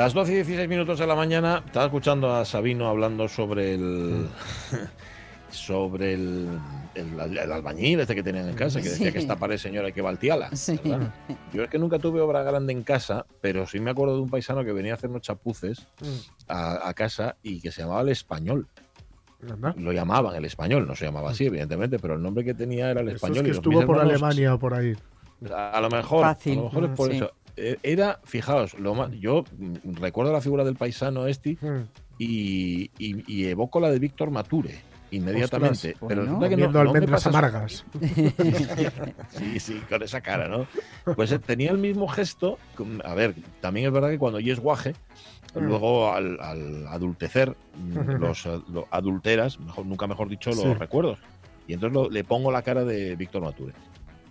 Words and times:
Las 0.00 0.14
12 0.14 0.32
y 0.32 0.34
16 0.36 0.66
minutos 0.66 0.98
de 0.98 1.06
la 1.06 1.14
mañana, 1.14 1.62
estaba 1.66 1.84
escuchando 1.84 2.34
a 2.34 2.46
Sabino 2.46 2.88
hablando 2.88 3.28
sobre 3.28 3.74
el. 3.74 4.28
sobre 5.50 6.14
el, 6.14 6.48
el, 6.94 7.20
el 7.36 7.52
albañil 7.52 8.00
este 8.00 8.14
que 8.14 8.22
tienen 8.22 8.48
en 8.48 8.54
casa, 8.54 8.80
que 8.80 8.88
decía 8.88 9.08
Sí. 9.08 9.12
que 9.12 9.18
esta 9.18 9.36
pared 9.36 9.58
señora 9.58 9.88
hay 9.88 9.92
que. 9.92 10.00
Sí. 10.56 10.80
¿verdad? 10.82 11.12
Yo 11.52 11.64
es 11.64 11.68
que 11.68 11.78
nunca 11.78 11.98
tuve 11.98 12.18
obra 12.22 12.42
grande 12.42 12.72
en 12.72 12.82
casa, 12.82 13.26
pero 13.42 13.66
sí 13.66 13.78
me 13.78 13.90
acuerdo 13.90 14.16
de 14.16 14.22
un 14.22 14.30
paisano 14.30 14.64
que 14.64 14.72
venía 14.72 14.92
a 14.92 14.94
hacernos 14.94 15.20
chapuces 15.20 15.86
a, 16.48 16.88
a 16.88 16.94
casa 16.94 17.36
y 17.42 17.60
que 17.60 17.70
se 17.70 17.82
llamaba 17.82 18.00
el 18.00 18.08
español. 18.08 18.68
Lo 19.76 19.92
llamaban 19.92 20.34
el 20.34 20.46
español, 20.46 20.86
no 20.88 20.96
se 20.96 21.04
llamaba 21.04 21.32
así, 21.32 21.44
evidentemente, 21.44 21.98
pero 21.98 22.14
el 22.14 22.22
nombre 22.22 22.42
que 22.42 22.54
tenía 22.54 22.90
era 22.90 23.02
el 23.02 23.08
Eso 23.08 23.16
es 23.16 23.22
español. 23.22 23.42
que 23.44 23.48
y 23.50 23.52
estuvo 23.52 23.74
por 23.84 23.96
hermanos- 23.98 24.12
Alemania 24.14 24.54
o 24.54 24.58
por 24.58 24.72
ahí. 24.72 24.94
a 25.54 25.72
a 25.76 25.80
lo 25.82 25.90
mejor, 25.90 26.22
Fácil, 26.22 26.52
a 26.52 26.62
lo 26.62 26.64
mejor 26.70 26.84
es 26.84 26.90
por 26.90 27.10
sí. 27.10 27.16
eso. 27.16 27.32
Eh, 27.62 27.78
Era, 27.82 28.20
fijaos, 28.24 28.74
lo 28.78 28.94
más, 28.94 29.10
yo 29.12 29.44
recuerdo 29.84 30.32
la 30.32 30.40
figura 30.40 30.64
del 30.64 30.76
paisano 30.76 31.26
este 31.26 31.58
Mm. 31.60 31.82
y, 32.18 32.90
y- 32.98 33.24
y 33.26 33.46
evoco 33.48 33.80
la 33.80 33.90
de 33.90 33.98
Víctor 33.98 34.30
Mature 34.30 34.80
inmediatamente. 35.10 35.90
Ostras, 35.92 36.08
pero 36.08 36.22
resulta 36.22 36.48
que 36.48 36.56
no, 36.56 36.70
no 36.70 36.80
almendras 36.80 37.26
amargas. 37.26 37.84
Sí, 39.30 39.60
sí, 39.60 39.82
con 39.88 40.02
esa 40.02 40.20
cara, 40.20 40.48
¿no? 40.48 40.66
Pues 41.16 41.32
eh, 41.32 41.38
tenía 41.38 41.70
el 41.70 41.78
mismo 41.78 42.08
gesto. 42.08 42.58
con- 42.76 43.02
A 43.04 43.14
ver, 43.14 43.34
también 43.60 43.86
es 43.86 43.92
verdad 43.92 44.10
que 44.10 44.18
cuando 44.18 44.38
es 44.38 44.60
guaje, 44.60 44.94
Mm. 45.54 45.58
luego 45.64 46.12
al, 46.12 46.38
al 46.40 46.86
adultecer, 46.88 47.56
mm, 47.76 47.94
los 48.20 48.46
eh, 48.46 48.60
lo 48.72 48.86
adulteras, 48.90 49.58
mejor, 49.58 49.84
nunca 49.86 50.06
mejor 50.06 50.28
dicho, 50.28 50.50
los 50.50 50.60
Sí. 50.60 50.74
recuerdos. 50.74 51.18
Y 51.66 51.74
entonces 51.74 51.94
lo- 51.94 52.08
le 52.08 52.22
pongo 52.24 52.50
la 52.52 52.62
cara 52.62 52.84
de 52.84 53.16
Víctor 53.16 53.42
Mature. 53.42 53.72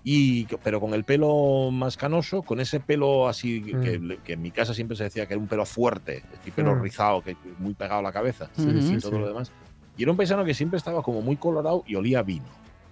Y, 0.03 0.45
pero 0.63 0.79
con 0.79 0.93
el 0.93 1.03
pelo 1.03 1.69
más 1.71 1.97
canoso, 1.97 2.41
con 2.41 2.59
ese 2.61 2.79
pelo 2.79 3.27
así 3.27 3.61
que, 3.61 3.99
Mm. 3.99 4.17
que 4.23 4.33
en 4.33 4.41
mi 4.41 4.51
casa 4.51 4.73
siempre 4.73 4.95
se 4.95 5.03
decía 5.03 5.25
que 5.25 5.33
era 5.33 5.41
un 5.41 5.47
pelo 5.49 5.65
fuerte, 5.65 6.23
este 6.33 6.51
pelo 6.51 6.75
Mm. 6.75 6.81
rizado, 6.81 7.21
que 7.21 7.35
muy 7.57 7.73
pegado 7.73 7.99
a 7.99 8.03
la 8.03 8.11
cabeza 8.13 8.49
Sí, 8.55 8.65
y 8.69 8.81
sí, 8.81 8.97
todo 8.99 9.11
sí. 9.13 9.17
lo 9.19 9.27
demás. 9.27 9.51
Y 9.97 10.03
era 10.03 10.11
un 10.11 10.17
paisano 10.17 10.45
que 10.45 10.53
siempre 10.53 10.77
estaba 10.77 11.03
como 11.03 11.21
muy 11.21 11.35
colorado 11.35 11.83
y 11.85 11.95
olía 11.95 12.19
a 12.19 12.23
vino. 12.23 12.45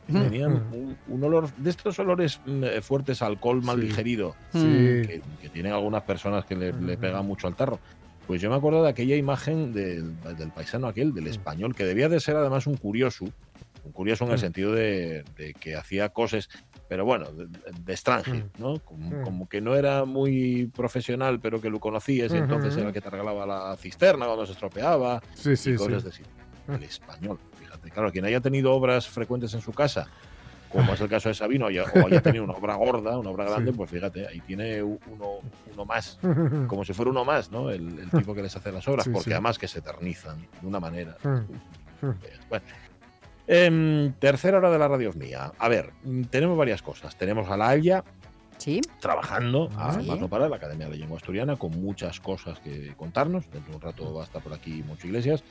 Y 0.10 0.14
Mm. 0.14 0.22
Tenían 0.24 0.52
Mm. 0.52 0.74
un, 0.74 0.98
un 1.08 1.24
olor 1.24 1.50
de 1.56 1.70
estos 1.70 1.98
olores 2.00 2.42
mm, 2.46 2.64
eh, 2.66 2.82
fuertes, 2.82 3.22
alcohol 3.22 3.62
mal 3.64 3.80
Sí. 3.80 3.88
digerido, 3.88 4.36
Mm. 4.54 4.58
Sí. 4.62 4.68
que, 5.08 5.22
que 5.42 5.50
tienen 5.50 5.72
algunas 5.72 6.04
personas 6.04 6.46
que 6.46 6.56
le, 6.56 6.74
le 6.74 6.94
Ujú. 6.94 7.02
pegan 7.02 7.26
mucho 7.26 7.48
al 7.48 7.56
tarro. 7.56 7.80
Pues 8.28 8.42
yo 8.42 8.50
me 8.50 8.58
acuerdo 8.58 8.84
de 8.84 8.90
aquella 8.90 9.16
imagen 9.16 9.72
del, 9.74 10.22
del 10.38 10.50
paisano 10.52 10.88
aquel, 10.88 11.14
del 11.14 11.28
español, 11.28 11.74
que 11.74 11.86
debía 11.86 12.10
de 12.10 12.20
ser 12.20 12.36
además 12.36 12.68
un 12.68 12.76
curioso, 12.76 13.24
un 13.86 13.92
curioso 13.94 14.26
en 14.26 14.32
el 14.32 14.36
Mm. 14.36 14.40
sentido 14.42 14.74
de, 14.74 15.24
de 15.38 15.54
que 15.54 15.78
hacía 15.78 16.10
cosas, 16.10 16.50
pero 16.88 17.06
bueno, 17.06 17.32
de, 17.32 17.48
de 17.48 17.94
extranje, 17.94 18.34
Mm. 18.34 18.50
¿no? 18.60 18.80
Como, 18.80 19.10
Mm. 19.20 19.24
como 19.24 19.50
que 19.50 19.62
no 19.62 19.76
era 19.76 20.06
muy 20.06 20.72
profesional, 20.76 21.40
pero 21.40 21.60
que 21.62 21.70
lo 21.70 21.80
conocías 21.80 22.32
y 22.34 22.38
entonces 22.38 22.76
era 22.78 22.88
el 22.88 22.94
que 22.94 23.02
te 23.02 23.10
regalaba 23.10 23.46
la 23.46 23.76
cisterna 23.78 24.26
cuando 24.26 24.46
se 24.46 24.54
estropeaba 24.54 25.22
Sí, 25.36 25.56
sí, 25.56 25.72
y 25.72 25.78
sí. 25.78 25.88
de. 25.88 26.76
El 26.76 26.84
español, 26.84 27.40
fíjate. 27.60 27.90
Claro, 27.92 28.12
quien 28.12 28.26
haya 28.26 28.42
tenido 28.42 28.74
obras 28.74 29.08
frecuentes 29.08 29.54
en 29.54 29.62
su 29.62 29.72
casa, 29.72 30.08
como 30.70 30.94
es 30.94 31.00
el 31.00 31.08
caso 31.08 31.30
de 31.30 31.36
Sabino, 31.36 31.66
o 31.66 31.68
haya, 31.70 32.22
tenido 32.22 32.44
una 32.44 32.54
obra 32.54 32.76
gorda, 32.76 33.18
una 33.18 33.30
obra 33.30 33.46
grande, 33.46 33.72
Sí. 33.72 33.78
pues 33.78 33.90
fíjate, 33.90 34.28
ahí 34.28 34.42
tiene 34.42 34.84
uno, 34.84 35.40
uno 35.74 35.86
más, 35.86 36.20
como 36.68 36.84
si 36.84 36.92
fuera 36.94 37.12
uno 37.12 37.24
más, 37.24 37.50
¿no? 37.52 37.70
El, 37.70 38.00
el 38.00 38.10
tipo 38.10 38.34
que 38.36 38.42
les 38.42 38.54
hace 38.56 38.72
las 38.72 38.86
obras, 38.88 39.06
Sí, 39.06 39.12
porque 39.12 39.30
sí. 39.30 39.34
además 39.34 39.58
que 39.58 39.68
se 39.70 39.80
eternizan 39.80 40.46
de 40.62 40.68
una 40.68 40.80
manera. 40.82 41.16
Mm. 41.24 42.10
Bueno. 42.50 42.66
Em, 43.48 44.12
tercera 44.20 44.58
hora 44.58 44.70
de 44.70 44.78
la 44.78 44.88
radio 44.88 45.14
mía. 45.14 45.54
A 45.58 45.70
ver, 45.70 45.92
mm, 46.04 46.24
tenemos 46.24 46.58
varias 46.58 46.82
cosas. 46.82 47.18
Tenemos 47.18 47.50
a 47.50 47.56
la 47.58 47.70
Aya 47.70 48.04
Sí. 48.58 48.82
trabajando 49.00 49.70
a 49.78 49.94
Sí. 49.94 50.08
más 50.08 50.20
no 50.20 50.28
parar, 50.28 50.50
la 50.50 50.58
Academia 50.58 50.90
de 50.90 50.98
Lengua 50.98 51.18
Asturiana, 51.18 51.56
con 51.56 51.72
muchas 51.82 52.20
cosas 52.20 52.60
que 52.60 52.94
contarnos. 52.98 53.50
Dentro 53.52 53.70
de 53.72 53.76
un 53.78 53.82
rato 53.82 54.14
va 54.14 54.22
a 54.22 54.26
estar 54.26 54.42
por 54.42 54.54
aquí 54.54 54.84
Moncho 54.86 55.08
Iglesias. 55.08 55.44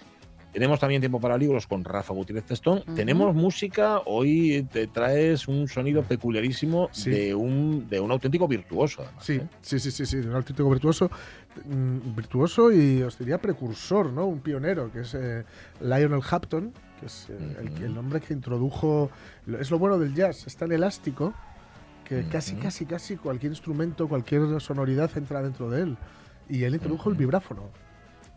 Tenemos 0.52 0.80
también 0.80 1.00
tiempo 1.02 1.20
para 1.20 1.36
libros 1.36 1.66
con 1.66 1.84
Rafa 1.84 2.14
Gutiérrez 2.14 2.44
Testón. 2.46 2.82
Tenemos 2.94 3.34
música. 3.34 4.00
Hoy 4.06 4.66
te 4.72 4.86
traes 4.86 5.48
un 5.48 5.68
sonido 5.68 6.02
peculiarísimo 6.02 6.88
Sí. 6.92 7.10
de, 7.10 7.34
un, 7.34 7.86
de 7.90 8.00
un 8.00 8.10
auténtico 8.10 8.48
virtuoso. 8.48 9.02
además, 9.02 9.24
Sí, 9.24 9.34
¿eh? 9.34 9.46
sí, 9.60 9.78
sí, 9.78 9.90
sí, 9.90 10.06
sí, 10.06 10.16
de 10.18 10.28
un 10.28 10.34
auténtico 10.36 10.70
virtuoso, 10.70 11.06
mm, 11.08 11.45
virtuoso 11.64 12.72
y 12.72 13.02
os 13.02 13.18
diría 13.18 13.38
precursor, 13.38 14.12
¿no? 14.12 14.26
Un 14.26 14.40
pionero, 14.40 14.90
que 14.92 15.00
es 15.00 15.14
eh, 15.14 15.44
Lionel 15.80 16.20
Hampton, 16.28 16.72
que 17.00 17.06
es 17.06 17.28
eh, 17.30 17.56
el, 17.60 17.84
el 17.84 17.98
hombre 17.98 18.20
que 18.20 18.34
introdujo, 18.34 19.10
es 19.58 19.70
lo 19.70 19.78
bueno 19.78 19.98
del 19.98 20.14
jazz, 20.14 20.46
es 20.46 20.56
tan 20.56 20.72
elástico 20.72 21.34
que 22.04 22.26
casi, 22.28 22.54
casi, 22.54 22.86
casi 22.86 23.16
cualquier 23.16 23.52
instrumento, 23.52 24.08
cualquier 24.08 24.60
sonoridad 24.60 25.10
entra 25.16 25.42
dentro 25.42 25.68
de 25.70 25.82
él. 25.82 25.96
Y 26.48 26.62
él 26.62 26.74
introdujo 26.74 27.10
el 27.10 27.16
vibráfono. 27.16 27.64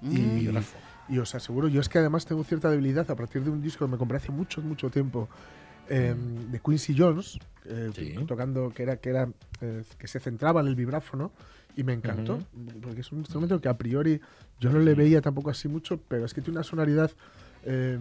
Mm. 0.02 0.16
Y, 0.18 0.50
y 1.10 1.20
os 1.20 1.36
aseguro, 1.36 1.68
yo 1.68 1.80
es 1.82 1.90
que 1.90 2.00
además 2.00 2.26
tengo 2.26 2.44
cierta 2.44 2.70
debilidad 2.70 3.10
a 3.12 3.16
partir 3.16 3.44
de 3.44 3.52
un 3.52 3.62
disco 3.62 3.86
que 3.86 3.92
me 3.92 3.98
compré 3.98 4.18
hace 4.18 4.32
mucho, 4.32 4.62
mucho 4.62 4.90
tiempo, 4.90 5.30
eh, 5.88 6.16
de 6.52 6.60
Quincy 6.60 6.96
Jones, 6.98 7.40
eh, 7.66 7.90
Sí. 7.94 8.16
tocando, 8.28 8.72
que 8.72 8.84
era, 8.84 8.98
que 8.98 9.10
era 9.10 9.28
eh, 9.62 9.84
que 9.98 10.08
se 10.08 10.20
centraba 10.20 10.62
en 10.62 10.68
el 10.68 10.76
vibráfono 10.76 11.32
y 11.76 11.84
me 11.84 11.94
encantó, 11.94 12.40
porque 12.82 13.02
es 13.02 13.12
un 13.12 13.20
instrumento 13.20 13.60
que 13.62 13.70
a 13.70 13.78
priori 13.78 14.20
yo 14.60 14.70
no 14.72 14.80
le 14.80 14.94
veía 14.96 15.22
tampoco 15.22 15.50
así 15.50 15.68
mucho, 15.68 16.00
pero 16.08 16.26
es 16.26 16.34
que 16.34 16.42
tiene 16.42 16.58
una 16.58 16.64
sonoridad, 16.64 17.12
eh, 17.64 17.98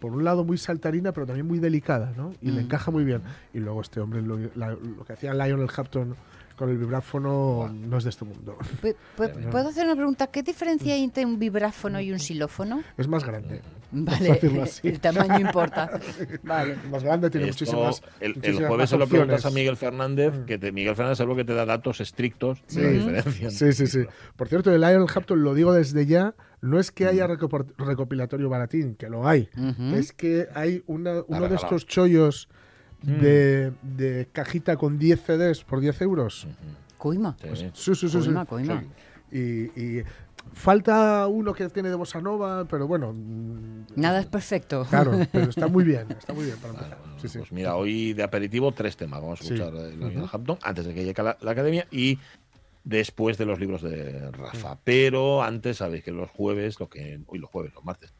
por 0.00 0.12
un 0.12 0.24
lado 0.24 0.44
muy 0.44 0.58
saltarina, 0.58 1.12
pero 1.12 1.26
también 1.26 1.46
muy 1.46 1.58
delicada, 1.58 2.12
¿no? 2.16 2.32
Y 2.42 2.50
le 2.50 2.60
encaja 2.62 2.90
muy 2.90 3.04
bien. 3.04 3.22
Y 3.52 3.58
luego 3.60 3.80
este 3.80 4.00
hombre, 4.00 4.20
lo, 4.22 4.38
la- 4.56 4.70
lo 4.74 5.04
que 5.06 5.12
hacía 5.14 5.32
Lionel 5.34 5.68
Hampton 5.74 6.16
con 6.56 6.68
el 6.70 6.78
vibráfono 6.78 7.68
no 7.72 7.98
es 7.98 8.04
de 8.04 8.10
este 8.10 8.24
mundo. 8.24 8.56
Pu- 8.82 8.94
pu- 9.16 9.50
¿Puedo 9.50 9.68
hacer 9.68 9.84
una 9.86 9.96
pregunta? 9.96 10.26
¿Qué 10.28 10.42
diferencia 10.42 10.94
hay 10.94 11.02
entre 11.04 11.24
un 11.26 11.38
vibráfono 11.38 12.00
y 12.00 12.12
un 12.12 12.18
xilófono? 12.18 12.82
Es 12.96 13.08
más 13.08 13.24
grande. 13.24 13.60
Vale, 13.96 14.40
el 14.82 14.98
tamaño 15.00 15.38
importa. 15.38 16.00
Vale. 16.42 16.72
Es 16.72 16.90
más 16.90 17.04
grande, 17.04 17.30
tiene 17.30 17.48
Esto, 17.48 17.64
muchísimas. 17.64 18.02
el, 18.20 18.30
el 18.32 18.36
muchísimas 18.36 18.68
jueves 18.68 18.90
se 18.90 18.96
lo 18.98 19.06
preguntas 19.06 19.46
a. 19.46 19.50
Miguel 19.50 19.76
Fernández, 19.76 20.34
Mm. 20.34 20.44
que 20.46 20.58
te- 20.58 20.72
Miguel 20.72 20.96
Fernández 20.96 21.18
seguro 21.18 21.36
que 21.36 21.44
te 21.44 21.54
da 21.54 21.64
datos 21.64 22.00
estrictos 22.00 22.60
de 22.74 22.82
la 22.82 22.88
Sí. 22.88 22.94
diferencia. 22.96 23.50
Sí, 23.50 23.72
sí, 23.72 23.86
sí. 23.86 24.00
Por 24.36 24.48
cierto, 24.48 24.72
el 24.74 24.80
Lionel 24.80 25.06
Hampton, 25.14 25.42
lo 25.44 25.54
digo 25.54 25.72
desde 25.72 26.06
ya, 26.06 26.34
no 26.60 26.80
es 26.80 26.90
que 26.90 27.06
haya 27.06 27.26
recopilatorio 27.28 28.48
baratín, 28.48 28.94
que 28.96 29.08
lo 29.08 29.28
hay. 29.28 29.48
Es 29.94 30.12
que 30.12 30.48
hay 30.54 30.82
una- 30.86 31.22
uno 31.28 31.48
de 31.48 31.54
estos 31.56 31.86
chollos 31.86 32.48
Mm. 33.04 33.20
de, 33.20 33.72
de 33.82 34.28
cajita 34.32 34.76
con 34.76 34.98
10 34.98 35.20
CDs 35.22 35.64
por 35.64 35.80
10 35.80 36.00
euros. 36.02 36.44
Ujú. 36.44 36.54
Coima. 36.98 37.36
Sí. 37.40 37.48
Sí, 37.74 37.94
sí, 37.94 37.94
sí. 37.94 38.08
sí. 38.08 38.18
Coima, 38.18 38.46
coima. 38.46 38.80
Sí. 39.30 39.38
Y, 39.38 39.80
y 39.98 40.04
falta 40.52 41.26
uno 41.26 41.52
que 41.52 41.68
tiene 41.68 41.88
de 41.88 41.94
bossa 41.96 42.20
nova, 42.20 42.64
pero 42.66 42.86
bueno. 42.86 43.12
mm, 43.12 43.86
Nada 43.96 44.20
es 44.20 44.26
perfecto. 44.26 44.86
Claro, 44.88 45.12
pero 45.32 45.50
está 45.50 45.66
muy 45.68 45.84
bien, 45.84 46.06
está 46.18 46.32
muy 46.32 46.44
bien 46.44 46.56
para 46.58 46.72
Vale, 46.74 46.84
empezar. 46.86 46.98
bueno, 47.04 47.20
Sí, 47.20 47.28
sí. 47.28 47.38
Pues 47.38 47.52
mira, 47.52 47.76
hoy 47.76 48.12
de 48.12 48.22
aperitivo 48.22 48.72
tres 48.72 48.96
temas. 48.96 49.20
Vamos 49.20 49.40
a 49.40 49.44
Sí. 49.44 49.54
escuchar 49.54 49.74
el 49.74 49.98
Lionel 49.98 50.18
Ujú. 50.22 50.28
Hampton 50.32 50.58
antes 50.62 50.84
de 50.86 50.94
que 50.94 51.04
llegue 51.04 51.20
a 51.20 51.24
la, 51.24 51.38
la 51.40 51.50
academia 51.50 51.86
y 51.90 52.18
después 52.84 53.38
de 53.38 53.46
los 53.46 53.58
libros 53.58 53.82
de 53.82 54.30
Rafa. 54.30 54.78
Pero 54.84 55.42
antes 55.42 55.78
sabéis 55.78 56.04
que 56.04 56.10
los 56.12 56.30
jueves, 56.30 56.78
lo 56.80 56.88
que 56.88 57.18
hoy 57.26 57.38
los 57.38 57.50
jueves, 57.50 57.74
los 57.74 57.84
martes, 57.84 58.12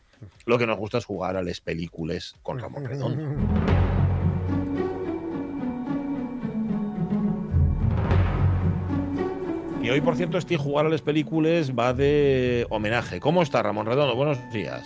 lo 0.47 0.59
que 0.59 0.67
nos 0.67 0.79
gusta 0.79 0.99
es 0.99 1.05
jugar 1.05 1.37
a 1.37 1.43
las 1.43 1.61
películas 1.61 2.35
con 2.43 2.59
Ramón 2.59 2.85
Redondo. 2.87 3.23
Y 9.85 9.91
hoy, 9.91 10.01
por 10.01 10.17
cierto, 10.17 10.39
este 10.39 10.57
jugar 10.57 10.87
a 10.87 10.89
las 10.89 11.03
películas 11.03 11.71
va 11.79 11.93
de 11.93 12.67
homenaje. 12.71 13.21
¿Cómo 13.21 13.43
está 13.43 13.63
Ramón 13.63 13.85
Redondo? 13.85 14.17
Buenos 14.17 14.39
días. 14.51 14.83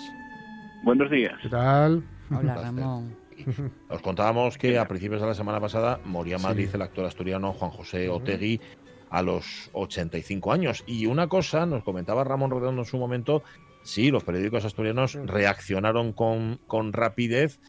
Buenos 0.82 1.08
días. 1.08 1.34
¿Qué 1.40 1.48
tal? 1.48 2.02
Hola. 2.36 2.56
Ramón. 2.56 3.14
Os 3.88 4.02
contábamos 4.02 4.58
que 4.58 4.76
a 4.76 4.88
principios 4.88 5.20
de 5.20 5.28
la 5.28 5.34
semana 5.34 5.60
pasada 5.60 6.00
moría 6.04 6.34
en 6.34 6.42
Madrid 6.42 6.68
el 6.74 6.82
actor 6.82 7.04
asturiano 7.04 7.52
Juan 7.52 7.70
José 7.70 8.08
Otegui 8.08 8.60
a 9.08 9.22
los 9.22 9.70
85 9.72 10.50
años. 10.52 10.82
Y 10.84 11.06
una 11.06 11.28
cosa, 11.28 11.64
nos 11.64 11.84
comentaba 11.84 12.24
Ramón 12.24 12.50
Redondo 12.50 12.82
en 12.82 12.84
su 12.84 12.98
momento, 12.98 13.44
sí, 13.84 14.10
los 14.10 14.24
periódicos 14.24 14.64
asturianos 14.64 15.14
reaccionaron 15.14 16.12
con, 16.12 16.58
con 16.66 16.92
rapidez. 16.92 17.60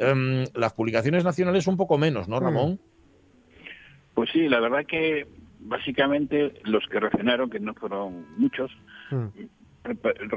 Em, 0.00 0.44
las 0.54 0.72
publicaciones 0.72 1.22
nacionales 1.22 1.68
un 1.68 1.76
poco 1.76 1.98
menos, 1.98 2.26
¿no, 2.26 2.40
Ramón? 2.40 2.80
Pues 4.14 4.28
sí, 4.32 4.48
la 4.48 4.58
verdad 4.58 4.84
que 4.86 5.24
básicamente 5.64 6.54
los 6.64 6.86
que 6.88 7.00
reaccionaron, 7.00 7.50
que 7.50 7.60
no 7.60 7.74
fueron 7.74 8.24
muchos, 8.38 8.70
Mm. 9.10 9.26
rep- 9.84 10.28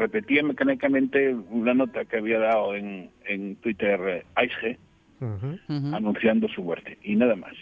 mecánicamente 0.44 1.34
una 1.34 1.74
nota 1.74 2.04
que 2.06 2.18
había 2.18 2.40
dado 2.40 2.76
en, 2.76 3.10
en 3.26 3.56
Twitter 3.58 4.00
eh, 4.08 4.26
Aisge. 4.36 4.78
Ujú. 5.20 5.58
anunciando 5.96 6.48
su 6.48 6.62
muerte 6.62 7.00
y 7.02 7.16
nada 7.16 7.36
más. 7.36 7.54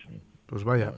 Pues 0.48 0.66
vaya. 0.66 0.92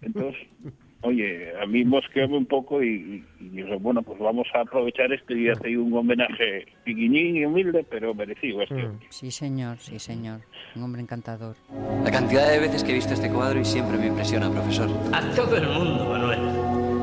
Entonces, 0.00 0.40
oye, 1.02 1.52
a 1.60 1.66
mí 1.66 1.84
mosqueame 1.84 2.36
un 2.36 2.46
poco 2.46 2.82
y, 2.82 3.24
y 3.40 3.48
digo, 3.48 3.78
bueno, 3.78 4.02
pues 4.02 4.18
vamos 4.18 4.46
a 4.54 4.60
aprovechar 4.60 5.12
esto 5.12 5.34
y 5.34 5.48
hacer 5.48 5.76
un 5.78 5.92
homenaje 5.92 6.66
piquiñín 6.84 7.36
y 7.36 7.44
humilde, 7.44 7.84
pero 7.88 8.14
merecido 8.14 8.62
este 8.62 8.72
Mm. 8.82 8.98
Sí, 9.10 9.30
señor, 9.30 9.78
sí, 9.78 9.98
señor. 9.98 10.40
Un 10.74 10.82
hombre 10.84 11.02
encantador. 11.02 11.56
La 12.04 12.10
cantidad 12.10 12.50
de 12.50 12.58
veces 12.58 12.82
que 12.82 12.92
he 12.92 12.94
visto 12.94 13.12
este 13.14 13.28
cuadro 13.28 13.60
y 13.60 13.64
siempre 13.64 13.98
me 13.98 14.06
impresiona, 14.06 14.50
profesor. 14.50 14.88
A 15.12 15.20
todo 15.34 15.56
el 15.56 15.68
mundo, 15.68 16.06
Manuel. 16.06 16.40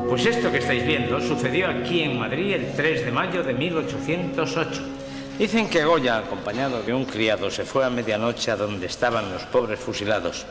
Pues 0.08 0.26
esto 0.26 0.50
que 0.50 0.58
estáis 0.58 0.84
viendo 0.84 1.20
sucedió 1.20 1.68
aquí 1.68 2.02
en 2.02 2.18
Madrid 2.18 2.54
el 2.54 2.72
3 2.74 3.04
de 3.04 3.12
mayo 3.12 3.42
de 3.44 3.54
1808. 3.54 4.82
Dicen 5.38 5.70
que 5.70 5.84
Goya, 5.84 6.18
acompañado 6.18 6.82
de 6.82 6.92
un 6.92 7.04
criado, 7.04 7.50
se 7.50 7.64
fue 7.64 7.84
a 7.84 7.90
medianoche 7.90 8.50
a 8.50 8.56
donde 8.56 8.86
estaban 8.86 9.30
los 9.32 9.44
pobres 9.44 9.78
fusilados. 9.78 10.46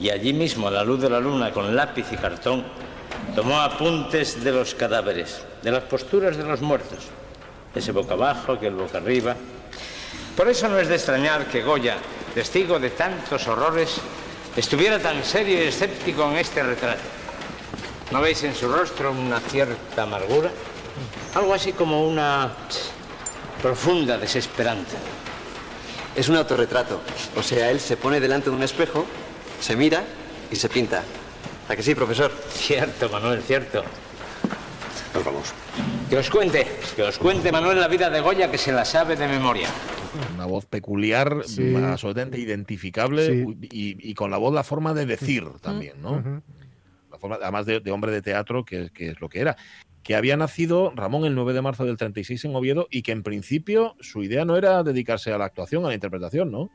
Y 0.00 0.08
allí 0.08 0.32
mismo, 0.32 0.68
a 0.68 0.70
la 0.70 0.82
luz 0.82 1.02
de 1.02 1.10
la 1.10 1.20
luna, 1.20 1.52
con 1.52 1.76
lápiz 1.76 2.06
y 2.10 2.16
cartón, 2.16 2.64
tomó 3.36 3.60
apuntes 3.60 4.42
de 4.42 4.50
los 4.50 4.74
cadáveres, 4.74 5.42
de 5.62 5.70
las 5.70 5.82
posturas 5.84 6.38
de 6.38 6.44
los 6.44 6.62
muertos. 6.62 7.04
Ese 7.74 7.92
boca 7.92 8.14
abajo, 8.14 8.58
que 8.58 8.68
el 8.68 8.74
boca 8.74 8.96
arriba. 8.96 9.36
Por 10.34 10.48
eso 10.48 10.68
no 10.68 10.78
es 10.78 10.88
de 10.88 10.94
extrañar 10.94 11.46
que 11.46 11.62
Goya, 11.62 11.98
testigo 12.34 12.78
de 12.78 12.90
tantos 12.90 13.46
horrores, 13.46 14.00
estuviera 14.56 14.98
tan 14.98 15.22
serio 15.22 15.62
y 15.62 15.68
escéptico 15.68 16.30
en 16.30 16.38
este 16.38 16.62
retrato. 16.62 17.02
¿No 18.10 18.22
veis 18.22 18.42
en 18.42 18.54
su 18.54 18.72
rostro 18.72 19.12
una 19.12 19.38
cierta 19.38 20.02
amargura? 20.02 20.50
Algo 21.34 21.52
así 21.52 21.72
como 21.74 22.08
una 22.08 22.50
profunda 23.60 24.16
desesperanza. 24.16 24.96
Es 26.16 26.28
un 26.28 26.36
autorretrato. 26.36 27.00
O 27.36 27.42
sea, 27.42 27.70
él 27.70 27.78
se 27.78 27.96
pone 27.98 28.18
delante 28.18 28.50
de 28.50 28.56
un 28.56 28.62
espejo, 28.62 29.06
se 29.60 29.76
mira 29.76 30.02
y 30.50 30.56
se 30.56 30.68
pinta. 30.68 31.04
¿A 31.68 31.76
que 31.76 31.82
sí, 31.82 31.94
profesor? 31.94 32.30
Cierto, 32.48 33.08
Manuel, 33.08 33.42
cierto. 33.42 33.84
Nos 35.14 35.24
vamos. 35.24 35.54
Que 36.08 36.16
os 36.18 36.28
cuente, 36.30 36.66
que 36.96 37.02
os 37.02 37.18
cuente 37.18 37.52
Manuel 37.52 37.80
la 37.80 37.88
vida 37.88 38.10
de 38.10 38.20
Goya 38.20 38.50
que 38.50 38.58
se 38.58 38.72
la 38.72 38.84
sabe 38.84 39.16
de 39.16 39.28
memoria. 39.28 39.68
Una 40.34 40.46
voz 40.46 40.66
peculiar, 40.66 41.42
Sí. 41.44 41.74
absolutamente 41.76 42.38
identificable 42.40 43.26
Sí. 43.26 43.44
y, 43.70 44.10
y 44.10 44.14
con 44.14 44.30
la 44.30 44.38
voz 44.38 44.52
la 44.52 44.64
forma 44.64 44.92
de 44.94 45.06
decir 45.06 45.44
también, 45.60 46.02
¿no? 46.02 46.42
La 47.10 47.18
forma, 47.18 47.38
además 47.40 47.66
de, 47.66 47.78
de 47.80 47.90
hombre 47.92 48.10
de 48.10 48.22
teatro, 48.22 48.64
que, 48.64 48.90
que 48.92 49.10
es 49.10 49.20
lo 49.20 49.28
que 49.28 49.40
era. 49.40 49.56
Que 50.02 50.16
había 50.16 50.36
nacido 50.36 50.92
Ramón 50.96 51.24
el 51.24 51.34
9 51.34 51.52
de 51.52 51.62
marzo 51.62 51.84
del 51.84 51.96
36 51.96 52.44
en 52.46 52.56
Oviedo 52.56 52.88
y 52.90 53.02
que 53.02 53.12
en 53.12 53.22
principio 53.22 53.94
su 54.00 54.22
idea 54.24 54.44
no 54.44 54.56
era 54.56 54.82
dedicarse 54.82 55.32
a 55.32 55.38
la 55.38 55.44
actuación, 55.44 55.84
a 55.84 55.88
la 55.88 55.94
interpretación, 55.94 56.50
¿no? 56.50 56.70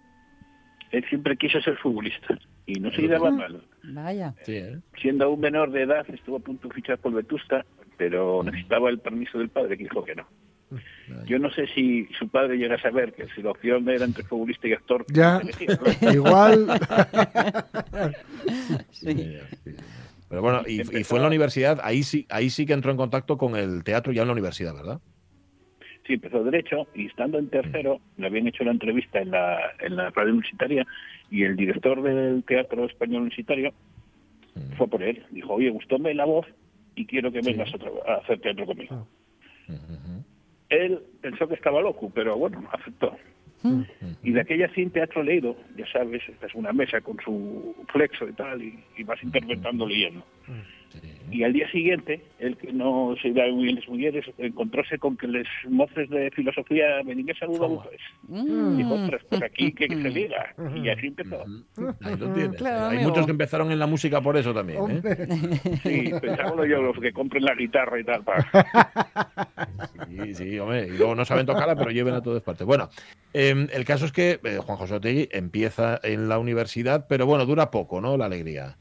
Él 0.92 1.04
siempre 1.10 1.36
quiso 1.36 1.60
ser 1.62 1.78
futbolista 1.78 2.38
y 2.66 2.80
no 2.80 2.92
se 2.92 3.08
daba 3.08 3.32
mal. 3.32 3.64
Vaya. 3.84 4.34
Sí, 4.44 4.56
¿eh? 4.56 4.80
Siendo 5.02 5.30
un 5.30 5.40
menor 5.40 5.72
de 5.72 5.84
edad, 5.84 6.06
estuvo 6.10 6.38
a 6.38 6.40
punto 6.40 6.68
de 6.68 6.74
fichar 6.74 6.98
por 6.98 7.14
Vetusta, 7.14 7.66
pero 7.98 8.44
necesitaba 8.44 8.90
el 8.90 9.00
permiso 9.00 9.38
del 9.38 9.50
padre, 9.50 9.78
que 9.78 9.84
dijo 9.84 10.04
que 10.04 10.16
no. 10.16 10.28
Yo 11.28 11.38
no 11.38 11.52
sé 11.52 11.68
si 11.68 12.08
su 12.18 12.28
padre 12.28 12.58
llega 12.58 12.76
a 12.76 12.82
saber 12.82 13.14
que 13.14 13.28
si 13.36 13.44
la 13.44 13.52
opción 13.52 13.88
era 13.88 14.04
entre 14.04 14.24
futbolista 14.24 14.68
y 14.68 14.74
actor, 14.74 15.06
Ya. 15.10 15.42
Igual. 16.14 16.68
Sí, 18.92 19.40
sí. 19.64 19.76
Pero 20.30 20.42
bueno, 20.42 20.64
y, 20.68 20.82
y 20.82 21.04
fue 21.04 21.20
en 21.20 21.22
la 21.24 21.28
universidad, 21.28 21.80
ahí 21.84 22.04
sí, 22.04 22.26
ahí 22.30 22.50
sí 22.50 22.66
que 22.66 22.74
entró 22.74 22.92
en 22.92 22.98
contacto 22.98 23.38
con 23.38 23.56
el 23.56 23.84
teatro 23.84 24.12
ya 24.12 24.24
en 24.24 24.28
la 24.28 24.34
universidad, 24.34 24.74
¿verdad? 24.74 25.00
Sí, 26.06 26.14
empezó 26.14 26.44
Derecho 26.44 26.88
y 26.94 27.08
estando 27.08 27.40
en 27.40 27.50
tercero, 27.50 28.00
le 28.18 28.28
habían 28.28 28.48
hecho 28.48 28.64
la 28.64 28.72
entrevista 28.72 29.20
en 29.20 29.32
la, 29.32 29.58
en 29.80 29.96
la 29.96 30.12
radio 30.12 30.34
universitaria 30.34 30.86
y 31.32 31.44
el 31.44 31.56
director 31.56 32.02
del 32.04 32.44
Teatro 32.44 32.86
Español 32.86 33.22
Universitario 33.22 33.74
fue 34.78 34.88
por 34.88 35.02
él. 35.02 35.24
Dijo, 35.32 35.54
oye, 35.54 35.70
gustóme 35.70 36.14
la 36.14 36.26
voz 36.26 36.46
y 36.96 37.06
quiero 37.06 37.32
que 37.32 37.42
vengas 37.42 37.74
otra 37.74 37.90
vez 37.90 38.02
a 38.08 38.14
hacer 38.16 38.40
teatro 38.40 38.68
conmigo. 38.68 39.08
Él 40.70 41.02
pensó 41.22 41.48
que 41.48 41.56
estaba 41.56 41.82
loco, 41.82 42.12
pero 42.14 42.38
bueno, 42.38 42.64
aceptó. 42.72 43.16
Y 44.22 44.32
de 44.32 44.42
aquella 44.42 44.72
sin 44.76 44.92
teatro 44.92 45.24
leído, 45.24 45.56
ya 45.76 45.88
sabes, 45.92 46.22
es 46.30 46.54
una 46.54 46.72
mesa 46.72 47.02
con 47.02 47.18
su 47.24 47.76
flexo 47.92 48.28
y 48.28 48.34
tal, 48.34 48.62
y, 48.62 48.80
y 48.96 49.04
vas 49.04 49.22
interpretando 49.24 49.88
leyendo. 49.88 50.24
Y 51.32 51.44
al 51.44 51.54
día 51.54 51.70
siguiente, 51.72 52.22
el 52.40 52.56
que 52.56 52.72
no 52.72 53.16
se 53.22 53.32
da 53.32 53.44
muy 53.52 53.66
bien 53.66 53.76
las 53.78 53.88
mujeres, 53.90 54.26
encontróse 54.38 54.98
con 55.00 55.18
que 55.18 55.28
los 55.28 55.48
mozos 55.68 56.08
de 56.10 56.30
filosofía 56.32 57.02
venían 57.04 57.36
a 57.36 57.40
saludar 57.40 57.70
mujeres. 57.70 58.02
Dijo, 58.28 58.94
ostras, 58.94 59.22
pues 59.30 59.42
aquí 59.42 59.74
que 59.74 59.88
se 59.88 60.10
liga. 60.10 60.54
Y 60.76 60.88
así 60.90 61.08
empezó. 61.08 61.44
Ahí 62.02 62.16
lo 62.18 62.32
tienes. 62.34 62.58
Claro, 62.58 62.86
Hay 62.86 62.98
amigo. 62.98 63.10
muchos 63.10 63.26
que 63.26 63.32
empezaron 63.32 63.72
en 63.72 63.80
la 63.80 63.88
música 63.88 64.22
por 64.22 64.38
eso 64.38 64.54
también. 64.54 64.80
¿eh? 64.92 65.28
Sí, 65.84 66.12
pensábamos 66.22 66.68
yo, 66.70 66.82
los 66.82 67.00
que 67.00 67.12
compren 67.12 67.44
la 67.44 67.56
guitarra 67.56 68.00
y 68.00 68.04
tal. 68.04 68.24
Para... 68.24 68.48
Sí, 70.08 70.34
sí, 70.36 70.60
hombre. 70.60 70.88
Y 70.88 70.98
luego 70.98 71.16
no 71.16 71.26
saben 71.26 71.46
tocarla, 71.46 71.76
pero 71.76 71.90
lleven 71.92 72.14
a 72.14 72.22
todas 72.22 72.44
partes. 72.44 72.66
Bueno, 72.66 72.90
eh, 73.34 73.68
el 73.74 73.84
caso 73.86 74.06
es 74.06 74.12
que 74.12 74.40
eh, 74.44 74.58
Juan 74.60 74.78
José 74.78 74.96
Otegui 74.96 75.28
empieza 75.32 76.00
en 76.04 76.30
la 76.30 76.40
universidad, 76.40 77.08
pero 77.10 77.26
bueno, 77.26 77.46
dura 77.46 77.72
poco, 77.72 78.00
¿no? 78.00 78.16
La 78.16 78.26
alegría. 78.26 78.78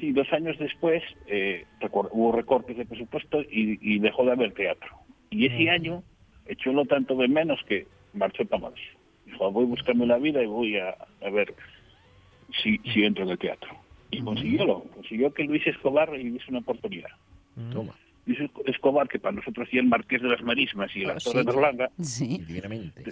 Sí, 0.00 0.12
dos 0.12 0.30
años 0.32 0.58
después 0.58 1.02
eh, 1.26 1.64
recor- 1.80 2.08
hubo 2.12 2.32
recortes 2.32 2.76
de 2.76 2.84
presupuesto 2.84 3.40
y, 3.42 3.78
y 3.80 3.98
dejó 3.98 4.24
de 4.24 4.32
haber 4.32 4.52
teatro. 4.52 4.88
Y 5.30 5.46
ese 5.46 5.70
año 5.70 6.02
echó 6.46 6.72
lo 6.72 6.84
tanto 6.84 7.16
de 7.16 7.28
menos 7.28 7.58
que 7.66 7.86
marchó 8.12 8.44
para 8.44 8.62
Madrid. 8.62 8.82
Dijo, 9.24 9.50
voy 9.50 9.64
a 9.64 9.68
buscarme 9.68 10.06
la 10.06 10.18
vida 10.18 10.42
y 10.42 10.46
voy 10.46 10.76
a, 10.76 10.90
a 11.22 11.30
ver 11.30 11.54
si, 12.62 12.78
si 12.92 13.04
entro 13.04 13.24
en 13.24 13.30
el 13.30 13.38
teatro. 13.38 13.70
Y 14.10 14.20
consiguiólo. 14.20 14.84
Consiguió 14.94 15.32
que 15.34 15.44
Luis 15.44 15.66
Escobar 15.66 16.10
le 16.12 16.18
diese 16.18 16.44
una 16.48 16.60
oportunidad. 16.60 17.10
Toma. 17.72 17.94
Luis 18.26 18.38
Escobar, 18.66 19.08
que 19.08 19.18
para 19.18 19.34
nosotros 19.36 19.68
sí 19.70 19.78
el 19.78 19.86
Marqués 19.86 20.20
de 20.20 20.28
las 20.28 20.42
Marismas 20.42 20.94
y 20.96 21.02
el 21.02 21.10
actor 21.10 21.32
sí. 21.32 21.38
de 21.38 21.44
Berlanga, 21.44 21.90
Sí. 22.00 22.40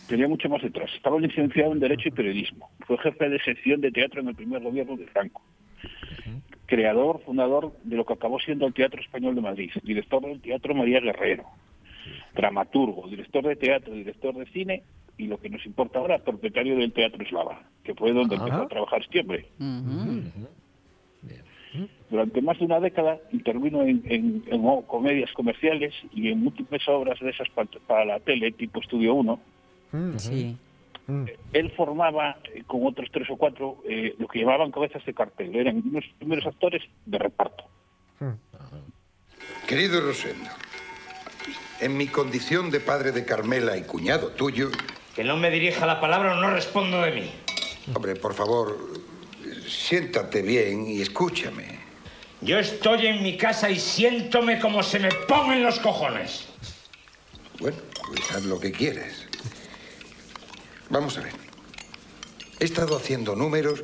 Tenía 0.08 0.28
mucho 0.28 0.48
más 0.48 0.62
detrás. 0.62 0.90
Estaba 0.94 1.18
licenciado 1.18 1.72
en 1.72 1.80
Derecho 1.80 2.08
y 2.08 2.12
Periodismo. 2.12 2.70
Fue 2.86 2.98
jefe 2.98 3.28
de 3.28 3.40
sección 3.40 3.80
de 3.80 3.90
teatro 3.90 4.20
en 4.20 4.28
el 4.28 4.34
primer 4.34 4.62
gobierno 4.62 4.96
de 4.96 5.06
Franco. 5.06 5.42
Creador, 6.66 7.20
fundador 7.24 7.72
de 7.84 7.96
lo 7.96 8.04
que 8.06 8.14
acabó 8.14 8.38
siendo 8.40 8.66
el 8.66 8.74
Teatro 8.74 9.00
Español 9.00 9.34
de 9.34 9.40
Madrid. 9.42 9.70
Director 9.82 10.22
del 10.22 10.40
Teatro 10.40 10.74
María 10.74 11.00
Guerrero. 11.00 11.44
Dramaturgo, 12.34 13.08
director 13.08 13.44
de 13.46 13.56
teatro, 13.56 13.94
director 13.94 14.34
de 14.34 14.46
cine 14.46 14.82
y 15.16 15.26
lo 15.26 15.38
que 15.38 15.48
nos 15.48 15.64
importa 15.66 15.98
ahora, 16.00 16.18
propietario 16.18 16.76
del 16.76 16.92
Teatro 16.92 17.22
Eslava, 17.22 17.62
que 17.84 17.94
fue 17.94 18.12
donde 18.12 18.34
Ajá. 18.34 18.44
empezó 18.44 18.62
a 18.64 18.68
trabajar 18.68 19.02
hombre. 19.20 19.46
Ujú. 19.60 20.48
Durante 22.10 22.40
más 22.42 22.58
de 22.58 22.64
una 22.66 22.78
década 22.80 23.18
intervino 23.32 23.82
en, 23.82 24.02
en- 24.06 24.44
en 24.46 24.82
comedias 24.82 25.32
comerciales 25.32 25.92
y 26.12 26.28
en 26.28 26.40
múltiples 26.44 26.86
obras 26.88 27.18
de 27.20 27.30
esas 27.30 27.48
pa- 27.50 27.66
para, 27.86 28.04
la 28.04 28.20
tele, 28.20 28.52
tipo 28.52 28.80
Estudio 28.80 29.14
1. 29.14 29.40
Mm, 29.92 30.12
Sí. 30.18 30.56
Mm. 31.06 31.24
Él 31.52 31.72
formaba 31.76 32.38
eh, 32.52 32.62
con 32.66 32.86
otros 32.86 33.08
tres 33.12 33.28
o 33.30 33.36
cuatro 33.36 33.78
eh, 33.88 34.14
lo 34.18 34.28
que 34.28 34.40
llamaban 34.40 34.70
cabezas 34.70 35.04
de 35.04 35.14
cartel. 35.14 35.54
Eran 35.54 35.82
unos 35.84 36.04
primeros 36.18 36.46
actores 36.46 36.82
de 37.06 37.18
reparto. 37.18 37.64
Querido 39.66 40.00
Rosendo, 40.00 40.50
en 41.80 41.96
mi 41.96 42.06
condición 42.06 42.70
de 42.70 42.80
padre 42.80 43.12
de 43.12 43.24
Carmela 43.24 43.76
y 43.76 43.82
cuñado 43.82 44.28
tuyo, 44.28 44.70
Que 45.14 45.24
no 45.24 45.36
me 45.36 45.50
dirija 45.50 45.86
la 45.86 46.00
palabra 46.00 46.36
o 46.36 46.40
no 46.40 46.50
respondo 46.50 47.00
de 47.02 47.12
mí. 47.12 47.30
hombre, 47.94 48.14
por 48.16 48.34
favor, 48.34 48.76
siéntate 49.66 50.42
bien 50.42 50.86
y 50.86 51.00
escúchame. 51.02 51.84
Yo 52.40 52.58
estoy 52.58 53.06
en 53.06 53.22
mi 53.22 53.38
casa 53.38 53.70
y 53.70 53.78
siéntome 53.78 54.58
como 54.58 54.82
se 54.82 54.98
me 54.98 55.08
pongan 55.26 55.62
los 55.62 55.78
cojones. 55.80 56.46
Bueno, 57.58 57.78
pues 58.06 58.30
haz 58.32 58.44
lo 58.44 58.60
que 58.60 58.70
quieras. 58.70 59.26
Vamos 60.90 61.18
a 61.18 61.22
ver. 61.22 61.32
He 62.60 62.64
estado 62.64 62.96
haciendo 62.96 63.34
números 63.34 63.82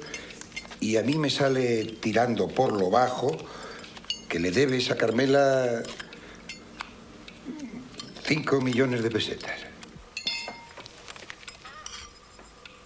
y 0.80 0.96
a 0.96 1.02
mí 1.02 1.16
me 1.16 1.30
sale 1.30 1.84
tirando 1.84 2.48
por 2.48 2.72
lo 2.72 2.90
bajo 2.90 3.36
que 4.28 4.38
le 4.38 4.50
debes 4.50 4.90
a 4.90 4.96
Carmela 4.96 5.82
5 8.24 8.60
millones 8.60 9.02
de 9.02 9.10
pesetas. 9.10 9.60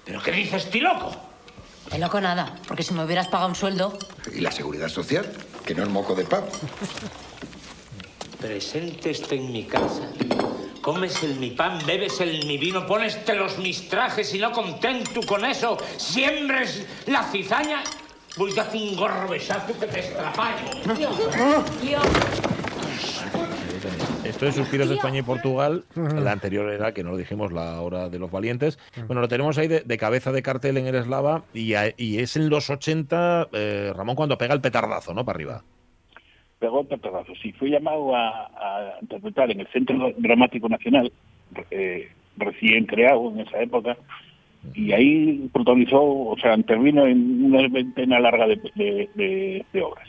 ¿Pero 0.05 0.23
qué 0.23 0.33
dices, 0.33 0.71
ti 0.71 0.81
loco? 0.81 1.15
De 1.91 1.99
loco 1.99 2.21
nada, 2.21 2.61
porque 2.67 2.83
si 2.83 2.95
me 2.95 3.05
hubieras 3.05 3.29
pagado 3.29 3.49
un 3.51 3.55
sueldo, 3.55 3.99
¿Y 4.33 4.41
la 4.41 4.51
seguridad 4.51 4.89
social? 4.89 5.31
Que 5.65 5.75
no 5.75 5.83
es 5.83 5.89
moco 5.89 6.15
de 6.15 6.25
pavo. 6.25 6.49
Presentes 8.41 9.23
en 9.31 9.53
mi 9.53 9.65
casa. 9.65 10.11
Comes 10.85 11.23
el 11.23 11.37
mi 11.37 11.51
pan, 11.51 11.79
bebes 11.87 12.21
el 12.21 12.45
mi 12.47 12.59
vino, 12.59 12.87
pones 12.87 13.19
los 13.35 13.57
mis 13.59 13.89
trajes 13.89 14.35
y 14.35 14.39
no 14.39 14.53
contento 14.53 15.21
con 15.27 15.45
eso, 15.45 15.79
siembres 15.97 16.87
la 17.07 17.23
cizaña. 17.25 17.83
Voy 18.37 18.53
a 18.53 18.57
darte 18.57 18.77
un 18.77 18.95
gorro 18.97 19.29
besazo 19.29 19.79
que 19.79 19.87
te 19.87 20.01
estrapallo. 20.01 20.67
Esto 24.25 24.47
es 24.47 24.55
Suspiros 24.57 24.89
de 24.89 24.97
España 24.97 25.19
y 25.21 25.23
Portugal. 25.23 25.85
La 25.95 26.33
anterior 26.33 26.69
era, 26.71 26.93
que 26.93 27.05
no 27.05 27.13
lo 27.13 27.17
dijimos, 27.17 27.53
la 27.53 27.81
hora 27.81 28.09
de 28.09 28.19
los 28.19 28.31
valientes. 28.31 28.79
Bueno, 29.07 29.21
lo 29.21 29.29
tenemos 29.29 29.57
ahí 29.59 29.69
de, 29.69 29.81
de 29.81 29.99
cabeza 29.99 30.33
de 30.33 30.43
cartel 30.43 30.77
en 30.79 30.87
el 30.87 30.95
eslava 30.97 31.45
y, 31.55 31.75
a- 31.75 31.95
y 31.97 32.19
es 32.19 32.37
en 32.37 32.49
los 32.51 32.69
80, 32.71 33.49
eh, 33.53 33.93
Ramón, 33.95 34.17
cuando 34.17 34.37
pega 34.37 34.53
el 34.55 34.61
petardazo, 34.61 35.15
¿no? 35.15 35.25
Para 35.25 35.37
arriba. 35.37 35.63
Pegó 36.65 36.83
petardazo. 36.85 37.35
Sí, 37.43 37.53
fui 37.53 37.71
llamado 37.71 38.17
a, 38.17 38.47
a 38.47 38.95
interpretar 39.03 39.51
en 39.51 39.61
el 39.61 39.67
Centro 39.69 40.13
Dramático 40.17 40.67
Nacional, 40.69 41.13
eh, 41.71 42.09
recién 42.39 42.87
creado 42.87 43.31
en 43.31 43.41
esa 43.41 43.61
época, 43.61 43.97
y 44.73 44.93
ahí 44.93 45.51
protagonizó, 45.53 46.03
o 46.03 46.37
sea, 46.41 46.55
intervino 46.55 47.07
en 47.07 47.45
una 47.45 47.69
veintena 47.69 48.19
larga 48.19 48.47
de, 48.47 48.57
de- 48.75 49.09
de- 49.15 49.65
de 49.73 49.83
obras. 49.83 50.09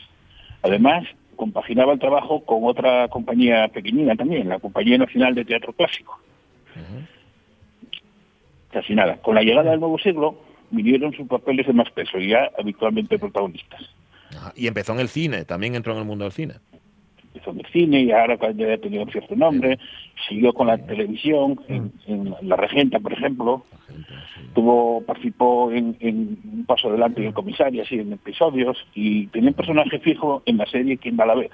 Además, 0.62 1.04
compaginaba 1.36 1.92
el 1.92 1.98
trabajo 1.98 2.40
con 2.44 2.60
otra 2.64 3.08
compañía 3.08 3.68
pequeñina 3.68 4.16
también, 4.16 4.48
la 4.48 4.58
Compañía 4.58 4.96
Nacional 4.96 5.34
de 5.34 5.44
Teatro 5.44 5.74
Clásico. 5.74 6.18
Casi 8.70 8.94
nada. 8.94 9.16
Con 9.18 9.34
la 9.34 9.42
llegada 9.42 9.70
del 9.72 9.80
nuevo 9.80 9.98
siglo, 9.98 10.40
vinieron 10.70 11.12
sus 11.12 11.28
papeles 11.28 11.66
de 11.66 11.72
más 11.74 11.90
peso 11.90 12.18
y 12.18 12.28
ya 12.28 12.50
habitualmente 12.58 13.18
protagonistas. 13.18 13.82
Ajá. 14.36 14.52
Y 14.56 14.66
empezó 14.66 14.92
en 14.92 15.00
el 15.00 15.08
cine, 15.08 15.44
también 15.44 15.74
entró 15.74 15.92
en 15.92 15.98
el 16.00 16.04
mundo 16.04 16.24
del 16.24 16.32
cine. 16.32 16.54
empezó 17.34 17.50
en 17.50 17.60
el 17.60 17.66
cine 17.66 18.00
y 18.02 18.10
ahora 18.12 18.38
cuando 18.38 18.66
ya 18.66 18.74
ha 18.74 18.78
tenido 18.78 19.02
un 19.04 19.10
cierto 19.10 19.36
nombre, 19.36 19.78
siguió 20.28 20.52
con 20.54 20.66
la 20.68 20.78
televisión, 20.78 21.60
en, 21.68 21.92
en 22.06 22.34
La 22.42 22.56
Regenta, 22.56 22.98
por 22.98 23.12
ejemplo, 23.12 23.64
tuvo 24.54 25.02
participó 25.02 25.70
en, 25.70 25.96
en 26.00 26.38
Un 26.52 26.64
Paso 26.66 26.88
Adelante 26.88 27.22
y 27.22 27.26
el 27.26 27.34
Comisario, 27.34 27.82
así, 27.82 27.96
en 27.98 28.12
episodios, 28.14 28.76
y 28.94 29.26
tenía 29.28 29.50
un 29.50 29.54
personaje 29.54 29.98
fijo 30.00 30.42
en 30.46 30.56
la 30.56 30.66
serie 30.66 30.96
¿Quién 30.98 31.16
da 31.16 31.26
la 31.26 31.34
vez? 31.34 31.50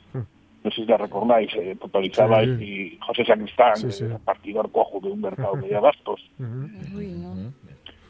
No 0.64 0.70
sé 0.70 0.76
si 0.82 0.84
la 0.86 0.96
recordáis, 0.96 1.50
eh, 1.56 1.74
protagonizaba 1.76 2.44
Sí. 2.44 2.50
y 2.64 2.98
José 3.04 3.24
Sacristán, 3.24 3.76
Sí, 3.76 3.90
sí. 3.90 4.04
eh, 4.04 4.16
partidor 4.24 4.70
cojo 4.70 5.00
de 5.00 5.08
un 5.10 5.20
mercado 5.20 5.56
de 5.56 5.74
abastos. 5.74 6.20
Uy, 6.38 7.08
no. 7.08 7.52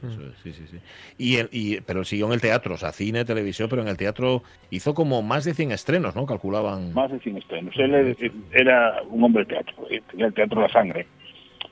Eso 0.02 0.20
es, 0.26 0.34
sí, 0.42 0.52
sí, 0.52 0.66
sí. 0.70 0.78
Y, 1.18 1.36
el- 1.36 1.48
y, 1.52 1.80
pero 1.82 2.02
siguió 2.04 2.26
en 2.26 2.32
el 2.32 2.40
teatro, 2.40 2.74
o 2.74 2.78
sea, 2.78 2.90
cine, 2.92 3.24
televisión, 3.24 3.68
pero 3.68 3.82
en 3.82 3.88
el 3.88 3.96
teatro 3.96 4.42
hizo 4.70 4.94
como 4.94 5.22
más 5.22 5.44
de 5.44 5.54
100 5.54 5.72
estrenos, 5.72 6.16
¿no? 6.16 6.26
Calculaban. 6.26 6.92
más 6.92 7.10
de 7.12 7.20
100 7.20 7.36
estrenos. 7.38 7.74
Él 7.76 8.16
era 8.52 9.02
un 9.08 9.22
hombre 9.22 9.44
de 9.44 9.50
teatro, 9.54 9.74
tenía 10.10 10.26
el 10.26 10.34
teatro 10.34 10.60
la 10.60 10.68
sangre. 10.68 11.06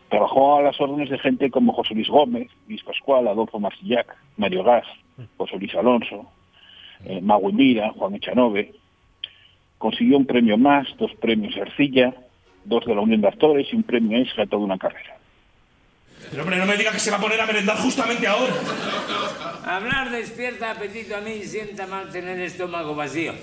Trabajó 0.08 0.58
a 0.58 0.62
las 0.62 0.80
órdenes 0.80 1.08
de 1.10 1.18
gente 1.18 1.50
como 1.50 1.72
José 1.72 1.94
Luis 1.94 2.08
Gómez, 2.08 2.48
Luis 2.68 2.82
Pascual, 2.82 3.28
Adolfo 3.28 3.58
Marsillac, 3.60 4.16
Mario 4.36 4.64
Gas, 4.64 4.84
José 5.36 5.56
Luis 5.58 5.74
Alonso, 5.74 6.28
eh, 7.04 7.20
Magui 7.20 7.52
Mira, 7.52 7.90
Juan 7.92 8.14
Echanove. 8.16 8.72
Consiguió 9.78 10.16
un 10.18 10.26
premio 10.26 10.58
más, 10.58 10.86
dos 10.98 11.12
premios 11.20 11.56
Arcilla, 11.56 12.12
dos 12.64 12.84
de 12.86 12.94
la 12.94 13.00
Unión 13.00 13.20
de 13.20 13.28
Actores 13.28 13.66
y 13.72 13.76
un 13.76 13.82
premio 13.82 14.18
extra 14.18 14.44
a 14.44 14.46
toda 14.46 14.64
una 14.64 14.78
carrera. 14.78 15.16
Pero 16.30 16.42
hombre, 16.42 16.58
no 16.58 16.66
me 16.66 16.76
diga 16.76 16.92
que 16.92 17.00
se 17.00 17.10
va 17.10 17.16
a 17.16 17.20
poner 17.20 17.40
a 17.40 17.46
merendar 17.46 17.76
justamente 17.78 18.26
ahora. 18.26 18.54
Hablar 19.64 20.10
despierta 20.10 20.70
apetito 20.70 21.16
a 21.16 21.20
mí 21.20 21.32
y 21.32 21.46
sienta 21.46 21.86
mal 21.86 22.08
tener 22.10 22.38
el 22.38 22.46
estómago 22.46 22.94
vacío. 22.94 23.34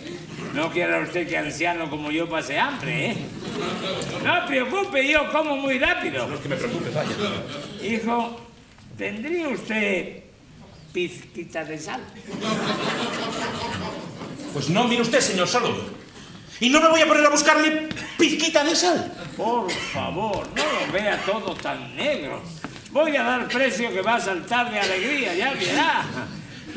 No 0.54 0.72
quiera 0.72 1.00
usted 1.00 1.28
que 1.28 1.38
anciano 1.38 1.90
como 1.90 2.12
yo 2.12 2.30
pase 2.30 2.58
hambre, 2.58 3.12
¿eh? 3.12 3.18
No 4.24 4.46
preocupe, 4.46 5.08
yo 5.08 5.32
como 5.32 5.58
muy 5.58 5.80
rápido. 5.80 6.28
No 6.28 6.36
es 6.36 6.42
que 6.42 6.50
me 6.50 6.56
preocupe, 6.56 6.90
vaya. 6.92 7.10
Hijo, 7.84 8.42
¿tendría 8.98 9.50
usted 9.50 10.24
pizquita 10.94 11.66
de 11.66 11.78
sal? 11.78 12.02
Pues 14.54 14.70
no, 14.70 14.86
mire 14.86 15.02
usted, 15.02 15.20
señor 15.20 15.48
Salomón. 15.48 15.98
Y 16.60 16.70
no 16.70 16.82
me 16.82 16.90
voy 16.90 17.02
a 17.02 17.08
poner 17.08 17.26
a 17.26 17.30
buscarle 17.30 17.90
pizquita 18.18 18.64
de 18.64 18.76
sal. 18.76 19.14
Por 19.36 19.70
favor, 19.70 20.48
no 20.56 20.64
lo 20.64 20.92
vea 20.92 21.22
todo 21.24 21.54
tan 21.54 21.96
negro. 21.96 22.42
Voy 22.98 23.16
a 23.16 23.22
dar 23.22 23.48
precio 23.48 23.94
que 23.94 24.02
va 24.02 24.16
a 24.16 24.20
saltar 24.20 24.72
de 24.72 24.80
alegría, 24.80 25.36
ya 25.36 25.54
verá. 25.54 26.04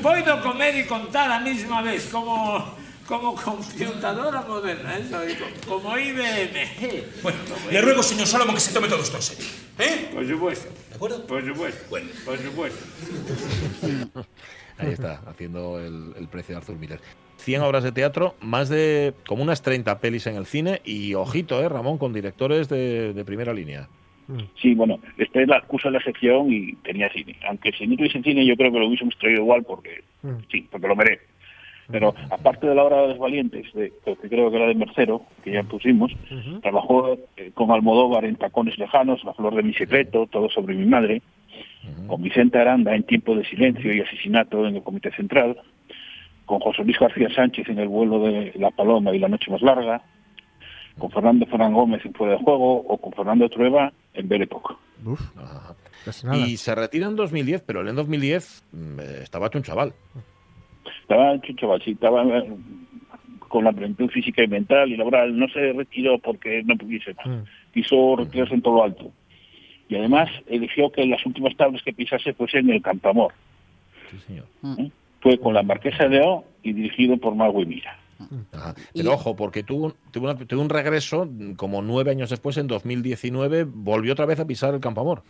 Voy 0.02 0.20
a 0.20 0.42
comer 0.42 0.76
y 0.76 0.84
contar 0.84 1.30
a 1.30 1.38
la 1.38 1.40
misma 1.40 1.80
vez, 1.80 2.10
como, 2.12 2.74
como 3.06 3.34
computadora 3.34 4.42
moderna, 4.42 4.98
eso, 4.98 5.18
digo, 5.22 5.46
como 5.66 5.96
IBM. 5.96 7.04
Bueno, 7.22 7.38
le 7.70 7.80
ruego, 7.80 8.02
señor 8.02 8.26
Salomón, 8.26 8.54
que 8.54 8.60
se 8.60 8.74
tome 8.74 8.86
todo 8.88 9.00
esto 9.02 9.16
en 9.16 9.22
serio. 9.22 9.46
¿Eh? 9.78 10.10
Por 10.12 10.28
supuesto. 10.28 10.68
¿De 10.90 10.94
acuerdo? 10.94 11.26
Por 11.26 11.42
supuesto. 11.42 11.84
Bueno. 11.88 12.08
Por 12.26 12.38
supuesto. 12.38 12.84
Ahí 14.76 14.92
está, 14.92 15.22
haciendo 15.26 15.80
el, 15.80 16.12
el 16.18 16.28
precio 16.28 16.54
de 16.54 16.58
Arthur 16.58 16.76
Miller. 16.76 17.00
100 17.38 17.62
obras 17.62 17.82
de 17.82 17.92
teatro, 17.92 18.34
más 18.42 18.68
de 18.68 19.14
como 19.26 19.42
unas 19.42 19.62
30 19.62 19.98
pelis 20.00 20.26
en 20.26 20.36
el 20.36 20.44
cine 20.44 20.82
y 20.84 21.14
ojito, 21.14 21.62
¿eh, 21.62 21.68
Ramón? 21.70 21.96
Con 21.96 22.12
directores 22.12 22.68
de, 22.68 23.14
de 23.14 23.24
primera 23.24 23.54
línea. 23.54 23.88
Sí, 24.60 24.74
bueno, 24.74 24.98
es 25.16 25.28
la 25.48 25.58
excusa 25.58 25.88
de 25.88 25.98
la 25.98 26.04
sección 26.04 26.52
y 26.52 26.74
tenía 26.76 27.10
cine. 27.10 27.36
Aunque 27.48 27.72
si 27.72 27.86
no 27.86 27.96
tuviese 27.96 28.22
cine, 28.22 28.46
yo 28.46 28.56
creo 28.56 28.72
que 28.72 28.78
lo 28.78 28.86
hubiésemos 28.86 29.16
traído 29.18 29.42
igual 29.42 29.64
porque 29.64 30.02
sí, 30.50 30.66
porque 30.70 30.88
lo 30.88 30.96
merece. 30.96 31.22
Pero 31.90 32.14
aparte 32.30 32.68
de 32.68 32.74
la 32.74 32.84
obra 32.84 33.02
de 33.02 33.08
los 33.08 33.18
valientes, 33.18 33.72
de, 33.74 33.92
que 34.04 34.28
creo 34.28 34.50
que 34.50 34.56
era 34.56 34.66
de 34.66 34.74
Mercero, 34.74 35.22
que 35.42 35.52
ya 35.52 35.62
pusimos, 35.64 36.12
trabajó 36.62 37.18
eh, 37.36 37.50
con 37.52 37.70
Almodóvar 37.72 38.24
en 38.24 38.36
Tacones 38.36 38.78
Lejanos, 38.78 39.24
La 39.24 39.34
Flor 39.34 39.56
de 39.56 39.64
mi 39.64 39.74
Secreto, 39.74 40.28
Todo 40.30 40.48
sobre 40.50 40.74
mi 40.74 40.86
madre, 40.86 41.22
con 42.06 42.22
Vicente 42.22 42.58
Aranda 42.58 42.94
en 42.94 43.02
Tiempo 43.02 43.34
de 43.34 43.44
Silencio 43.44 43.92
y 43.92 44.00
Asesinato 44.00 44.66
en 44.66 44.76
el 44.76 44.82
Comité 44.82 45.10
Central, 45.12 45.56
con 46.44 46.60
José 46.60 46.84
Luis 46.84 46.98
García 46.98 47.28
Sánchez 47.34 47.68
en 47.68 47.78
El 47.78 47.88
vuelo 47.88 48.20
de 48.20 48.52
la 48.56 48.70
Paloma 48.70 49.12
y 49.12 49.18
La 49.18 49.28
Noche 49.28 49.50
Más 49.50 49.62
Larga, 49.62 50.02
con 50.98 51.10
Fernando 51.10 51.46
Ferran 51.46 51.72
Gómez 51.72 52.04
en 52.04 52.12
Fuera 52.12 52.34
de 52.34 52.44
Juego 52.44 52.76
o 52.76 52.98
con 52.98 53.12
Fernando 53.12 53.48
Trueba 53.48 53.92
en 54.14 54.28
Ver 54.28 54.42
Época. 54.42 54.76
Uf, 55.04 55.20
Ajá. 55.36 55.74
casi 56.04 56.26
nada. 56.26 56.38
Y 56.38 56.56
se 56.56 56.74
retira 56.74 57.06
en 57.06 57.16
2010, 57.16 57.62
pero 57.62 57.80
él 57.80 57.88
en 57.88 57.96
2010 57.96 58.64
mm, 58.72 59.00
estaba 59.22 59.46
hecho 59.46 59.58
un 59.58 59.64
chaval. 59.64 59.92
Estaba 61.02 61.34
hecho 61.34 61.52
un 61.52 61.56
chaval, 61.56 61.82
sí, 61.82 61.92
estaba 61.92 62.22
eh, 62.24 62.56
con 63.48 63.64
la 63.64 63.72
plenitud 63.72 64.08
física 64.10 64.42
y 64.42 64.48
mental 64.48 64.90
y 64.90 64.96
laboral. 64.96 65.36
No 65.36 65.48
se 65.48 65.72
retiró 65.72 66.18
porque 66.18 66.62
no 66.64 66.76
pudiese 66.76 67.14
más. 67.14 67.26
Mm. 67.26 67.42
Quiso 67.72 68.16
retirarse 68.16 68.54
en 68.54 68.62
todo 68.62 68.76
lo 68.76 68.84
alto. 68.84 69.12
Y 69.88 69.96
además 69.96 70.30
eligió 70.46 70.90
que 70.90 71.04
las 71.04 71.24
últimas 71.26 71.56
tablas 71.56 71.82
que 71.82 71.92
pisase 71.92 72.32
fuesen 72.32 72.68
en 72.68 72.76
el 72.76 72.82
Campamor. 72.82 73.32
Sí, 74.10 74.18
señor. 74.26 74.46
¿eh? 74.78 74.90
Fue 75.20 75.38
con 75.38 75.52
la 75.52 75.62
Marquesa 75.62 76.08
de 76.08 76.20
O 76.20 76.44
y 76.62 76.72
dirigido 76.72 77.16
por 77.16 77.34
Mago 77.34 77.60
y 77.60 77.66
Mira. 77.66 77.98
Ajá. 78.52 78.74
Y- 78.94 78.98
Pero 79.02 79.14
ojo, 79.14 79.34
porque 79.36 79.62
tuvo, 79.62 79.94
tuvo, 80.10 80.26
una- 80.30 80.36
tuvo 80.36 80.60
un 80.62 80.68
regreso 80.68 81.26
mm, 81.26 81.52
como 81.54 81.82
nueve 81.82 82.10
años 82.10 82.30
después, 82.30 82.56
en 82.56 82.66
2019, 82.66 83.64
volvió 83.64 84.12
otra 84.12 84.26
vez 84.26 84.40
a 84.40 84.46
pisar 84.46 84.74
el 84.74 84.80
Campamor. 84.80 85.22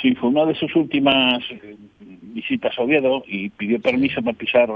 Sí, 0.00 0.14
fue 0.14 0.30
una 0.30 0.46
de 0.46 0.54
sus 0.54 0.74
últimas 0.76 1.42
eh, 1.50 1.76
visitas 2.00 2.78
a 2.78 2.82
Oviedo 2.82 3.22
y 3.26 3.50
pidió 3.50 3.80
permiso 3.80 4.22
para 4.22 4.36
pisar 4.36 4.68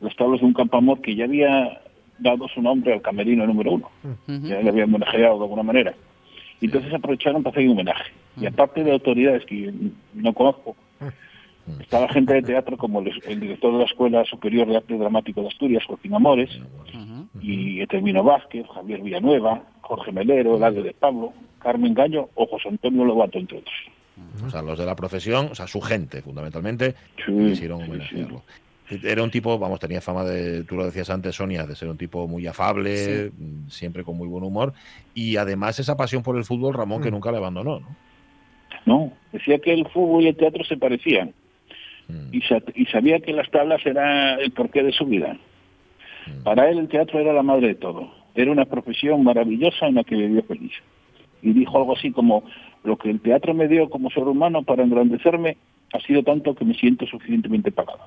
las 0.00 0.16
tablas 0.16 0.40
de 0.40 0.46
un 0.46 0.52
Campamor 0.54 1.00
que 1.00 1.14
ya 1.14 1.24
había 1.24 1.80
dado 2.18 2.48
su 2.48 2.60
nombre 2.60 2.92
al 2.94 3.02
camerino 3.02 3.46
número 3.46 3.72
uno. 3.72 3.90
ya 4.26 4.60
le 4.60 4.68
habían 4.70 4.88
homenajeado 4.92 5.36
de 5.38 5.44
alguna 5.44 5.62
manera. 5.62 5.94
Y 6.60 6.64
entonces 6.66 6.92
aprovecharon 6.92 7.42
para 7.44 7.52
hacer 7.54 7.66
un 7.66 7.72
homenaje. 7.74 8.10
Y 8.40 8.46
aparte 8.46 8.82
de 8.82 8.90
autoridades 8.92 9.44
que 9.44 9.60
yo 9.62 9.70
no 10.14 10.32
conozco, 10.32 10.74
estaba 11.80 12.08
gente 12.08 12.34
de 12.34 12.42
teatro 12.42 12.76
como 12.76 13.00
el, 13.00 13.40
director 13.40 13.72
de 13.72 13.78
la 13.78 13.84
Escuela 13.84 14.24
Superior 14.24 14.66
de 14.68 14.76
Arte 14.76 14.96
Dramático 14.96 15.42
de 15.42 15.48
Asturias, 15.48 15.84
Joaquín 15.86 16.14
Amores, 16.14 16.50
y 17.40 17.80
Etermino 17.80 18.22
Vázquez, 18.22 18.66
Javier 18.74 19.00
Villanueva, 19.00 19.62
Jorge 19.80 20.12
Melero, 20.12 20.56
Eladio 20.56 20.82
de 20.82 20.92
Pablo, 20.92 21.32
Carmen 21.60 21.94
Gallo 21.94 22.28
o 22.34 22.46
José 22.46 22.68
Antonio 22.68 23.04
Lobato, 23.04 23.38
entre 23.38 23.58
otros. 23.58 23.74
O 24.44 24.50
sea, 24.50 24.62
los 24.62 24.78
de 24.78 24.86
la 24.86 24.96
profesión, 24.96 25.48
o 25.52 25.54
sea, 25.54 25.66
su 25.66 25.80
gente, 25.80 26.22
fundamentalmente, 26.22 26.94
Sí, 27.24 27.32
quisieron 27.32 27.80
sí, 27.80 27.84
homenajearlo. 27.88 28.42
Era 28.90 29.22
un 29.22 29.30
tipo, 29.30 29.58
vamos, 29.58 29.80
tenía 29.80 30.00
fama 30.00 30.24
de, 30.24 30.64
tú 30.64 30.76
lo 30.76 30.86
decías 30.86 31.10
antes, 31.10 31.36
Sonia, 31.36 31.66
de 31.66 31.76
ser 31.76 31.88
un 31.88 31.98
tipo 31.98 32.26
muy 32.26 32.46
afable, 32.46 33.30
mm, 33.36 33.68
siempre 33.68 34.02
con 34.02 34.16
muy 34.16 34.26
buen 34.26 34.44
humor, 34.44 34.72
y 35.14 35.36
además 35.36 35.78
esa 35.78 35.96
pasión 35.96 36.22
por 36.22 36.36
el 36.36 36.44
fútbol, 36.44 36.74
Ramón, 36.74 37.02
que 37.02 37.10
nunca 37.10 37.30
le 37.30 37.36
abandonó, 37.36 37.80
¿no? 37.80 37.96
No, 38.86 39.12
decía 39.32 39.58
que 39.58 39.74
el 39.74 39.86
fútbol 39.88 40.24
y 40.24 40.28
el 40.28 40.36
teatro 40.36 40.64
se 40.64 40.76
parecían 40.76 41.34
Mm. 42.08 42.28
y, 42.34 42.40
sa- 42.42 42.62
y 42.74 42.86
sabía 42.86 43.20
que 43.20 43.32
las 43.32 43.50
tablas 43.50 43.84
era 43.84 44.34
el 44.36 44.50
porqué 44.52 44.82
de 44.82 44.92
su 44.92 45.04
vida. 45.06 45.36
Para 46.42 46.68
él 46.70 46.78
el 46.78 46.88
teatro 46.88 47.20
era 47.20 47.32
la 47.32 47.42
madre 47.42 47.68
de 47.68 47.74
todo. 47.74 48.10
Era 48.34 48.50
una 48.52 48.64
profesión 48.66 49.22
maravillosa 49.24 49.86
en 49.86 49.94
la 49.96 50.04
que 50.04 50.14
vivió 50.16 50.42
feliz. 50.44 50.72
Y 51.42 51.52
dijo 51.52 51.76
algo 51.78 51.94
así 51.96 52.10
como, 52.10 52.44
lo 52.84 52.96
que 52.96 53.10
el 53.10 53.20
teatro 53.20 53.54
me 53.54 53.68
dio 53.68 53.88
como 53.90 54.10
ser 54.10 54.24
humano 54.24 54.62
para 54.62 54.82
engrandecerme 54.84 55.56
ha 55.92 56.00
sido 56.00 56.22
tanto 56.22 56.54
que 56.54 56.64
me 56.64 56.74
siento 56.74 57.06
suficientemente 57.06 57.72
pagado. 57.72 58.00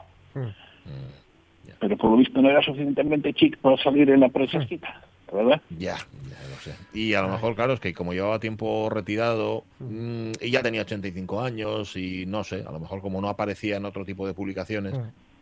Pero 1.80 1.98
por 1.98 2.12
lo 2.12 2.18
visto 2.18 2.42
no 2.42 2.50
era 2.50 2.62
suficientemente 2.62 3.34
chic 3.34 3.58
para 3.58 3.78
salir 3.78 4.10
en 4.12 4.20
la 4.20 4.30
prensa 4.30 4.58
escrita, 4.60 5.02
¿verdad? 5.32 5.62
Ya, 5.70 5.98
ya 5.98 6.50
lo 6.50 6.62
sé. 6.62 6.76
Y 6.94 7.14
a 7.14 7.22
lo 7.22 7.30
mejor, 7.30 7.56
claro, 7.56 7.74
es 7.74 7.80
que 7.80 7.94
como 7.94 8.14
llevaba 8.14 8.40
tiempo 8.40 8.90
retirado 8.90 9.64
mm, 9.80 10.32
y 10.42 10.52
ya 10.52 10.62
tenía 10.62 10.82
85 10.82 11.42
años 11.42 11.96
y 11.96 12.26
no 12.26 12.44
sé, 12.44 12.64
a 12.68 12.72
lo 12.72 12.80
mejor 12.80 13.02
como 13.02 13.22
no 13.22 13.30
aparecía 13.30 13.78
en 13.78 13.86
otro 13.86 14.06
tipo 14.06 14.28
de 14.28 14.34
publicaciones, 14.34 14.94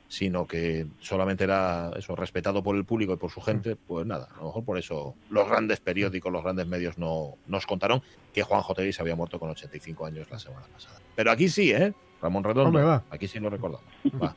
sino 0.08 0.48
que 0.48 0.88
solamente 1.00 1.44
era 1.44 1.92
eso, 1.96 2.16
respetado 2.16 2.64
por 2.64 2.76
el 2.76 2.84
público 2.84 3.14
y 3.14 3.18
por 3.18 3.32
su 3.32 3.42
gente, 3.42 3.76
pues 3.76 4.06
nada, 4.06 4.28
a 4.36 4.40
lo 4.40 4.46
mejor 4.46 4.66
por 4.66 4.78
eso 4.78 5.16
los 5.30 5.48
grandes 5.48 5.80
periódicos, 5.80 6.32
los 6.32 6.44
grandes 6.44 6.68
medios 6.68 6.98
no 6.98 7.36
nos 7.48 7.66
contaron 7.66 8.02
que 8.34 8.44
Juan 8.44 8.62
J. 8.62 8.92
se 8.92 9.02
había 9.02 9.16
muerto 9.16 9.40
con 9.40 9.50
85 9.52 10.06
años 10.06 10.28
la 10.32 10.40
semana 10.40 10.66
pasada. 10.74 11.00
Pero 11.16 11.32
aquí 11.32 11.48
sí, 11.48 11.72
¿eh? 11.72 11.94
Ramón 12.22 12.44
Redondo. 12.44 12.68
Hombre, 12.68 12.84
va. 12.84 13.04
Aquí 13.10 13.28
sí 13.28 13.40
lo 13.40 13.50
recordamos. 13.50 13.86
Va. 14.22 14.36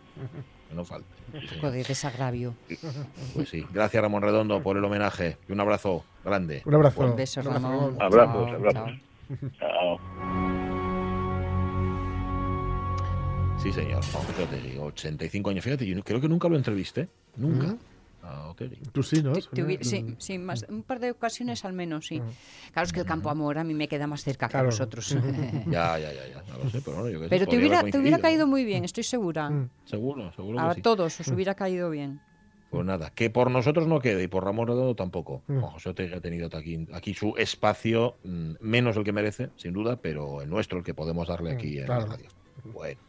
Que 0.69 0.75
no 0.75 0.85
falte. 0.85 1.09
De 1.62 1.83
desagravio. 1.85 2.55
Pues 3.35 3.49
sí. 3.49 3.65
Gracias, 3.73 4.03
Ramón 4.03 4.23
Redondo, 4.23 4.62
por 4.62 4.77
el 4.77 4.85
homenaje. 4.85 5.37
Y 5.49 5.53
un 5.53 5.61
abrazo 5.61 6.05
grande. 6.25 6.62
Un 6.65 6.75
abrazo. 6.75 7.01
Un 7.03 7.17
beso, 7.17 7.43
Ramón. 7.43 7.97
Abrazos, 8.01 8.47
Chao, 8.49 8.57
abrazos. 8.57 8.91
chao. 9.59 9.99
Sí, 13.59 13.73
señor. 13.73 14.03
José 14.05 14.43
Otegi, 14.43 14.77
85 14.79 15.51
años. 15.51 15.65
Fíjate, 15.65 15.87
yo 15.87 16.03
creo 16.03 16.21
que 16.21 16.29
nunca 16.29 16.49
lo 16.49 16.57
entrevisté. 16.57 17.09
Nunca. 17.37 17.77
A 18.23 18.49
Otegi. 18.50 18.76
Tú 18.93 19.02
sí, 19.02 19.21
¿no? 19.23 19.35
Sí, 19.35 20.02
Mm. 20.02 20.14
sí, 20.19 20.38
más, 20.38 20.64
un 20.69 20.83
par 20.85 21.00
de 21.00 21.11
ocasiones 21.11 21.64
al 21.64 21.73
menos, 21.73 22.07
sí. 22.07 22.23
Claro, 22.73 22.87
es 22.87 22.93
que 22.93 23.00
el 23.00 23.07
Campo 23.07 23.31
Amor 23.31 23.59
a 23.59 23.64
mí 23.64 23.75
me 23.75 23.88
queda 23.88 24.07
más 24.07 24.23
cerca 24.23 24.49
que 24.49 24.57
a 24.57 24.62
vosotros. 24.62 25.17
Ya, 25.67 25.99
ya, 25.99 26.12
ya, 26.12 26.29
ya. 26.29 26.43
No 26.49 26.64
lo 26.64 26.71
sé, 26.71 26.81
pero 26.85 26.99
bueno, 26.99 27.11
yo 27.11 27.19
qué 27.19 27.25
sé, 27.26 27.31
Pero 27.31 27.47
te 27.47 27.57
hubiera, 27.59 27.83
te 27.83 27.99
hubiera 27.99 28.19
caído 28.19 28.47
muy 28.47 28.64
bien, 28.64 28.85
estoy 28.85 29.02
segura. 29.02 29.50
Mm. 29.50 29.71
Seguro, 29.85 30.33
seguro 30.35 30.61
A 30.61 30.69
que 30.71 30.75
sí. 30.76 30.83
todos 30.83 31.19
os 31.21 31.29
hubiera 31.29 31.55
caído 31.55 31.91
bien. 31.91 32.21
Pues 32.71 32.87
nada, 32.87 33.11
que 33.11 33.29
por 33.29 33.50
nosotros 33.50 33.87
no 33.87 33.99
quede 34.00 34.23
y 34.23 34.29
por 34.29 34.45
Ramón 34.45 34.67
Redondo 34.69 34.95
tampoco. 34.95 35.43
Mm. 35.49 35.59
Juan 35.61 35.73
José 35.73 35.88
Otegi 35.91 36.14
ha 36.14 36.21
tenido 36.21 36.49
aquí, 36.57 36.87
aquí 36.95 37.12
su 37.14 37.35
espacio, 37.37 38.17
mm, 38.25 38.52
menos 38.61 38.97
el 38.97 39.05
que 39.05 39.12
merece, 39.12 39.50
sin 39.57 39.73
duda, 39.75 39.97
pero 40.00 40.41
el 40.41 40.49
nuestro, 40.49 40.79
el 40.79 40.85
que 40.85 40.95
podemos 40.95 41.29
darle 41.29 41.52
Mm, 41.52 41.55
aquí 41.57 41.79
en 41.81 41.85
claro. 41.87 42.07
la 42.07 42.17
radio. 42.17 42.29
Bueno, 42.64 43.00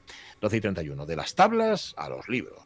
12 0.42 0.58
y 0.58 0.62
31. 0.62 1.06
De 1.06 1.16
las 1.16 1.36
tablas 1.36 1.94
a 1.98 2.10
los 2.10 2.28
libros. 2.28 2.60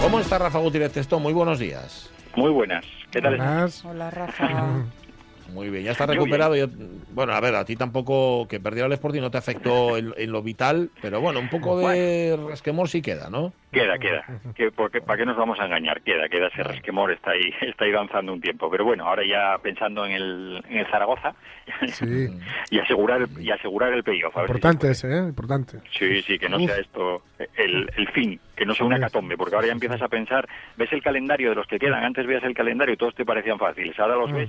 ¿Cómo 0.00 0.18
está 0.18 0.38
Rafa 0.38 0.58
Gutiérrez 0.58 0.92
Testón? 0.92 1.22
Muy 1.22 1.32
buenos 1.32 1.58
días. 1.58 2.10
Muy 2.34 2.50
buenas. 2.50 2.84
¿Qué 3.10 3.20
tal? 3.20 3.36
Buenas. 3.36 3.84
Hola, 3.84 4.10
Rafa. 4.10 4.84
Muy 5.52 5.70
bien, 5.70 5.84
ya 5.84 5.92
está 5.92 6.06
recuperado. 6.06 6.54
Yo- 6.56 6.66
bueno, 7.12 7.32
a 7.32 7.40
ver, 7.40 7.54
a 7.54 7.64
ti 7.64 7.76
tampoco 7.76 8.46
que 8.48 8.60
perdiera 8.60 8.86
el 8.86 8.92
Sporting 8.92 9.20
no 9.20 9.30
te 9.30 9.38
afectó 9.38 9.96
en, 9.96 10.14
en 10.16 10.32
lo 10.32 10.42
vital, 10.42 10.90
pero 11.02 11.20
bueno, 11.20 11.40
un 11.40 11.48
poco 11.48 11.78
de 11.78 12.38
resquemor 12.48 12.88
sí 12.88 13.02
queda, 13.02 13.28
¿no? 13.30 13.52
Queda, 13.72 13.98
queda. 13.98 14.24
Que, 14.54 14.70
porque, 14.72 15.00
¿Para 15.00 15.18
qué 15.18 15.26
nos 15.26 15.36
vamos 15.36 15.58
a 15.60 15.66
engañar? 15.66 16.02
Queda, 16.02 16.28
queda 16.28 16.48
ese 16.48 16.62
resquemor, 16.62 17.12
está 17.12 17.32
ahí, 17.32 17.52
está 17.62 17.84
ahí 17.84 17.92
danzando 17.92 18.32
un 18.32 18.40
tiempo. 18.40 18.70
Pero 18.70 18.84
bueno, 18.84 19.06
ahora 19.06 19.22
ya 19.26 19.58
pensando 19.62 20.04
en 20.06 20.12
el, 20.12 20.64
en 20.68 20.78
el 20.78 20.86
Zaragoza 20.86 21.34
Sí. 21.88 22.28
y 22.70 22.78
asegurar 22.78 23.28
y 23.38 23.50
asegurar 23.50 23.92
el 23.92 24.02
playoff. 24.02 24.34
ver 24.34 24.46
si 24.46 24.50
Importante 24.52 24.90
ese, 24.90 25.12
¿eh? 25.12 25.18
Importante. 25.20 25.78
Sí, 25.92 26.22
sí, 26.22 26.38
que 26.38 26.48
no 26.48 26.56
Uf. 26.58 26.66
sea 26.66 26.78
esto 26.78 27.22
el, 27.56 27.90
el 27.96 28.08
fin, 28.08 28.40
que 28.56 28.66
no 28.66 28.74
sea 28.74 28.86
una 28.86 28.98
catombe, 28.98 29.36
porque 29.36 29.54
ahora 29.54 29.68
ya 29.68 29.72
empiezas 29.72 30.02
a 30.02 30.08
pensar, 30.08 30.48
ves 30.76 30.92
el 30.92 31.02
calendario 31.02 31.50
de 31.50 31.54
los 31.56 31.66
que 31.66 31.78
quedan, 31.78 32.02
antes 32.04 32.26
veías 32.26 32.42
el 32.44 32.54
calendario 32.54 32.94
y 32.94 32.96
todos 32.96 33.14
te 33.14 33.24
parecían 33.24 33.58
fáciles, 33.58 33.98
ahora 34.00 34.16
los 34.16 34.32
ves 34.32 34.48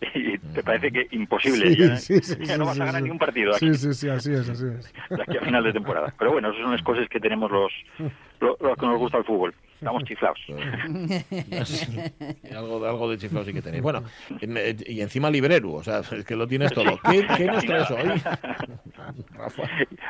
y 0.14 0.38
te 0.38 0.62
parece 0.62 0.90
que 0.90 1.08
imposible, 1.10 1.74
Sí, 1.74 1.76
ya, 1.76 1.96
sí, 1.96 2.18
sí, 2.22 2.36
ya 2.40 2.54
sí, 2.54 2.58
no 2.58 2.66
vas 2.66 2.80
a 2.80 2.86
ganar 2.86 3.02
ni 3.02 3.10
un 3.10 3.18
partido 3.18 3.54
aquí, 3.54 3.74
Sí, 3.74 3.74
sí, 3.74 3.94
sí, 3.94 4.08
así 4.08 4.32
es, 4.32 4.48
así 4.48 4.64
es. 4.66 4.92
aquí 5.20 5.36
a 5.36 5.40
final 5.40 5.64
de 5.64 5.72
temporada. 5.72 6.14
Pero 6.18 6.32
bueno, 6.32 6.48
esas 6.48 6.62
son 6.62 6.72
las 6.72 6.82
cosas 6.82 7.08
que 7.08 7.20
tenemos 7.20 7.50
los, 7.50 7.72
los, 8.40 8.60
los 8.60 8.76
que 8.76 8.86
nos 8.86 8.98
gusta 8.98 9.18
el 9.18 9.24
fútbol, 9.24 9.54
estamos 9.80 10.04
chiflados. 10.04 10.38
algo, 12.54 12.84
algo 12.84 13.10
de 13.10 13.18
chiflado 13.18 13.44
sí 13.44 13.52
que 13.52 13.62
tenéis. 13.62 13.82
Bueno, 13.82 14.02
eh, 14.40 14.76
y 14.86 15.00
encima 15.00 15.30
librero, 15.30 15.72
o 15.72 15.82
sea, 15.82 16.00
es 16.00 16.24
que 16.24 16.36
lo 16.36 16.46
tienes 16.46 16.72
todo. 16.72 16.98
¿Qué, 17.10 17.26
qué 17.36 17.46
nos 17.46 17.64
traes 17.64 17.90
hoy? 17.90 18.22
Rafa. 19.32 19.62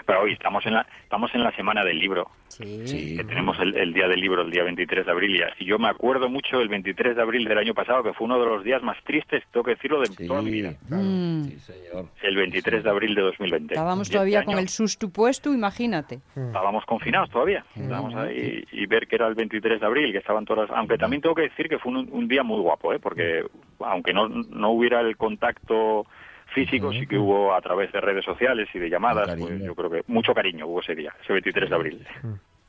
Pero 0.07 0.23
hoy 0.23 0.33
estamos 0.33 0.65
en 0.67 0.75
la, 0.75 0.87
estamos 1.05 1.31
en 1.35 1.45
la 1.45 1.55
semana 1.55 1.85
del 1.85 1.99
libro. 1.99 2.29
Sí. 2.49 3.17
que 3.17 3.25
tenemos 3.25 3.57
el, 3.61 3.77
el 3.77 3.93
día 3.93 4.09
del 4.09 4.21
libro, 4.21 4.43
el 4.43 4.51
día 4.51 4.65
23 4.65 5.07
de 5.07 5.13
abril. 5.13 5.37
Y 5.37 5.43
así 5.43 5.65
yo 5.65 5.79
me 5.79 5.89
acuerdo 5.89 6.29
mucho 6.29 6.61
el 6.61 6.69
23 6.69 7.15
de 7.15 7.23
abril 7.23 7.47
del 7.47 7.59
año 7.59 7.75
pasado, 7.75 8.03
que 8.03 8.13
fue 8.13 8.25
uno 8.25 8.41
de 8.41 8.47
los 8.47 8.65
días 8.65 8.83
más 8.83 8.97
tristes, 9.05 9.45
tengo 9.53 9.65
que 9.65 9.73
decirlo, 9.73 10.01
de 10.01 10.27
toda 10.27 10.43
mi 10.43 10.51
vida. 10.51 10.75
Mm. 10.89 11.45
Sí, 11.45 11.59
señor. 11.61 12.07
El 12.23 12.37
23 12.37 12.83
de 12.83 12.91
abril 12.91 13.15
de 13.15 13.23
2020. 13.23 13.75
Estábamos 13.75 14.01
Y 14.01 14.03
este 14.09 14.13
todavía 14.15 14.39
año 14.41 14.47
con 14.47 14.59
el 14.59 14.69
susto 14.69 15.09
puesto, 15.11 15.55
imagínate. 15.55 16.21
Estábamos 16.35 16.85
confinados 16.87 17.31
todavía. 17.31 17.65
Estábamos 17.77 18.15
ahí 18.17 18.65
y 18.73 18.87
ver 18.87 19.07
que 19.07 19.15
era 19.17 19.29
el 19.29 19.35
23 19.35 19.60
de 19.61 19.87
abril, 19.87 20.13
que 20.13 20.19
estaban 20.19 20.45
todas. 20.45 20.71
Aunque 20.71 20.99
también 20.99 21.23
tengo 21.23 21.35
que 21.35 21.43
decir 21.43 21.69
que 21.69 21.79
fue 21.79 21.93
un, 21.93 22.09
un 22.11 22.29
día 22.29 22.43
muy 22.43 22.61
guapo, 22.61 22.93
¿eh? 22.93 22.99
porque 22.99 23.45
aunque 23.81 24.13
no, 24.13 24.29
no 24.29 24.71
hubiera 24.71 25.01
el 25.01 25.17
contacto 25.17 26.07
físico, 26.55 26.93
sí 26.93 27.07
que 27.07 27.17
hubo 27.17 27.55
a 27.55 27.61
través 27.61 27.93
de 27.93 28.01
redes 28.01 28.25
sociales 28.25 28.69
y 28.75 28.79
de 28.79 28.91
llamadas, 28.91 29.37
pues 29.39 29.63
yo 29.63 29.75
creo 29.75 29.91
que 29.91 30.03
mucho 30.09 30.35
cariño 30.35 30.67
hubo 30.67 30.81
ese 30.81 30.95
día, 30.95 31.15
ese 31.23 31.33
23 31.33 31.71
de 31.71 31.75
abril. 31.77 32.07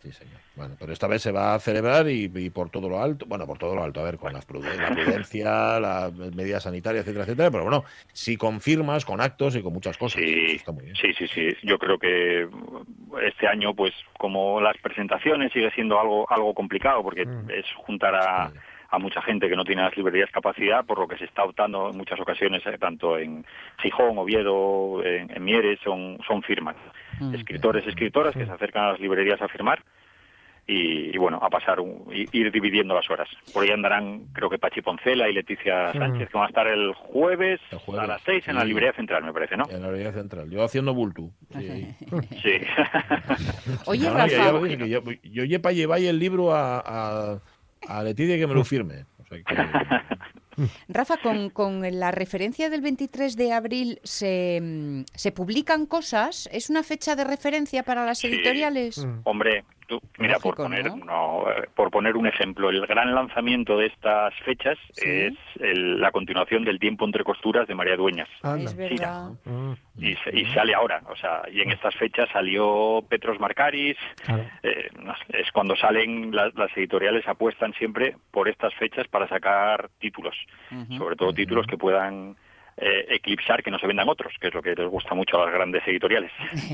Sí, 0.02 0.12
señor. 0.12 0.40
Bueno, 0.56 0.76
pero 0.80 0.94
esta 0.94 1.08
vez 1.08 1.22
se 1.22 1.32
va 1.32 1.54
a 1.54 1.60
celebrar 1.60 2.10
y, 2.10 2.32
y 2.34 2.50
por 2.50 2.70
todo 2.72 2.90
lo 2.90 3.02
alto, 3.02 3.26
bueno, 3.28 3.46
por 3.46 3.60
todo 3.60 3.76
lo 3.76 3.84
alto, 3.84 4.00
a 4.00 4.04
ver, 4.04 4.18
con 4.18 4.34
las 4.34 4.48
pruden- 4.48 4.80
la 4.80 4.90
prudencia, 4.96 5.80
las 5.80 6.12
medidas 6.14 6.64
sanitarias, 6.64 7.04
etcétera, 7.04 7.26
etcétera, 7.26 7.52
pero 7.52 7.64
bueno, 7.64 7.84
si 8.12 8.36
confirmas 8.36 9.06
con 9.06 9.22
actos 9.22 9.56
y 9.56 9.62
con 9.62 9.74
muchas 9.74 9.98
cosas. 9.98 10.20
Sí, 10.22 10.58
sí, 11.00 11.14
sí, 11.14 11.28
sí. 11.28 11.56
Yo 11.62 11.78
creo 11.78 12.00
que 12.00 12.48
este 13.28 13.48
año, 13.48 13.76
pues, 13.76 13.94
como 14.18 14.60
las 14.60 14.76
presentaciones 14.78 15.52
sigue 15.54 15.70
siendo 15.72 16.00
algo 16.00 16.26
algo 16.32 16.54
complicado 16.56 17.04
porque 17.04 17.22
es 17.56 17.66
juntar 17.76 18.16
a, 18.16 18.52
a 18.90 18.98
mucha 19.00 19.22
gente 19.22 19.48
que 19.50 19.56
no 19.56 19.64
tiene 19.64 19.84
las 19.84 19.96
librerías 19.96 20.32
capacidad, 20.32 20.84
por 20.84 20.98
lo 21.00 21.08
que 21.08 21.18
se 21.18 21.26
está 21.26 21.44
optando 21.44 21.92
en 21.92 21.98
muchas 21.98 22.20
ocasiones, 22.20 22.62
eh, 22.66 22.78
tanto 22.80 23.18
en 23.20 23.46
Gijón, 23.82 24.18
Oviedo, 24.18 25.04
en, 25.06 25.32
en 25.32 25.44
Mieres, 25.44 25.80
son, 25.84 26.18
son 26.28 26.42
firmas. 26.42 26.76
Escritores, 27.34 27.86
escritoras 27.88 28.34
que 28.36 28.46
se 28.46 28.52
acercan 28.52 28.84
a 28.86 28.92
las 28.94 29.00
librerías 29.00 29.42
a 29.42 29.48
firmar 29.48 29.84
y, 30.68 31.14
y, 31.14 31.18
bueno, 31.18 31.40
a 31.42 31.50
pasar, 31.50 31.80
un, 31.80 32.06
y- 32.14 32.28
ir 32.38 32.52
dividiendo 32.52 32.94
las 32.94 33.10
horas. 33.10 33.28
Por 33.52 33.64
ahí 33.64 33.72
andarán, 33.72 34.26
creo 34.32 34.50
que 34.50 34.60
Pachi 34.60 34.82
Poncela 34.82 35.28
y 35.28 35.34
Leticia 35.34 35.90
Mm. 35.94 35.98
Sánchez, 35.98 36.30
que 36.30 36.38
van 36.38 36.46
a 36.46 36.50
estar 36.50 36.68
el 36.68 36.94
jueves, 36.94 37.60
a 38.00 38.06
las 38.08 38.22
seis 38.22 38.48
en 38.48 38.56
la 38.56 38.64
librería 38.64 38.94
central, 38.94 39.24
me 39.24 39.34
parece, 39.34 39.58
¿no? 39.58 39.66
En 39.70 39.82
la 39.82 39.88
librería 39.88 40.12
central. 40.14 40.50
Yo 40.50 40.64
haciendo 40.64 40.94
bultu. 40.94 41.32
Sí. 41.58 41.88
Sí. 42.44 42.62
Oye, 43.88 44.08
No, 44.08 44.14
Rafa. 44.14 44.86
yo, 44.86 45.02
yo 45.24 45.44
ya 45.46 45.60
para 45.60 45.74
llevar 45.74 46.00
el 46.00 46.20
libro 46.20 46.54
a, 46.54 46.80
a, 46.80 47.40
a 47.88 48.04
Leticia 48.04 48.38
que 48.38 48.48
me 48.48 48.54
lo 48.54 48.64
firme. 48.64 49.06
O 49.20 49.26
sea, 49.26 49.38
que- 49.44 49.56
Rafa, 50.88 51.17
con, 51.17 51.50
con 51.50 51.82
la 52.00 52.12
referencia 52.12 52.69
del 52.69 52.82
23 52.82 53.36
de 53.36 53.54
abril 53.54 54.00
se, 54.04 55.04
se 55.15 55.32
publican 55.32 55.86
cosas. 55.86 56.50
¿Es 56.52 56.69
una 56.69 56.84
fecha 56.84 57.15
de 57.15 57.24
referencia 57.24 57.84
para 57.84 58.06
las 58.06 58.19
Sí. 58.19 58.28
editoriales? 58.28 59.06
Hombre, 59.24 59.63
tú, 60.00 60.02
mira, 60.18 60.40
por 60.40 60.56
poner, 60.56 60.86
¿no? 60.86 61.06
no, 61.06 61.52
eh, 61.52 61.68
por 61.76 61.92
poner 61.92 62.16
un 62.16 62.26
ejemplo, 62.28 62.70
el 62.70 62.86
gran 62.88 63.14
lanzamiento 63.14 63.78
de 63.78 63.88
estas 63.88 64.34
fechas 64.46 64.78
es 64.96 65.34
el- 65.60 66.00
la 66.00 66.12
continuación 66.12 66.64
del 66.64 66.80
Tiempo 66.80 67.06
entre 67.06 67.24
costuras 67.24 67.68
de 67.68 67.76
María 67.76 67.96
Dueñas. 67.98 68.30
Es 68.72 68.76
verdad. 68.76 69.32
Y, 69.98 70.16
se- 70.16 70.38
y 70.40 70.46
sale 70.54 70.74
ahora, 70.74 71.02
o 71.10 71.16
sea, 71.16 71.42
y 71.52 71.62
en 71.62 71.72
estas 71.72 71.94
fechas 71.96 72.30
salió 72.32 73.04
Petros 73.10 73.40
Marcaris, 73.40 73.98
eh, 74.64 74.90
es 75.34 75.52
cuando 75.52 75.76
salen 75.76 76.34
las, 76.36 76.56
las 76.56 76.76
editoriales 76.78 77.28
apuestan 77.28 77.74
siempre 77.74 78.16
por 78.32 78.48
estas 78.48 78.74
fechas 78.76 79.08
para 79.10 79.28
sacar 79.28 79.90
títulos, 80.00 80.36
sobre 80.98 81.16
todo 81.16 81.34
títulos 81.34 81.68
que 81.68 81.78
puedan 81.78 82.36
eh, 82.78 83.06
eclipsar, 83.10 83.62
que 83.64 83.72
no 83.72 83.80
se 83.80 83.88
vendan 83.88 84.10
otros, 84.10 84.34
que 84.40 84.48
es 84.48 84.54
lo 84.54 84.62
que 84.62 84.76
les 84.76 84.88
gusta 84.88 85.14
mucho 85.14 85.42
a 85.42 85.46
las 85.46 85.54
grandes 85.54 85.86
editoriales. 85.88 86.32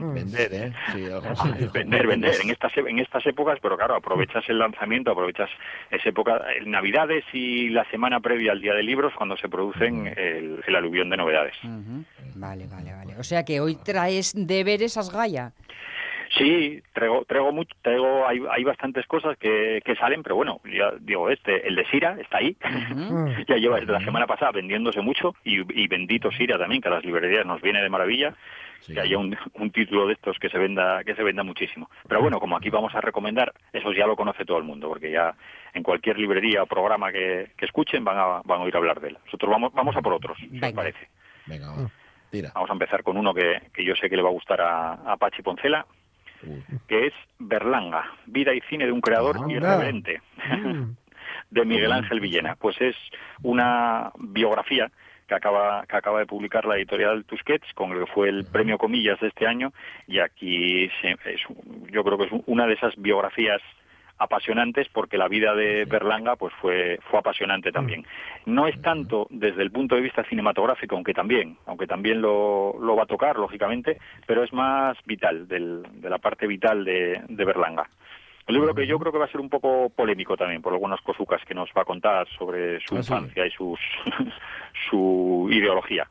Vender, 0.00 0.54
¿eh? 0.54 0.72
Sí, 0.92 1.04
vender, 1.72 2.06
vender 2.06 2.34
en 2.42 2.50
estas 2.50 2.76
en 2.76 2.98
estas 2.98 3.26
épocas, 3.26 3.58
pero 3.60 3.76
claro, 3.76 3.96
aprovechas 3.96 4.44
el 4.48 4.58
lanzamiento, 4.58 5.10
aprovechas 5.10 5.50
esa 5.90 6.08
época, 6.08 6.40
Navidades 6.64 7.24
y 7.32 7.68
la 7.70 7.84
semana 7.90 8.20
previa 8.20 8.52
al 8.52 8.60
Día 8.60 8.74
de 8.74 8.82
Libros, 8.82 9.12
cuando 9.16 9.36
se 9.36 9.48
producen 9.48 10.06
el, 10.16 10.62
el 10.66 10.76
aluvión 10.76 11.10
de 11.10 11.16
novedades. 11.16 11.56
Vale, 12.34 12.66
vale, 12.66 12.92
vale. 12.92 13.16
O 13.18 13.24
sea 13.24 13.44
que 13.44 13.60
hoy 13.60 13.76
traes 13.76 14.32
deberes 14.34 14.96
a 14.96 15.02
Gaya. 15.10 15.52
Sí, 16.36 16.82
traigo, 16.92 17.24
traigo 17.26 17.52
mucho, 17.52 17.74
traigo, 17.82 18.26
hay, 18.26 18.40
hay 18.50 18.64
bastantes 18.64 19.06
cosas 19.06 19.36
que, 19.38 19.80
que 19.84 19.94
salen, 19.94 20.22
pero 20.22 20.34
bueno, 20.34 20.60
ya 20.64 20.92
digo, 20.98 21.30
este, 21.30 21.66
el 21.68 21.76
de 21.76 21.86
Sira 21.86 22.16
está 22.20 22.38
ahí, 22.38 22.56
ya 23.48 23.56
lleva 23.56 23.78
desde 23.78 23.92
la 23.92 24.04
semana 24.04 24.26
pasada 24.26 24.50
vendiéndose 24.50 25.00
mucho 25.00 25.34
y, 25.44 25.60
y 25.80 25.86
bendito 25.86 26.32
Sira 26.32 26.58
también, 26.58 26.82
que 26.82 26.88
a 26.88 26.92
las 26.92 27.04
librerías 27.04 27.46
nos 27.46 27.62
viene 27.62 27.82
de 27.82 27.88
maravilla, 27.88 28.34
que 28.86 29.00
haya 29.00 29.16
un, 29.16 29.36
un 29.54 29.70
título 29.70 30.06
de 30.06 30.14
estos 30.14 30.38
que 30.38 30.48
se 30.48 30.58
venda, 30.58 31.02
que 31.04 31.14
se 31.14 31.22
venda 31.22 31.42
muchísimo. 31.42 31.88
Pero 32.06 32.20
bueno, 32.20 32.38
como 32.38 32.56
aquí 32.56 32.68
vamos 32.68 32.94
a 32.94 33.00
recomendar, 33.00 33.52
eso 33.72 33.92
ya 33.92 34.06
lo 34.06 34.16
conoce 34.16 34.44
todo 34.44 34.58
el 34.58 34.64
mundo, 34.64 34.88
porque 34.88 35.10
ya 35.10 35.34
en 35.72 35.82
cualquier 35.82 36.18
librería 36.18 36.62
o 36.62 36.66
programa 36.66 37.10
que, 37.12 37.52
que 37.56 37.64
escuchen 37.64 38.04
van 38.04 38.18
a, 38.18 38.42
van 38.44 38.60
a 38.60 38.64
oír 38.64 38.76
hablar 38.76 39.00
de 39.00 39.08
él. 39.08 39.18
Nosotros 39.24 39.50
vamos, 39.50 39.72
vamos 39.72 39.96
a 39.96 40.02
por 40.02 40.12
otros, 40.12 40.36
si 40.38 40.60
os 40.60 40.72
parece. 40.72 41.08
Venga. 41.46 41.90
Tira. 42.30 42.50
Vamos 42.54 42.70
a 42.70 42.72
empezar 42.72 43.02
con 43.02 43.16
uno 43.16 43.32
que, 43.32 43.62
que 43.72 43.84
yo 43.84 43.94
sé 43.94 44.10
que 44.10 44.16
le 44.16 44.22
va 44.22 44.28
a 44.28 44.32
gustar 44.32 44.60
a, 44.60 44.92
a 45.12 45.16
Pachi 45.16 45.42
Poncela, 45.42 45.86
que 46.88 47.06
es 47.08 47.12
Berlanga, 47.38 48.04
vida 48.26 48.52
y 48.54 48.60
cine 48.62 48.86
de 48.86 48.92
un 48.92 49.00
creador 49.00 49.36
Anda. 49.38 49.52
irreverente, 49.52 50.20
de 51.50 51.64
Miguel 51.64 51.92
Ángel 51.92 52.20
Villena. 52.20 52.56
Pues 52.56 52.80
es 52.80 52.96
una 53.42 54.10
biografía 54.18 54.90
que 55.28 55.34
acaba, 55.34 55.86
que 55.86 55.96
acaba 55.96 56.18
de 56.18 56.26
publicar 56.26 56.64
la 56.66 56.76
editorial 56.76 57.24
Tusquets, 57.24 57.72
con 57.74 57.92
el 57.92 58.00
que 58.04 58.12
fue 58.12 58.28
el 58.28 58.44
premio 58.44 58.76
Comillas 58.78 59.18
de 59.20 59.28
este 59.28 59.46
año, 59.46 59.72
y 60.06 60.18
aquí 60.18 60.90
se- 61.00 61.16
es, 61.24 61.40
yo 61.90 62.04
creo 62.04 62.18
que 62.18 62.24
es 62.24 62.30
una 62.46 62.66
de 62.66 62.74
esas 62.74 62.94
biografías 62.96 63.60
apasionantes 64.18 64.88
porque 64.92 65.18
la 65.18 65.28
vida 65.28 65.54
de 65.54 65.84
Berlanga 65.86 66.36
pues 66.36 66.52
fue 66.60 66.98
fue 67.10 67.18
apasionante 67.18 67.72
también. 67.72 68.06
No 68.46 68.66
es 68.68 68.80
tanto 68.80 69.26
desde 69.30 69.62
el 69.62 69.70
punto 69.72 69.94
de 69.96 70.02
vista 70.02 70.24
cinematográfico 70.24 70.94
aunque 70.94 71.12
también 71.14 71.56
aunque 71.66 71.86
también 71.86 72.22
lo, 72.22 72.76
lo 72.80 72.94
va 72.96 73.02
a 73.04 73.06
tocar 73.06 73.36
lógicamente 73.38 73.98
pero 74.26 74.42
es 74.44 74.52
más 74.52 74.96
vital 75.04 75.48
del- 75.48 75.82
de 76.00 76.10
la 76.10 76.18
parte 76.18 76.46
vital 76.46 76.84
de, 76.84 77.22
de 77.28 77.44
Berlanga. 77.44 77.88
El 78.46 78.56
libro 78.56 78.74
que 78.74 78.86
yo 78.86 78.98
creo 78.98 79.10
que 79.10 79.18
va 79.18 79.24
a 79.24 79.28
ser 79.32 79.40
un 79.40 79.48
poco 79.48 79.88
polémico 79.88 80.36
también 80.36 80.60
por 80.60 80.74
algunas 80.74 81.00
cosucas 81.00 81.42
que 81.46 81.54
nos 81.54 81.70
va 81.70 81.80
a 81.82 81.86
contar 81.86 82.28
sobre 82.38 82.78
su 82.80 82.94
Ah, 82.96 83.02
sí. 83.02 83.12
infancia 83.12 83.46
y 83.46 83.50
sus 83.50 83.80
su 84.90 85.48
ideología. 85.50 86.06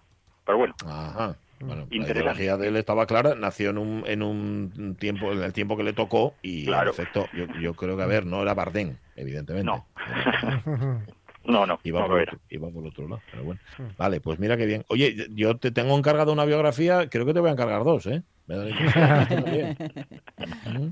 Pero 0.45 0.57
bueno. 0.57 0.73
Ajá. 0.85 1.35
Bueno, 1.65 1.87
la 1.89 1.95
ideología 2.11 2.57
de 2.57 2.67
él 2.67 2.75
estaba 2.75 3.05
clara, 3.05 3.35
nació 3.35 3.69
en 3.71 3.77
un, 3.77 4.03
en 4.07 4.21
un 4.23 4.95
tiempo, 4.99 5.31
en 5.31 5.43
el 5.43 5.53
tiempo 5.53 5.77
que 5.77 5.83
le 5.83 5.93
tocó, 5.93 6.35
y 6.41 6.65
Claro. 6.65 6.89
en 6.91 6.99
efecto, 6.99 7.27
yo, 7.33 7.45
yo 7.59 7.73
creo 7.73 7.95
que, 7.97 8.03
a 8.03 8.07
ver, 8.07 8.25
no 8.25 8.41
era 8.41 8.53
Bardén, 8.53 8.97
evidentemente. 9.15 9.65
No. 9.65 9.85
no 11.45 11.65
no 11.65 11.79
Iba 11.83 12.01
no 12.01 12.07
por, 12.07 12.21
otro, 12.21 12.39
iba 12.49 12.69
por 12.69 12.85
otro 12.87 13.07
lado, 13.07 13.21
pero 13.31 13.43
bueno. 13.43 13.59
Vale, 13.97 14.21
pues 14.21 14.39
mira 14.39 14.55
qué 14.57 14.65
bien. 14.65 14.85
Oye, 14.87 15.27
yo 15.31 15.57
te 15.57 15.71
tengo 15.71 15.97
encargado 15.97 16.31
una 16.31 16.45
biografía, 16.45 17.09
creo 17.09 17.25
que 17.25 17.33
te 17.33 17.39
voy 17.39 17.49
a 17.49 17.53
encargar 17.53 17.83
dos, 17.83 18.05
¿eh? 18.07 18.23
Me 18.47 18.55
da 18.57 18.63
la 18.65 18.69
impresión. 18.71 19.03
Esto 19.21 19.35
también. 19.35 19.77
Ujú. 20.67 20.91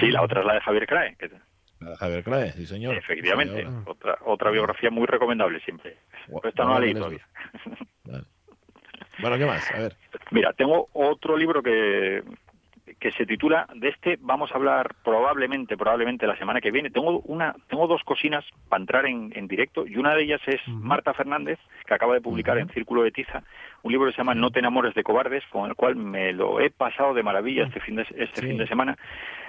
sí 0.00 0.10
la 0.10 0.22
otra 0.22 0.40
es 0.40 0.46
la 0.46 0.54
de 0.54 0.60
Javier 0.60 0.86
Crae 0.86 1.16
que- 1.16 1.30
La 1.80 1.90
de 1.90 1.96
Javier 1.96 2.24
Clae, 2.24 2.52
sí 2.52 2.66
señor. 2.66 2.94
efectivamente 2.96 3.66
otra 3.86 4.18
otra 4.26 4.50
biografía 4.50 4.90
muy 4.90 5.06
recomendable 5.06 5.60
siempre 5.60 5.96
Pero 6.26 6.48
esta 6.48 6.64
no 6.64 6.74
la 6.74 6.80
leí 6.80 6.92
todavía 6.94 7.26
Vale. 8.04 8.24
Bueno, 9.18 9.38
¿qué 9.38 9.46
más? 9.46 9.70
A 9.74 9.78
ver. 9.78 9.92
Mira, 10.30 10.52
tengo 10.52 10.88
otro 10.92 11.36
libro 11.36 11.62
que, 11.62 12.22
que 12.98 13.12
se 13.12 13.26
titula 13.26 13.66
de 13.74 13.88
este 13.90 14.18
vamos 14.20 14.50
a 14.52 14.54
hablar 14.56 14.94
probablemente 15.04 15.76
probablemente 15.76 16.26
la 16.26 16.36
semana 16.38 16.60
que 16.60 16.70
viene. 16.70 16.90
Tengo 16.90 17.20
una 17.20 17.54
tengo 17.68 17.86
dos 17.86 18.02
cocinas 18.04 18.44
para 18.68 18.80
entrar 18.80 19.06
en, 19.06 19.32
en 19.36 19.46
directo 19.48 19.86
y 19.86 19.96
una 19.96 20.14
de 20.14 20.22
ellas 20.22 20.40
es 20.46 20.60
Marta 20.68 21.12
Fernández 21.14 21.58
que 21.86 21.94
acaba 21.94 22.14
de 22.14 22.20
publicar 22.20 22.58
en 22.58 22.68
Círculo 22.70 23.02
de 23.02 23.10
Tiza 23.12 23.42
un 23.82 23.92
libro 23.92 24.06
que 24.08 24.12
se 24.12 24.18
llama 24.18 24.34
No 24.34 24.50
te 24.50 24.58
enamores 24.58 24.94
de 24.94 25.02
cobardes 25.02 25.44
con 25.50 25.68
el 25.68 25.76
cual 25.76 25.96
me 25.96 26.32
lo 26.32 26.60
he 26.60 26.70
pasado 26.70 27.14
de 27.14 27.22
maravilla 27.22 27.64
este 27.64 27.80
fin 27.80 27.96
de 27.96 28.02
este 28.02 28.40
Sí. 28.40 28.46
fin 28.48 28.58
de 28.58 28.66
semana. 28.66 28.96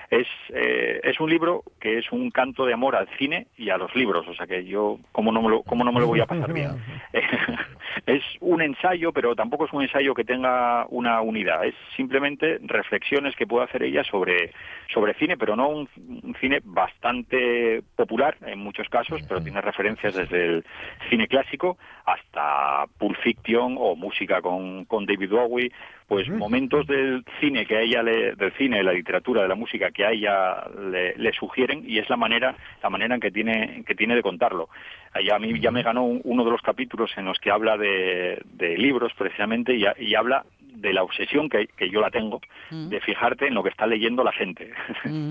Es 0.09 0.27
eh, 0.49 0.99
es 1.03 1.19
un 1.19 1.29
libro 1.29 1.63
que 1.79 1.99
es 1.99 2.11
un 2.11 2.31
canto 2.31 2.65
de 2.65 2.73
amor 2.73 2.95
al 2.95 3.07
cine 3.17 3.47
y 3.57 3.69
a 3.69 3.77
los 3.77 3.95
libros, 3.95 4.27
o 4.27 4.33
sea 4.33 4.47
que 4.47 4.65
yo 4.65 4.97
cómo 5.11 5.31
no 5.31 5.41
me 5.41 5.49
lo 5.49 5.63
cómo 5.63 5.83
no 5.83 5.91
me 5.91 5.99
lo 5.99 6.07
voy 6.07 6.19
a 6.19 6.25
pasar 6.25 6.51
bien. 6.53 6.71
es 8.05 8.23
un 8.39 8.61
ensayo, 8.61 9.11
pero 9.11 9.35
tampoco 9.35 9.65
es 9.65 9.73
un 9.73 9.83
ensayo 9.83 10.13
que 10.13 10.23
tenga 10.23 10.85
una 10.89 11.21
unidad. 11.21 11.65
Es 11.65 11.75
simplemente 11.95 12.59
reflexiones 12.61 13.35
que 13.35 13.47
puede 13.47 13.65
hacer 13.65 13.83
ella 13.83 14.03
sobre, 14.03 14.51
sobre 14.93 15.13
cine, 15.15 15.37
pero 15.37 15.55
no 15.55 15.69
un, 15.69 15.89
un 16.23 16.35
cine 16.39 16.59
bastante 16.63 17.81
popular 17.95 18.37
en 18.45 18.59
muchos 18.59 18.87
casos, 18.89 19.21
pero 19.27 19.41
tiene 19.41 19.61
referencias 19.61 20.15
desde 20.15 20.45
el 20.45 20.65
cine 21.09 21.27
clásico 21.27 21.77
hasta 22.05 22.85
Pulp 22.97 23.17
Fiction 23.17 23.75
o 23.77 23.95
música 23.95 24.41
con, 24.41 24.85
con 24.85 25.05
David 25.05 25.29
Bowie, 25.29 25.71
pues 26.09 26.27
momentos 26.27 26.85
del 26.87 27.23
cine 27.39 27.65
que 27.65 27.77
a 27.77 27.81
ella 27.81 28.03
le, 28.03 28.33
del 28.35 28.51
cine, 28.53 28.77
de 28.77 28.83
la 28.83 28.91
literatura, 28.93 29.43
de 29.43 29.47
la 29.47 29.55
música 29.55 29.91
que 29.91 30.03
a 30.05 30.11
ella 30.11 30.63
le, 30.91 31.15
le 31.15 31.31
sugieren 31.33 31.83
y 31.87 31.99
es 31.99 32.09
la 32.09 32.17
manera, 32.17 32.55
la 32.83 32.89
manera 32.89 33.13
en 33.15 33.21
que 33.21 33.31
tiene, 33.31 33.83
que 33.85 33.95
tiene 33.95 34.15
de 34.15 34.23
contarlo. 34.23 34.69
Ahí 35.13 35.29
a 35.29 35.39
mí 35.39 35.59
ya 35.59 35.71
me 35.71 35.83
ganó 35.83 36.03
un- 36.05 36.21
uno 36.23 36.43
de 36.43 36.51
los 36.51 36.61
capítulos 36.61 37.11
en 37.17 37.25
los 37.25 37.39
que 37.39 37.51
habla 37.51 37.77
de, 37.77 38.41
de 38.53 38.77
libros 38.77 39.13
precisamente 39.17 39.75
y, 39.75 39.85
a- 39.85 39.95
y 39.99 40.15
habla 40.15 40.45
de 40.81 40.93
la 40.93 41.03
obsesión 41.03 41.49
que, 41.49 41.67
que 41.67 41.89
yo 41.89 42.01
la 42.01 42.09
tengo 42.09 42.39
de 42.71 42.99
fijarte 43.01 43.47
en 43.47 43.53
lo 43.53 43.63
que 43.63 43.69
está 43.69 43.85
leyendo 43.87 44.23
la 44.23 44.31
gente. 44.31 44.71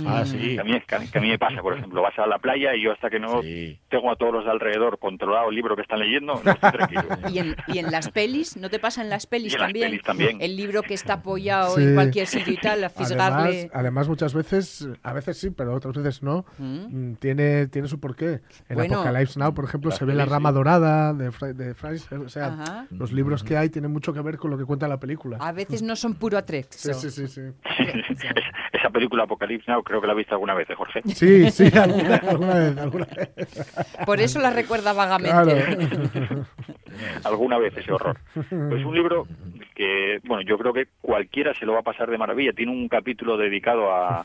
Ah, 0.07 0.25
sí. 0.25 0.55
Que 0.57 0.61
a, 0.61 0.65
mí, 0.65 0.81
que 0.87 0.95
a 0.95 0.99
mí- 0.99 1.07
que 1.09 1.19
a 1.19 1.21
mí 1.21 1.29
me 1.29 1.39
pasa, 1.39 1.61
por 1.63 1.77
ejemplo, 1.77 2.03
vas 2.03 2.19
a 2.19 2.27
la 2.27 2.39
playa 2.39 2.75
y 2.75 2.83
yo 2.83 2.93
hasta 2.93 3.11
que 3.11 3.19
no 3.19 3.41
tengo 3.89 4.11
a 4.11 4.17
todos 4.17 4.33
los 4.33 4.45
de 4.45 4.51
alrededor 4.51 4.99
controlado 4.99 5.49
el 5.51 5.55
libro 5.57 5.77
que 5.77 5.83
están 5.83 5.99
leyendo, 6.01 6.41
no 6.45 6.51
estoy 6.51 6.71
tranquilo. 6.73 7.03
Y 7.33 7.39
en, 7.39 7.57
y 7.69 7.79
en 7.79 7.91
las 7.91 8.11
pelis, 8.11 8.57
¿no 8.57 8.71
te 8.71 8.79
pasa 8.79 9.03
en 9.03 9.11
las 9.11 9.27
pelis 9.27 9.53
Y 9.53 9.57
en 9.57 9.61
las 9.61 9.69
también? 9.69 9.91
pelis 9.91 10.03
también. 10.03 10.39
El 10.41 10.57
libro 10.57 10.83
que 10.83 10.95
está 10.95 11.15
apoyado 11.15 11.77
Sí. 11.77 11.83
en 11.83 11.95
cualquier 11.95 12.27
sitio 12.27 12.53
y 12.53 12.57
tal, 12.61 12.83
a 12.85 12.89
fisgarle. 12.91 13.49
Además, 13.49 13.71
además, 13.75 14.09
muchas 14.09 14.35
veces, 14.35 14.89
a 15.03 15.13
veces 15.13 15.39
sí, 15.39 15.51
pero 15.51 15.75
otras 15.75 15.95
veces 15.97 16.23
no, 16.23 16.45
mm, 16.59 17.15
tiene, 17.15 17.67
tiene 17.69 17.89
su 17.89 18.01
porqué. 18.01 18.41
En 18.69 18.77
Bueno. 18.77 18.97
Apocalypse 19.01 19.39
Now, 19.39 19.55
por 19.55 19.65
ejemplo, 19.65 19.91
Las 19.91 19.99
se 19.99 20.05
ve 20.05 20.15
la 20.15 20.25
rama 20.25 20.51
sí. 20.51 20.55
dorada 20.55 21.13
de, 21.15 21.31
Fra- 21.33 21.53
de 21.53 21.75
Fraser. 21.75 22.19
O 22.21 22.29
sea, 22.29 22.47
Ajá. 22.47 22.87
los 22.91 23.13
libros 23.13 23.43
que 23.45 23.57
hay 23.57 23.69
tienen 23.69 23.93
mucho 23.93 24.13
que 24.13 24.21
ver 24.21 24.37
con 24.39 24.51
lo 24.51 24.59
que 24.59 24.65
cuenta 24.65 24.89
la 24.89 24.99
película. 24.99 25.38
A 25.41 25.53
veces 25.53 25.83
no 25.83 25.97
son 25.97 26.15
puro 26.15 26.39
atrexo. 26.39 26.93
Sí, 26.95 27.11
sí, 27.11 27.27
sí. 27.27 27.29
sí. 27.29 27.41
Esa- 27.65 28.35
Esa 28.79 28.91
película 28.91 29.25
Apocalipsis 29.25 29.67
Now 29.69 29.83
creo 29.83 30.01
que 30.01 30.07
la 30.07 30.13
has 30.13 30.17
visto 30.19 30.35
alguna 30.35 30.55
vez, 30.55 30.71
¿eh, 30.71 30.75
Jorge? 30.75 31.01
Sí, 31.07 31.51
sí, 31.51 31.69
alguna, 31.77 32.17
alguna 32.17 32.55
vez, 32.55 32.79
alguna 32.79 33.07
vez. 33.07 33.75
Por 34.07 34.21
eso 34.21 34.39
la 34.41 34.51
recuerda 34.51 34.93
vagamente. 34.93 35.33
Claro. 35.33 36.47
alguna 37.25 37.59
vez 37.59 37.77
ese 37.77 37.93
horror. 37.93 38.19
Pues 38.35 38.85
un 38.85 38.95
libro 38.95 39.27
que, 39.75 40.21
bueno, 40.25 40.43
yo 40.43 40.59
creo 40.59 40.73
que 40.73 40.87
cualquiera 41.01 41.55
se 41.55 41.67
lo 41.67 41.73
va 41.73 41.81
a 41.81 41.83
pasar 41.83 42.11
de 42.11 42.19
maravilla. 42.19 42.53
Tiene 42.53 42.73
un 42.73 42.89
capítulo 42.89 43.37
dedicado 43.37 43.93
a, 43.93 44.25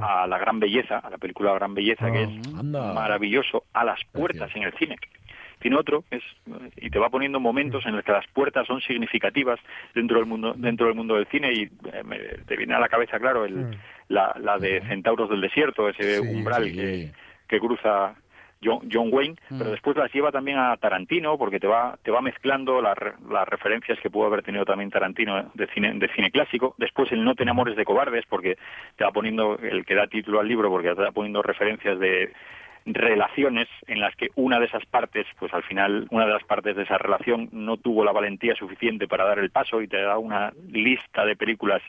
a 0.00 0.26
la 0.26 0.38
gran 0.38 0.60
belleza, 0.60 0.98
a 0.98 1.10
la 1.10 1.18
película 1.18 1.54
Gran 1.54 1.74
Belleza, 1.74 2.10
que 2.10 2.24
es 2.24 2.30
Anda. 2.58 2.92
maravilloso, 2.92 3.64
a 3.72 3.84
las 3.84 4.00
puertas 4.12 4.50
en 4.54 4.64
el 4.64 4.72
cine. 4.74 4.96
Tiene 5.64 5.78
otro 5.78 6.04
es 6.10 6.22
y 6.76 6.90
te 6.90 6.98
va 6.98 7.08
poniendo 7.08 7.40
momentos 7.40 7.86
en 7.86 7.96
los 7.96 8.04
que 8.04 8.12
las 8.12 8.26
puertas 8.34 8.66
son 8.66 8.82
significativas 8.82 9.58
dentro 9.94 10.18
del 10.18 10.26
mundo 10.26 10.52
dentro 10.54 10.86
del 10.88 10.94
mundo 10.94 11.14
del 11.14 11.26
cine 11.28 11.52
y 11.54 11.62
eh, 11.62 12.02
me- 12.04 12.18
te 12.46 12.54
viene 12.58 12.74
a 12.74 12.78
la 12.80 12.88
cabeza 12.90 13.18
claro 13.18 13.46
el, 13.46 13.78
la, 14.08 14.36
la 14.38 14.58
de 14.58 14.82
Centauros 14.82 15.30
del 15.30 15.40
Desierto, 15.40 15.88
ese 15.88 16.20
Sí, 16.20 16.26
umbral 16.28 16.64
sí. 16.64 16.76
que, 16.76 17.12
que 17.48 17.58
cruza 17.60 18.14
John, 18.62 18.80
John 18.92 19.08
Wayne, 19.10 19.36
pero 19.48 19.70
después 19.70 19.96
las 19.96 20.12
lleva 20.12 20.30
también 20.32 20.58
a 20.58 20.76
Tarantino 20.76 21.38
porque 21.38 21.58
te 21.60 21.66
va 21.66 21.96
te 22.02 22.10
va 22.10 22.20
mezclando 22.20 22.82
las 22.82 22.98
las 23.30 23.48
referencias 23.48 23.98
que 24.00 24.10
pudo 24.10 24.26
haber 24.26 24.42
tenido 24.42 24.66
también 24.66 24.90
Tarantino 24.90 25.50
de 25.54 25.66
cine 25.68 25.94
de 25.94 26.08
cine 26.14 26.30
clásico. 26.30 26.74
Después 26.76 27.10
el 27.12 27.24
No 27.24 27.34
te 27.34 27.42
enamores 27.42 27.74
de 27.74 27.86
cobardes 27.86 28.26
porque 28.28 28.58
te 28.96 29.04
va 29.04 29.12
poniendo 29.12 29.58
el 29.62 29.86
que 29.86 29.94
da 29.94 30.08
título 30.08 30.40
al 30.40 30.48
libro 30.48 30.68
porque 30.68 30.94
te 30.94 31.00
va 31.02 31.10
poniendo 31.12 31.40
referencias 31.42 31.98
de 31.98 32.32
relaciones 32.86 33.68
en 33.86 34.00
las 34.00 34.14
que 34.16 34.30
una 34.34 34.60
de 34.60 34.66
esas 34.66 34.84
partes, 34.86 35.26
pues 35.38 35.52
al 35.54 35.62
final 35.62 36.06
una 36.10 36.26
de 36.26 36.32
las 36.32 36.44
partes 36.44 36.76
de 36.76 36.82
esa 36.82 36.98
relación 36.98 37.48
no 37.52 37.76
tuvo 37.76 38.04
la 38.04 38.12
valentía 38.12 38.54
suficiente 38.54 39.08
para 39.08 39.24
dar 39.24 39.38
el 39.38 39.50
paso 39.50 39.80
y 39.80 39.88
te 39.88 40.00
da 40.00 40.18
una 40.18 40.52
lista 40.68 41.24
de 41.24 41.36
películas 41.36 41.82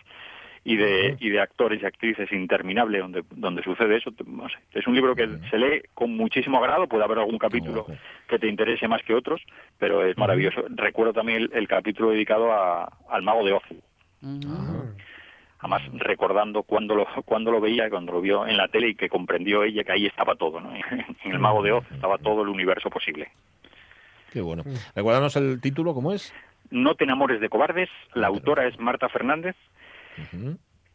y 0.64 0.78
de, 0.78 1.16
y 1.20 1.30
de 1.30 1.40
actores 1.40 1.82
y 1.82 1.86
actrices 1.86 2.32
interminable 2.32 3.00
donde, 3.00 3.24
donde 3.30 3.62
sucede 3.62 3.98
eso. 3.98 4.12
No 4.26 4.50
sé. 4.50 4.56
Es 4.74 4.88
un 4.88 4.96
libro 4.96 5.16
que 5.16 5.28
se 5.52 5.58
lee 5.60 5.84
con 5.94 6.18
muchísimo 6.18 6.58
agrado, 6.58 6.88
puede 6.88 7.04
haber 7.04 7.20
algún 7.20 7.38
capítulo 7.38 7.86
que 8.28 8.40
te 8.40 8.48
interese 8.48 8.88
más 8.88 9.04
que 9.04 9.14
otros, 9.14 9.42
pero 9.78 10.04
es 10.04 10.18
maravilloso. 10.18 10.64
Recuerdo 10.70 11.14
también 11.14 11.44
el, 11.44 11.52
el 11.54 11.68
capítulo 11.68 12.10
dedicado 12.10 12.52
a, 12.52 12.92
al 13.10 13.22
mago 13.22 13.46
de 13.46 13.54
Oz. 13.54 13.64
Además, 15.66 15.82
recordando 15.94 16.62
cuando 16.62 16.94
lo, 16.94 17.08
cuando 17.26 17.52
lo 17.52 17.60
veía, 17.60 17.90
cuando 17.90 18.12
lo 18.12 18.22
vio 18.22 18.46
en 18.46 18.56
la 18.56 18.68
tele 18.68 18.90
y 18.90 18.96
que 18.96 19.10
comprendió 19.10 19.64
ella 19.64 19.84
que 19.84 19.94
ahí 19.94 20.06
estaba 20.06 20.36
todo, 20.36 20.60
¿no? 20.62 20.72
En 21.24 21.32
el 21.32 21.40
mago 21.40 21.64
de 21.64 21.72
Oz 21.72 21.86
estaba 21.92 22.20
todo 22.20 22.44
el 22.44 22.50
universo 22.50 22.90
posible. 22.92 23.32
Qué 24.32 24.42
bueno. 24.42 24.64
Recuérdanos 24.96 25.36
el 25.38 25.60
título, 25.62 25.96
¿cómo 25.96 26.14
es? 26.14 26.34
No 26.70 26.94
te 26.94 27.06
enamores 27.06 27.42
de 27.42 27.50
cobardes. 27.50 27.90
La 28.14 28.28
autora 28.28 28.68
es 28.68 28.80
Marta 28.80 29.10
Fernández, 29.10 29.56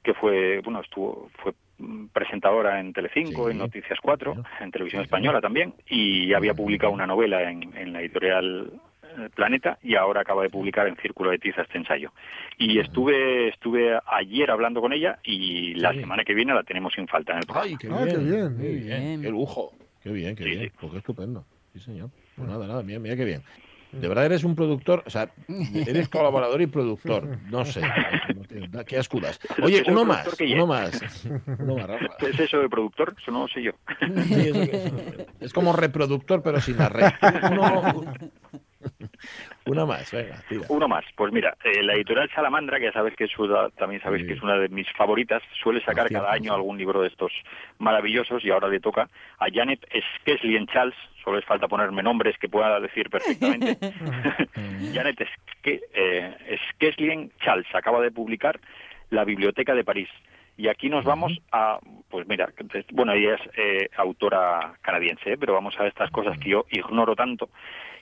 que 0.04 0.14
fue, 0.14 0.60
bueno, 0.60 0.80
estuvo, 0.80 1.30
fue 1.42 1.52
mm, 1.78 2.06
presentadora 2.08 2.78
en 2.78 2.92
Telecinco, 2.92 3.50
en 3.50 3.58
Noticias 3.58 3.98
4, 4.00 4.36
en 4.60 4.70
Televisión 4.70 5.02
Española 5.02 5.40
también, 5.40 5.74
y 5.88 6.32
había 6.32 6.54
publicado 6.54 6.92
una 6.92 7.06
novela 7.06 7.50
en, 7.50 7.76
en 7.76 7.92
la 7.92 8.02
editorial 8.02 8.70
Planeta 9.34 9.78
y 9.82 9.94
ahora 9.94 10.20
acaba 10.22 10.42
de 10.42 10.50
publicar 10.50 10.86
en 10.88 10.96
Círculo 10.96 11.30
de 11.30 11.38
Tiza 11.38 11.62
este 11.62 11.78
ensayo. 11.78 12.12
Y 12.58 12.78
estuve 12.78 13.48
estuve 13.48 13.98
ayer 14.06 14.50
hablando 14.50 14.80
con 14.80 14.92
ella 14.92 15.18
y 15.22 15.74
la 15.74 15.92
semana 15.92 16.24
que 16.24 16.34
viene 16.34 16.54
la 16.54 16.62
tenemos 16.62 16.92
sin 16.94 17.06
falta 17.08 17.32
en 17.32 17.38
el 17.38 17.46
programa. 17.46 17.66
Ay, 17.68 17.76
qué 17.76 17.88
Ah, 17.90 18.04
qué 18.08 18.16
bien. 18.18 18.56
Qué 18.58 18.68
bien. 18.68 19.22
Qué 19.22 19.30
lujo. 19.30 19.72
Qué 20.02 20.10
bien, 20.10 20.34
qué 20.36 20.44
bien. 20.44 20.72
Pues 20.80 20.92
qué 20.92 20.98
estupendo. 20.98 21.44
Sí, 21.72 21.80
señor. 21.80 22.10
Pues 22.36 22.48
nada, 22.48 22.66
nada, 22.66 22.82
mira, 22.82 22.98
mira 22.98 23.16
qué 23.16 23.24
bien. 23.24 23.42
De 23.92 24.06
verdad 24.06 24.24
eres 24.26 24.44
un 24.44 24.54
productor, 24.54 25.02
o 25.04 25.10
sea, 25.10 25.28
eres 25.74 26.08
colaborador 26.08 26.62
y 26.62 26.66
productor. 26.68 27.38
No 27.50 27.64
sé. 27.64 27.82
¿Qué 28.86 28.98
escudas? 28.98 29.40
Oye, 29.62 29.82
uno 29.88 30.04
más, 30.04 30.28
uno 30.40 30.66
más. 30.66 31.24
Uno 31.58 31.74
más, 31.74 31.86
Rafa. 31.88 32.06
¿Qué 32.20 32.26
es 32.30 32.38
eso 32.38 32.60
de 32.60 32.68
productor? 32.68 33.16
Eso 33.20 33.32
no 33.32 33.48
sé 33.48 33.62
yo. 33.62 33.72
Sí, 34.24 34.48
eso. 34.48 34.96
Es 35.40 35.52
como 35.52 35.72
reproductor, 35.72 36.40
pero 36.40 36.60
sin 36.60 36.76
la 36.76 36.88
red. 36.88 37.10
Uno, 37.50 38.04
una 39.66 39.84
más, 39.86 40.10
venga, 40.12 40.36
tira. 40.48 40.62
Uno 40.68 40.88
más. 40.88 41.04
Pues 41.14 41.32
mira, 41.32 41.56
eh, 41.64 41.82
la 41.82 41.94
editorial 41.94 42.30
Salamandra, 42.34 42.78
que 42.78 42.86
ya 42.86 42.92
sabes 42.92 43.14
que 43.14 43.24
es 43.24 43.38
una, 43.38 43.68
también 43.70 44.02
sabes 44.02 44.24
que 44.26 44.32
es 44.32 44.42
una 44.42 44.56
de 44.56 44.68
mis 44.68 44.90
favoritas, 44.92 45.42
suele 45.62 45.82
sacar 45.84 46.08
cada 46.10 46.32
año 46.32 46.50
sí. 46.52 46.54
algún 46.56 46.78
libro 46.78 47.02
de 47.02 47.08
estos 47.08 47.32
maravillosos 47.78 48.44
y 48.44 48.50
ahora 48.50 48.68
le 48.68 48.80
toca 48.80 49.08
a 49.38 49.46
Janet 49.52 49.86
Skeslien 50.20 50.66
Charles, 50.66 50.94
solo 51.22 51.36
les 51.36 51.44
falta 51.44 51.68
ponerme 51.68 52.02
nombres 52.02 52.36
que 52.38 52.48
pueda 52.48 52.80
decir 52.80 53.10
perfectamente. 53.10 53.76
Janet 54.94 55.28
Ske- 55.62 55.80
eh, 55.92 57.30
Charles 57.44 57.66
acaba 57.74 58.00
de 58.00 58.10
publicar 58.10 58.60
La 59.10 59.24
Biblioteca 59.24 59.74
de 59.74 59.84
París. 59.84 60.08
Y 60.56 60.68
aquí 60.68 60.90
nos 60.90 61.04
vamos 61.04 61.32
a, 61.52 61.78
pues 62.10 62.28
mira, 62.28 62.52
bueno, 62.92 63.12
ella 63.12 63.36
es 63.36 63.40
eh, 63.56 63.88
autora 63.96 64.74
canadiense, 64.82 65.32
¿eh? 65.32 65.36
pero 65.38 65.54
vamos 65.54 65.78
a 65.80 65.86
estas 65.86 66.10
cosas 66.10 66.38
que 66.38 66.50
yo 66.50 66.66
ignoro 66.70 67.16
tanto. 67.16 67.48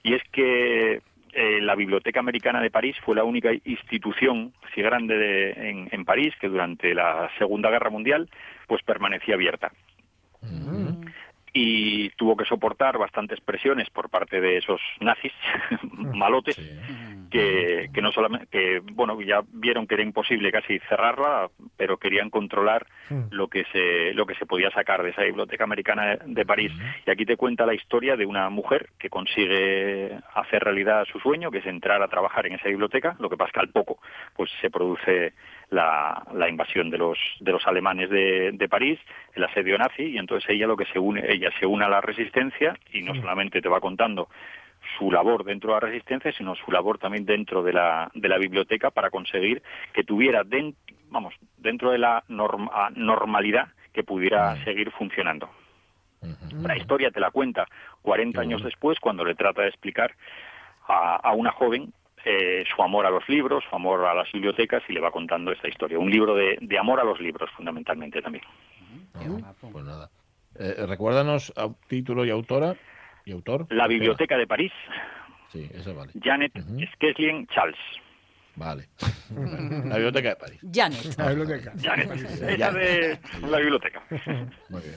Y 0.02 0.14
es 0.14 0.22
que 0.32 1.00
eh, 1.32 1.60
la 1.60 1.74
Biblioteca 1.74 2.20
Americana 2.20 2.60
de 2.60 2.70
París 2.70 2.96
fue 3.04 3.14
la 3.16 3.24
única 3.24 3.50
institución 3.64 4.52
así 4.70 4.82
grande 4.82 5.16
de- 5.16 5.50
en, 5.70 5.88
en 5.92 6.04
París 6.04 6.34
que 6.40 6.48
durante 6.48 6.94
la 6.94 7.30
Segunda 7.38 7.70
Guerra 7.70 7.90
Mundial 7.90 8.28
pues 8.66 8.82
permanecía 8.82 9.34
abierta. 9.34 9.72
Y 11.52 12.10
tuvo 12.10 12.36
que 12.36 12.44
soportar 12.44 12.98
bastantes 12.98 13.40
presiones 13.40 13.88
por 13.90 14.10
parte 14.10 14.40
de 14.40 14.58
esos 14.58 14.80
nazis 15.00 15.32
malotes 15.92 16.56
que, 17.30 17.90
que 17.92 18.02
no 18.02 18.12
solamente 18.12 18.46
que 18.50 18.80
bueno 18.92 19.20
ya 19.20 19.42
vieron 19.52 19.86
que 19.86 19.94
era 19.94 20.02
imposible 20.02 20.52
casi 20.52 20.78
cerrarla 20.88 21.50
pero 21.76 21.96
querían 21.98 22.30
controlar 22.30 22.86
lo 23.30 23.48
que 23.48 23.64
se 23.72 24.12
lo 24.14 24.26
que 24.26 24.34
se 24.34 24.46
podía 24.46 24.70
sacar 24.70 25.02
de 25.02 25.10
esa 25.10 25.22
biblioteca 25.22 25.64
americana 25.64 26.16
de, 26.16 26.18
de 26.26 26.46
París 26.46 26.72
y 27.06 27.10
aquí 27.10 27.24
te 27.24 27.36
cuenta 27.36 27.66
la 27.66 27.74
historia 27.74 28.16
de 28.16 28.26
una 28.26 28.48
mujer 28.50 28.90
que 28.98 29.10
consigue 29.10 30.18
hacer 30.34 30.62
realidad 30.62 31.06
su 31.10 31.18
sueño 31.20 31.50
que 31.50 31.58
es 31.58 31.66
entrar 31.66 32.02
a 32.02 32.08
trabajar 32.08 32.46
en 32.46 32.54
esa 32.54 32.68
biblioteca. 32.68 33.16
Lo 33.18 33.28
que 33.28 33.36
pasa 33.36 33.52
que 33.52 33.60
al 33.60 33.70
poco 33.70 33.98
pues 34.36 34.50
se 34.60 34.70
produce 34.70 35.32
la, 35.70 36.22
la 36.34 36.48
invasión 36.48 36.90
de 36.90 36.98
los 36.98 37.18
de 37.40 37.52
los 37.52 37.66
alemanes 37.66 38.10
de, 38.10 38.52
de 38.52 38.68
París 38.68 38.98
el 39.34 39.44
asedio 39.44 39.76
nazi 39.78 40.04
y 40.04 40.18
entonces 40.18 40.48
ella 40.50 40.66
lo 40.66 40.76
que 40.76 40.86
se 40.86 40.98
une 40.98 41.24
ella 41.28 41.50
se 41.58 41.66
une 41.66 41.84
a 41.84 41.88
la 41.88 42.00
resistencia 42.00 42.76
y 42.92 43.02
no 43.02 43.14
solamente 43.14 43.60
te 43.60 43.68
va 43.68 43.80
contando 43.80 44.28
su 44.96 45.10
labor 45.12 45.44
dentro 45.44 45.70
de 45.70 45.80
la 45.80 45.86
resistencia, 45.86 46.32
sino 46.32 46.54
su 46.54 46.70
labor 46.70 46.98
también 46.98 47.24
dentro 47.24 47.62
de 47.62 47.72
la, 47.72 48.10
de 48.14 48.28
la 48.28 48.38
biblioteca 48.38 48.90
para 48.90 49.10
conseguir 49.10 49.62
que 49.92 50.04
tuviera, 50.04 50.44
den- 50.44 50.74
vamos, 51.10 51.34
dentro 51.56 51.90
de 51.90 51.98
la 51.98 52.22
norma- 52.28 52.90
normalidad 52.94 53.68
que 53.92 54.04
pudiera 54.04 54.54
seguir 54.64 54.90
funcionando. 54.92 55.50
La 56.62 56.76
historia 56.76 57.10
te 57.10 57.20
la 57.20 57.30
cuenta 57.30 57.66
40 58.02 58.40
años 58.40 58.62
después 58.64 58.98
cuando 59.00 59.24
le 59.24 59.34
trata 59.34 59.62
de 59.62 59.68
explicar 59.68 60.14
a, 60.88 61.16
a 61.16 61.32
una 61.32 61.52
joven 61.52 61.92
eh, 62.24 62.64
su 62.74 62.82
amor 62.82 63.06
a 63.06 63.10
los 63.10 63.28
libros, 63.28 63.62
su 63.68 63.74
amor 63.76 64.04
a 64.04 64.14
las 64.14 64.30
bibliotecas 64.32 64.82
y 64.88 64.92
le 64.92 65.00
va 65.00 65.10
contando 65.12 65.52
esta 65.52 65.68
historia. 65.68 65.98
Un 65.98 66.10
libro 66.10 66.34
de, 66.34 66.58
de 66.60 66.78
amor 66.78 66.98
a 67.00 67.04
los 67.04 67.20
libros 67.20 67.48
fundamentalmente 67.56 68.20
también. 68.20 68.44
Pues 69.72 69.84
nada. 69.84 70.10
Eh, 70.58 70.86
recuérdanos 70.86 71.52
a- 71.56 71.68
título 71.88 72.24
y 72.24 72.30
autora 72.30 72.74
y 73.28 73.32
autor. 73.32 73.66
La 73.70 73.86
Biblioteca 73.86 74.36
de 74.36 74.46
París, 74.46 74.72
Sí, 75.52 75.66
eso 75.72 75.94
vale. 75.94 76.12
Janet 76.22 76.52
Skeslien 76.94 77.46
Charles. 77.48 77.78
Vale. 78.56 78.88
La 79.34 79.94
biblioteca 79.96 80.28
de 80.30 80.36
París. 80.36 80.60
Janet. 80.74 81.16
La 81.18 81.28
biblioteca. 81.30 81.72
Janet, 81.80 82.10
esa 82.12 82.72
de 82.72 83.18
la 83.48 83.58
biblioteca. 83.58 84.02
Muy 84.68 84.82
bien. 84.82 84.96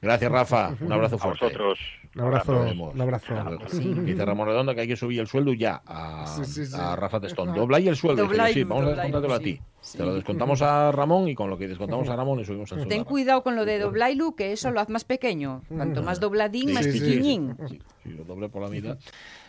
Gracias, 0.00 0.30
Rafa. 0.30 0.74
Un 0.80 0.92
abrazo 0.92 1.16
A 1.16 1.18
fuerte. 1.18 1.44
vosotros. 1.46 1.78
Un 2.18 2.24
abrazo, 2.24 2.60
un 2.94 3.00
abrazo. 3.00 3.78
Dice 3.78 4.24
Ramón 4.24 4.48
Redondo 4.48 4.74
que 4.74 4.80
hay 4.82 4.88
que 4.88 4.96
subir 4.96 5.20
el 5.20 5.26
sueldo 5.28 5.52
ya 5.52 5.80
a, 5.86 6.26
Sí, 6.26 6.44
sí, 6.44 6.66
sí. 6.66 6.74
a 6.76 6.96
Rafa 6.96 7.20
Testón. 7.20 7.54
Dobla 7.54 7.78
y 7.80 7.88
el 7.88 7.96
sueldo. 7.96 8.22
Dice, 8.22 8.34
Dobla 8.34 8.50
y- 8.50 8.54
sí, 8.54 8.64
vamos 8.64 8.84
a 8.84 8.88
descontártelo 8.90 9.34
a 9.34 9.38
ti. 9.40 9.60
Te 9.96 10.04
lo 10.04 10.14
descontamos 10.14 10.60
a 10.62 10.90
Ramón 10.92 11.28
y 11.28 11.34
con 11.34 11.48
lo 11.48 11.56
que 11.56 11.68
descontamos 11.68 12.08
a 12.08 12.16
Ramón 12.16 12.38
le 12.38 12.44
subimos 12.44 12.70
el 12.72 12.78
sueldo. 12.78 12.88
Ten 12.94 13.04
cuidado 13.04 13.42
con 13.42 13.54
lo 13.56 13.64
de 13.64 13.78
doblailu, 13.78 14.34
que 14.34 14.52
eso 14.52 14.70
lo 14.70 14.80
haz 14.80 14.88
más 14.88 15.04
pequeño. 15.04 15.62
Cuanto 15.68 16.02
más 16.02 16.20
dobladín, 16.20 16.68
Sí, 16.68 16.74
más 16.74 16.84
sí, 16.84 16.92
sí, 16.92 16.98
chiquiñín. 17.00 17.56
Sí, 17.68 17.80
sí, 18.02 18.10
lo 18.10 18.24
doble 18.24 18.48
por 18.48 18.62
la 18.62 18.68
mitad. 18.68 18.98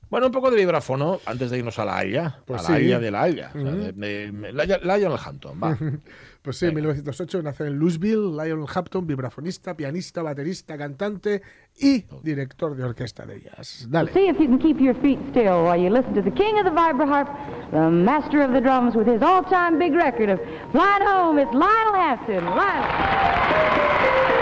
Bueno, 0.09 0.27
un 0.27 0.31
poco 0.31 0.49
de 0.49 0.57
vibráfono 0.57 1.19
antes 1.25 1.51
de 1.51 1.59
irnos 1.59 1.77
a 1.77 1.85
la 1.85 1.97
Haya. 1.97 2.37
Pues 2.45 2.61
a 2.67 2.71
la 2.71 2.77
sí. 2.79 2.83
Haya 2.85 2.99
de 2.99 3.11
la 3.11 3.21
Haya. 3.23 3.49
O 3.49 3.59
sea, 3.61 3.61
Ujú. 3.71 3.77
de- 3.79 3.91
de- 3.93 4.31
de- 4.31 4.53
la 4.53 4.63
Haya- 4.63 4.79
la 4.81 4.97
Lionel 4.97 5.19
Hampton, 5.23 5.59
va. 5.61 5.77
Pues 6.41 6.57
sí, 6.57 6.67
en 6.67 6.75
1908 6.75 7.41
nace 7.43 7.67
en 7.67 7.77
Louisville 7.77 8.31
Lionel 8.31 8.65
Hampton, 8.73 9.05
vibrafonista, 9.05 9.75
pianista, 9.75 10.23
baterista, 10.23 10.77
cantante 10.77 11.41
y 11.77 12.05
director 12.23 12.75
de 12.75 12.83
orquesta 12.85 13.25
de 13.25 13.41
jazz. 13.41 13.87
Dale. 13.89 14.11
See 14.13 14.29
if 14.29 14.39
you 14.39 14.47
can 14.47 14.57
keep 14.57 14.79
your 14.79 14.95
feet 15.01 15.19
still 15.31 15.65
while 15.65 15.77
you 15.77 15.89
listen 15.89 16.13
to 16.13 16.21
the 16.21 16.31
king 16.31 16.57
of 16.57 16.63
the 16.63 16.71
vibraharp, 16.71 17.27
the 17.71 17.89
master 17.89 18.41
of 18.41 18.53
the 18.53 18.61
drums, 18.61 18.95
with 18.95 19.07
his 19.07 19.21
all-time 19.21 19.77
big 19.77 19.93
record 19.93 20.29
of 20.29 20.39
Flying 20.71 21.05
Home. 21.05 21.39
It's 21.39 21.53
Lionel 21.53 21.93
Hampton. 21.93 22.45
Lionel. 22.45 24.38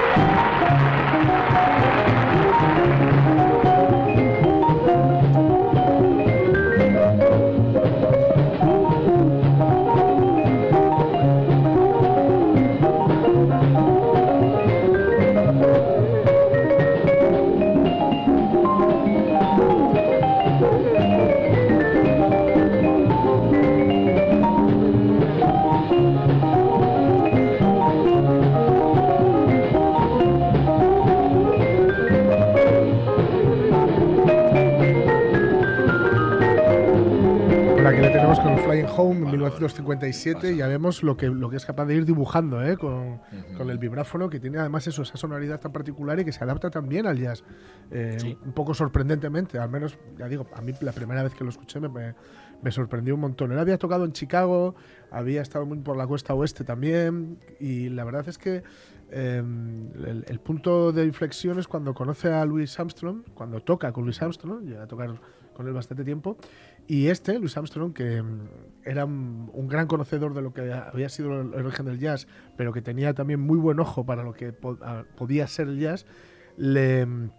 57 39.88 40.56
ya 40.56 40.67
vemos 40.67 41.02
lo 41.04 41.15
que, 41.15 41.28
lo 41.28 41.50
que 41.50 41.56
es 41.56 41.65
capaz 41.65 41.86
de 41.86 41.95
ir 41.95 42.06
dibujando 42.06 42.62
¿eh? 42.62 42.78
con, 42.78 43.21
con, 43.58 43.69
el 43.69 43.78
vibráfono, 43.78 44.30
que 44.30 44.39
tiene 44.39 44.60
además 44.60 44.86
eso, 44.88 45.02
esa 45.02 45.15
sonoridad 45.17 45.60
tan 45.60 45.71
particular 45.71 46.19
y 46.19 46.26
que 46.26 46.32
se 46.32 46.43
adapta 46.43 46.69
también 46.69 47.08
al 47.08 47.17
jazz. 47.17 47.43
Eh, 47.91 48.36
un 48.45 48.52
poco 48.52 48.73
sorprendentemente, 48.73 49.58
al 49.60 49.69
menos, 49.69 49.97
ya 50.17 50.28
digo, 50.28 50.47
a 50.54 50.62
mí 50.62 50.73
la 50.82 50.91
primera 50.91 51.23
vez 51.23 51.34
que 51.34 51.43
lo 51.43 51.50
escuché 51.50 51.80
me, 51.80 51.88
me, 51.88 52.15
me 52.62 52.71
sorprendió 52.71 53.15
un 53.15 53.21
montón. 53.21 53.52
Él 53.52 53.60
había 53.60 53.78
tocado 53.78 54.06
en 54.06 54.12
Chicago, 54.12 54.76
había 55.12 55.41
estado 55.41 55.65
muy 55.65 55.78
por 55.80 55.97
la 55.97 56.08
costa 56.08 56.34
oeste 56.34 56.63
también, 56.63 57.39
y 57.60 57.89
la 57.89 58.04
verdad 58.04 58.28
es 58.28 58.38
que 58.38 58.63
em, 59.12 59.89
el, 60.06 60.39
punto 60.39 60.91
de 60.91 61.06
inflexión 61.06 61.60
es 61.60 61.67
cuando 61.67 61.93
conoce 61.93 62.32
a 62.32 62.43
Louis 62.45 62.80
Armstrong, 62.80 63.23
cuando 63.34 63.62
toca 63.62 63.91
con 63.91 64.04
Louis 64.04 64.21
Armstrong, 64.21 64.65
llega 64.65 64.84
a 64.84 64.88
tocar 64.88 65.19
con 65.54 65.67
él 65.67 65.73
bastante 65.73 66.04
tiempo, 66.04 66.38
y 66.88 67.08
este, 67.08 67.38
Louis 67.38 67.56
Armstrong, 67.58 67.93
que 67.93 68.21
mm, 68.21 68.39
era 68.86 69.06
un, 69.06 69.67
gran 69.67 69.88
conocedor 69.88 70.34
de 70.34 70.41
lo 70.41 70.54
que 70.54 70.71
había 70.71 71.10
sido 71.10 71.41
el 71.41 71.54
origen 71.54 71.86
del 71.86 72.00
jazz, 72.00 72.28
pero 72.56 72.71
que 72.71 72.82
tenía 72.82 73.13
también 73.13 73.39
muy 73.41 73.58
buen 73.58 73.80
ojo 73.80 74.06
para 74.06 74.23
lo 74.23 74.34
que 74.34 74.54
podía 74.54 75.47
ser 75.47 75.67
el 75.67 75.80
jazz, 75.80 76.06
le, 76.56 77.06
mm, 77.06 77.30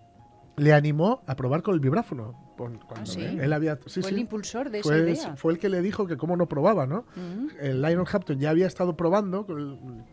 le 0.59 0.73
animó 0.75 1.23
a 1.27 1.35
probar 1.37 1.63
con 1.63 1.75
el 1.75 1.81
vibráfono. 1.81 2.35
Pon- 2.59 2.81
Cuando 2.89 3.07
sí? 3.07 3.21
él 3.23 3.53
había, 3.53 3.79
sí, 3.87 4.03
Fue 4.03 4.11
el 4.11 4.19
impulsor 4.19 4.69
de 4.69 4.81
esa 4.81 4.89
fue, 4.89 4.99
idea. 4.99 5.37
fue 5.37 5.53
el 5.53 5.59
que 5.61 5.69
le 5.69 5.81
dijo 5.81 6.07
que 6.09 6.17
cómo 6.17 6.37
no 6.37 6.49
probaba, 6.49 6.87
¿no? 6.87 7.05
Ujú. 7.17 7.49
El 7.61 7.81
Lionel 7.81 8.05
Hampton 8.13 8.39
ya 8.41 8.51
había 8.51 8.67
estado 8.67 8.97
probando, 8.97 9.47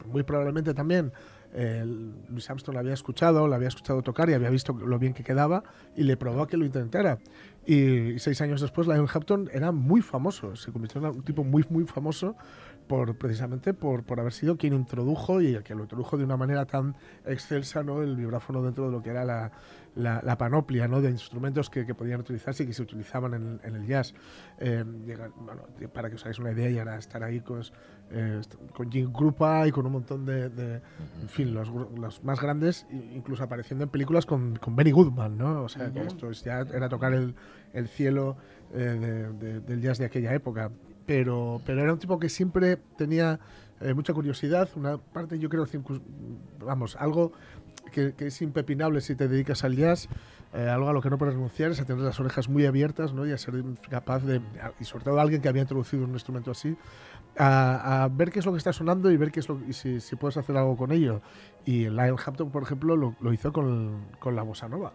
muy 0.05 0.21
probablemente 0.23 0.73
también 0.75 1.11
el 1.55 2.11
Louis 2.29 2.49
Armstrong 2.49 2.73
lo 2.75 2.79
había 2.79 2.93
escuchado, 2.93 3.47
lo 3.47 3.55
había 3.55 3.69
escuchado 3.69 4.01
tocar 4.01 4.29
y 4.29 4.33
había 4.33 4.49
visto 4.49 4.73
lo 4.73 4.99
bien 4.99 5.13
que 5.13 5.23
quedaba 5.23 5.63
y 5.95 6.03
le 6.03 6.17
probó 6.17 6.43
a 6.43 6.47
que 6.47 6.57
lo 6.57 6.65
intentara. 6.65 7.17
Y 7.65 8.19
seis 8.19 8.41
años 8.41 8.61
después, 8.61 8.87
Lionel 8.87 9.09
Hampton 9.11 9.49
era 9.51 9.71
muy 9.71 10.01
famoso, 10.01 10.55
se 10.55 10.71
convirtió 10.71 10.99
en 10.99 11.07
un 11.07 11.23
tipo 11.23 11.43
muy, 11.43 11.65
muy 11.69 11.85
famoso 11.85 12.35
por, 12.87 13.17
precisamente 13.17 13.73
por, 13.73 14.03
por 14.03 14.19
haber 14.19 14.33
sido 14.33 14.57
quien 14.57 14.73
introdujo 14.73 15.41
y 15.41 15.55
el 15.55 15.63
que 15.63 15.75
lo 15.75 15.83
introdujo 15.83 16.17
de 16.17 16.23
una 16.23 16.37
manera 16.37 16.65
tan 16.65 16.95
excelsa 17.25 17.83
¿no? 17.83 18.01
el 18.01 18.15
vibráfono 18.15 18.61
dentro 18.61 18.85
de 18.85 18.91
lo 18.91 19.01
que 19.01 19.09
era 19.09 19.25
la, 19.25 19.51
la, 19.95 20.21
la 20.23 20.37
panoplia 20.37 20.87
¿no? 20.87 21.01
de 21.01 21.09
instrumentos 21.09 21.69
que, 21.69 21.85
que, 21.85 21.95
podían 21.95 22.19
utilizarse 22.19 22.63
y 22.63 22.67
que 22.67 22.73
se 22.73 22.81
utilizaban 22.81 23.33
en, 23.33 23.59
en 23.63 23.75
el 23.75 23.87
jazz. 23.87 24.13
Eh, 24.59 24.83
bueno, 25.37 25.63
para 25.93 26.09
que 26.09 26.15
os 26.15 26.21
hagáis 26.23 26.39
una 26.39 26.51
idea, 26.51 26.69
y 26.69 26.79
ahora 26.79 26.97
estar 26.97 27.23
ahí 27.23 27.39
con, 27.39 27.61
eh, 28.11 28.41
con 28.73 28.91
Jim 28.91 29.11
Krupa 29.11 29.67
y 29.67 29.71
con 29.71 29.85
un 29.85 29.93
montón 29.93 30.25
de, 30.25 30.49
de 30.49 30.75
en 31.21 31.29
fin, 31.29 31.53
los, 31.53 31.69
los, 31.69 32.23
más 32.23 32.39
grandes, 32.39 32.85
incluso 32.91 33.43
apareciendo 33.43 33.83
en 33.83 33.89
películas 33.89 34.25
con, 34.25 34.57
con 34.57 34.75
Benny 34.75 34.91
Goodman, 34.91 35.37
¿no? 35.37 35.63
O 35.63 35.69
sea, 35.69 35.91
que 35.91 36.01
esto 36.01 36.31
ya 36.31 36.59
era 36.59 36.89
tocar 36.89 37.13
el, 37.13 37.35
el 37.73 37.87
cielo 37.87 38.37
eh, 38.73 38.77
de, 38.77 39.33
de, 39.33 39.59
del 39.61 39.81
jazz 39.81 39.97
de 39.97 40.05
aquella 40.05 40.33
época 40.33 40.71
pero, 41.05 41.61
pero 41.65 41.81
era 41.81 41.93
un 41.93 41.99
tipo 41.99 42.19
que 42.19 42.29
siempre 42.29 42.77
tenía 42.97 43.39
eh, 43.81 43.93
mucha 43.93 44.13
curiosidad, 44.13 44.69
una 44.75 44.97
parte 44.97 45.37
yo 45.39 45.49
creo, 45.49 45.65
vamos, 46.59 46.95
algo 46.97 47.33
que, 47.91 48.13
que, 48.13 48.27
es 48.27 48.41
impepinable 48.41 49.01
si 49.01 49.15
te 49.15 49.27
dedicas 49.27 49.63
al 49.63 49.75
jazz, 49.75 50.07
eh, 50.53 50.69
algo 50.69 50.89
a 50.89 50.93
lo 50.93 51.01
que 51.01 51.09
no 51.09 51.17
puedes 51.17 51.35
renunciar 51.35 51.71
es 51.71 51.81
a 51.81 51.85
tener 51.85 52.01
las 52.01 52.19
orejas 52.19 52.47
muy 52.47 52.65
abiertas 52.65 53.13
¿no? 53.13 53.25
y 53.25 53.31
a 53.31 53.37
ser 53.37 53.61
capaz 53.89 54.23
de, 54.23 54.41
y 54.79 54.85
sobre 54.85 55.03
todo 55.03 55.19
alguien 55.19 55.41
que 55.41 55.49
había 55.49 55.61
introducido 55.61 56.05
un 56.05 56.11
instrumento 56.13 56.51
así, 56.51 56.77
a, 57.37 58.03
a, 58.03 58.07
ver 58.07 58.31
qué 58.31 58.39
es 58.39 58.45
lo 58.45 58.53
que 58.53 58.59
está 58.59 58.71
sonando 58.71 59.11
y 59.11 59.17
ver 59.17 59.31
qué 59.31 59.41
es 59.41 59.49
lo, 59.49 59.59
y 59.67 59.73
si, 59.73 59.99
si 59.99 60.15
puedes 60.15 60.37
hacer 60.37 60.55
algo 60.55 60.77
con 60.77 60.93
ello. 60.93 61.21
Y 61.65 61.89
Lionel 61.89 62.15
Hampton, 62.25 62.49
por 62.49 62.63
ejemplo, 62.63 62.95
lo, 62.95 63.15
lo 63.19 63.33
hizo 63.33 63.51
con, 63.51 64.05
con 64.19 64.35
la 64.35 64.43
bossa 64.43 64.69
nova. 64.69 64.93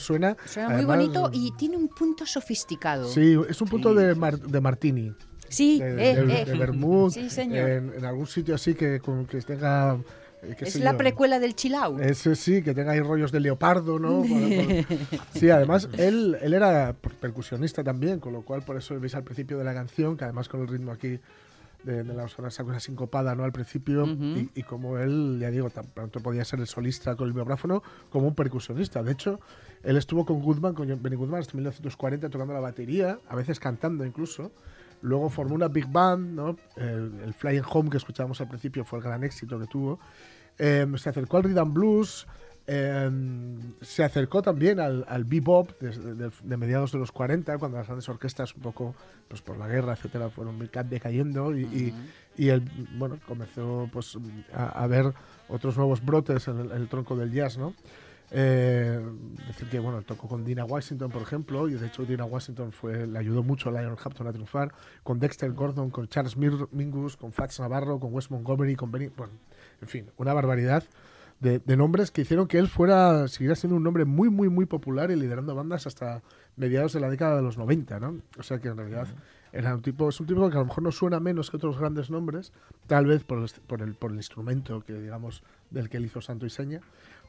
Suena. 0.00 0.36
Suena 0.46 0.70
muy 0.70 0.78
Además, 0.78 0.96
bonito 0.96 1.30
y 1.32 1.52
tiene 1.52 1.76
un 1.76 1.88
punto 1.88 2.26
sofisticado. 2.26 3.08
Sí, 3.08 3.36
es 3.48 3.60
un 3.60 3.68
punto 3.68 3.90
sí, 3.90 3.98
de, 3.98 4.14
mar, 4.14 4.38
de 4.38 4.60
martini. 4.60 5.14
Sí, 5.48 5.80
de, 5.80 6.10
eh, 6.10 6.24
de, 6.24 6.42
eh. 6.42 6.44
de 6.44 6.54
vermouth, 6.56 7.12
sí, 7.12 7.28
señor. 7.28 7.68
En, 7.68 7.92
en, 7.94 8.04
algún 8.04 8.26
sitio 8.26 8.54
así 8.54 8.74
que, 8.74 9.00
con, 9.00 9.26
que 9.26 9.40
tenga... 9.42 9.98
Eh, 10.42 10.56
es 10.60 10.76
la 10.76 10.92
yo, 10.92 10.98
precuela 10.98 11.38
del 11.38 11.54
Chilau. 11.54 11.98
Ese 12.00 12.34
sí, 12.36 12.62
que 12.62 12.72
tenga 12.72 12.92
ahí 12.92 13.00
rollos 13.00 13.32
de 13.32 13.40
leopardo, 13.40 13.98
¿no? 13.98 14.24
sí, 15.34 15.50
además 15.50 15.88
él, 15.98 16.38
él 16.40 16.54
era 16.54 16.94
percusionista 17.20 17.82
también, 17.82 18.20
con 18.20 18.32
lo 18.32 18.42
cual 18.42 18.62
por 18.62 18.76
eso 18.76 18.98
veis 18.98 19.14
al 19.16 19.24
principio 19.24 19.58
de 19.58 19.64
la 19.64 19.74
canción, 19.74 20.16
que 20.16 20.24
además 20.24 20.48
con 20.48 20.60
el 20.60 20.68
ritmo 20.68 20.92
aquí 20.92 21.18
de, 21.82 22.04
de 22.04 22.14
la, 22.14 22.26
esa 22.26 22.64
cosa 22.64 22.80
sincopada 22.80 23.34
¿no? 23.34 23.44
al 23.44 23.52
principio 23.52 24.04
uh 24.04 24.06
-huh. 24.06 24.50
y, 24.54 24.60
y, 24.60 24.62
como 24.62 24.98
él, 24.98 25.38
ya 25.40 25.50
digo, 25.50 25.70
tanto 25.70 26.20
podía 26.20 26.44
ser 26.44 26.60
el 26.60 26.66
solista 26.66 27.16
con 27.16 27.26
el 27.26 27.32
biográfono 27.32 27.82
como 28.10 28.28
un 28.28 28.34
percusionista. 28.34 29.02
De 29.02 29.12
hecho, 29.12 29.40
él 29.82 29.96
estuvo 29.96 30.24
con 30.26 30.42
Goodman, 30.42 30.74
con 30.74 30.86
Benny 31.02 31.16
Goodman 31.16 31.40
hasta 31.40 31.54
1940 31.54 32.28
tocando 32.28 32.52
la 32.52 32.60
batería, 32.60 33.18
a 33.28 33.36
veces 33.36 33.58
cantando 33.58 34.04
incluso. 34.04 34.52
Luego 35.02 35.30
formó 35.30 35.54
una 35.54 35.68
big 35.68 35.86
band, 35.90 36.34
¿no? 36.34 36.56
el, 36.76 37.20
el 37.24 37.32
Flying 37.32 37.62
Home 37.70 37.88
que 37.88 37.96
escuchábamos 37.96 38.40
al 38.40 38.48
principio 38.48 38.84
fue 38.84 38.98
el 38.98 39.04
gran 39.04 39.24
éxito 39.24 39.58
que 39.58 39.66
tuvo. 39.66 39.98
Eh, 40.58 40.86
se 40.96 41.08
acercó 41.08 41.38
al 41.38 41.44
rhythm 41.44 41.72
blues, 41.72 42.26
eh, 42.66 43.10
se 43.80 44.04
acercó 44.04 44.42
también 44.42 44.78
al, 44.78 45.06
al 45.08 45.24
bebop 45.24 45.70
de, 45.80 46.14
de, 46.14 46.30
de, 46.42 46.56
mediados 46.58 46.92
de 46.92 46.98
los 46.98 47.10
40, 47.10 47.56
cuando 47.56 47.78
las 47.78 47.86
grandes 47.86 48.08
orquestas, 48.10 48.54
un 48.54 48.60
poco 48.60 48.94
pues 49.26 49.40
por 49.40 49.56
la 49.56 49.66
guerra, 49.66 49.94
etcétera, 49.94 50.28
fueron 50.28 50.58
decayendo 50.58 51.56
y, 51.56 51.64
uh 51.64 51.68
-huh. 51.68 51.94
y, 52.36 52.44
y, 52.44 52.48
él, 52.50 52.62
bueno, 52.98 53.18
comenzó 53.26 53.88
pues 53.90 54.18
a, 54.52 54.82
a, 54.82 54.86
ver 54.86 55.14
otros 55.48 55.78
nuevos 55.78 56.04
brotes 56.04 56.46
en 56.48 56.58
el, 56.60 56.70
en 56.72 56.76
el 56.76 56.88
tronco 56.88 57.16
del 57.16 57.32
jazz, 57.32 57.56
¿no? 57.56 57.74
Eh, 58.32 59.04
decir 59.48 59.68
que 59.68 59.80
bueno 59.80 60.02
tocó 60.02 60.28
con 60.28 60.44
Dina 60.44 60.64
Washington 60.64 61.10
por 61.10 61.20
ejemplo 61.20 61.68
y 61.68 61.74
de 61.74 61.88
hecho 61.88 62.04
Dina 62.04 62.24
Washington 62.24 62.70
fue 62.70 63.04
le 63.04 63.18
ayudó 63.18 63.42
mucho 63.42 63.68
a 63.68 63.72
Lionel 63.72 63.96
Hampton 64.00 64.28
a 64.28 64.30
triunfar 64.30 64.72
con 65.02 65.18
Dexter 65.18 65.50
Gordon 65.50 65.90
con 65.90 66.06
Charles 66.06 66.36
Mingus 66.36 67.16
con 67.16 67.32
Fats 67.32 67.58
Navarro 67.58 67.98
con 67.98 68.14
Wes 68.14 68.30
Montgomery 68.30 68.76
con 68.76 68.92
Benny 68.92 69.08
bueno 69.16 69.32
en 69.82 69.88
fin 69.88 70.06
una 70.16 70.32
barbaridad 70.32 70.84
de, 71.40 71.58
de, 71.58 71.76
nombres 71.76 72.12
que 72.12 72.20
hicieron 72.20 72.46
que 72.46 72.58
él 72.58 72.68
fuera 72.68 73.26
siguiera 73.26 73.56
siendo 73.56 73.76
un 73.76 73.82
nombre 73.82 74.04
muy 74.04 74.30
muy 74.30 74.48
muy 74.48 74.64
popular 74.64 75.10
y 75.10 75.16
liderando 75.16 75.56
bandas 75.56 75.88
hasta 75.88 76.22
mediados 76.54 76.92
de 76.92 77.00
la 77.00 77.10
década 77.10 77.34
de 77.34 77.42
los 77.42 77.58
90 77.58 77.98
¿no? 77.98 78.20
o 78.38 78.44
sea 78.44 78.60
que 78.60 78.68
en 78.68 78.76
realidad 78.76 79.08
uh 79.08 79.16
-huh. 79.16 79.58
era 79.58 79.74
un 79.74 79.82
tipo 79.82 80.08
es 80.08 80.20
un 80.20 80.28
tipo 80.28 80.48
que 80.48 80.56
a 80.56 80.60
lo 80.60 80.66
mejor 80.66 80.84
no 80.84 80.92
suena 80.92 81.18
menos 81.18 81.50
que 81.50 81.56
otros 81.56 81.80
grandes 81.80 82.10
nombres 82.10 82.52
tal 82.86 83.06
vez 83.06 83.24
por 83.24 83.38
el, 83.38 83.50
por 83.66 83.82
el, 83.82 83.94
por 83.94 84.12
el 84.12 84.18
instrumento 84.18 84.82
que 84.82 84.92
digamos 84.92 85.42
del 85.70 85.88
que 85.88 85.96
él 85.96 86.04
hizo 86.04 86.20
santo 86.20 86.46
y 86.46 86.50
seña 86.50 86.80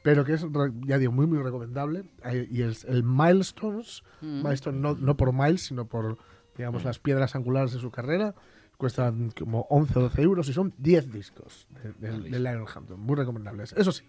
pero 0.02 0.26
que 0.26 0.34
es, 0.34 0.46
ya 0.86 0.98
digo, 0.98 1.12
muy, 1.12 1.28
muy 1.28 1.40
recomendable. 1.40 2.06
Y 2.50 2.64
es 2.64 2.86
el 2.86 3.04
Milestones, 3.04 4.04
mm. 4.22 4.44
Milestone 4.44 4.80
no, 4.80 4.96
no, 4.96 5.16
por 5.16 5.34
miles, 5.34 5.62
sino 5.62 5.86
por, 5.86 6.18
digamos, 6.58 6.84
mm. 6.84 6.88
las 6.88 7.00
piedras 7.00 7.36
angulares 7.36 7.74
de 7.74 7.80
su 7.80 7.92
carrera. 7.92 8.34
Cuestan 8.78 9.32
como 9.38 9.68
11 9.70 10.00
o 10.00 10.02
12 10.04 10.22
euros 10.24 10.50
y 10.50 10.54
son 10.54 10.74
10 10.80 11.12
discos 11.12 11.68
de, 12.00 12.10
de, 12.10 12.18
de 12.18 12.40
Lionel 12.40 12.66
Hampton. 12.74 13.00
Muy 13.00 13.16
recomendables. 13.16 13.74
Eso 13.78 13.92
sí, 13.92 14.04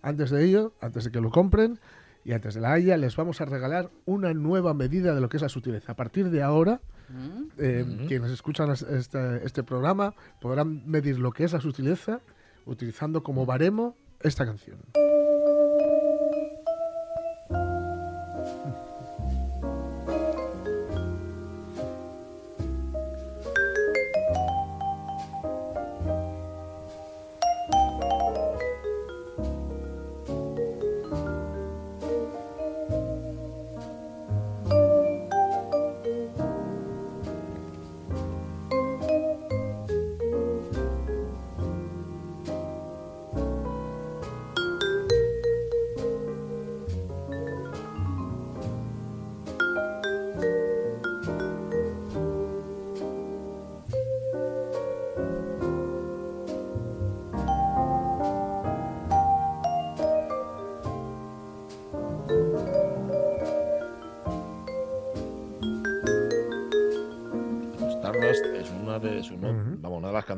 antes 0.00 0.30
de 0.30 0.44
ello, 0.44 0.72
antes 0.80 1.04
de 1.04 1.10
que 1.10 1.20
lo 1.20 1.30
compren 1.30 1.78
y 2.24 2.32
antes 2.32 2.54
de 2.54 2.62
la 2.62 2.72
Haya, 2.72 2.96
les 2.96 3.16
vamos 3.16 3.42
a 3.42 3.44
regalar 3.44 3.90
una 4.06 4.32
nueva 4.32 4.72
medida 4.72 5.14
de 5.14 5.20
lo 5.20 5.28
que 5.28 5.36
es 5.36 5.42
la 5.42 5.50
sutileza. 5.50 5.92
A 5.92 5.96
partir 5.96 6.30
de 6.30 6.42
ahora, 6.42 6.80
mm. 7.10 7.42
eh, 7.58 7.84
-hmm. 7.86 8.08
quienes 8.08 8.30
escuchan 8.30 8.70
este, 8.70 9.44
este 9.44 9.62
programa 9.62 10.14
podrán 10.40 10.82
medir 10.86 11.18
lo 11.18 11.32
que 11.32 11.44
es 11.44 11.52
la 11.52 11.60
sutileza 11.60 12.20
utilizando 12.64 13.22
como 13.22 13.44
baremo 13.44 13.96
esta 14.22 14.46
canción. 14.46 14.78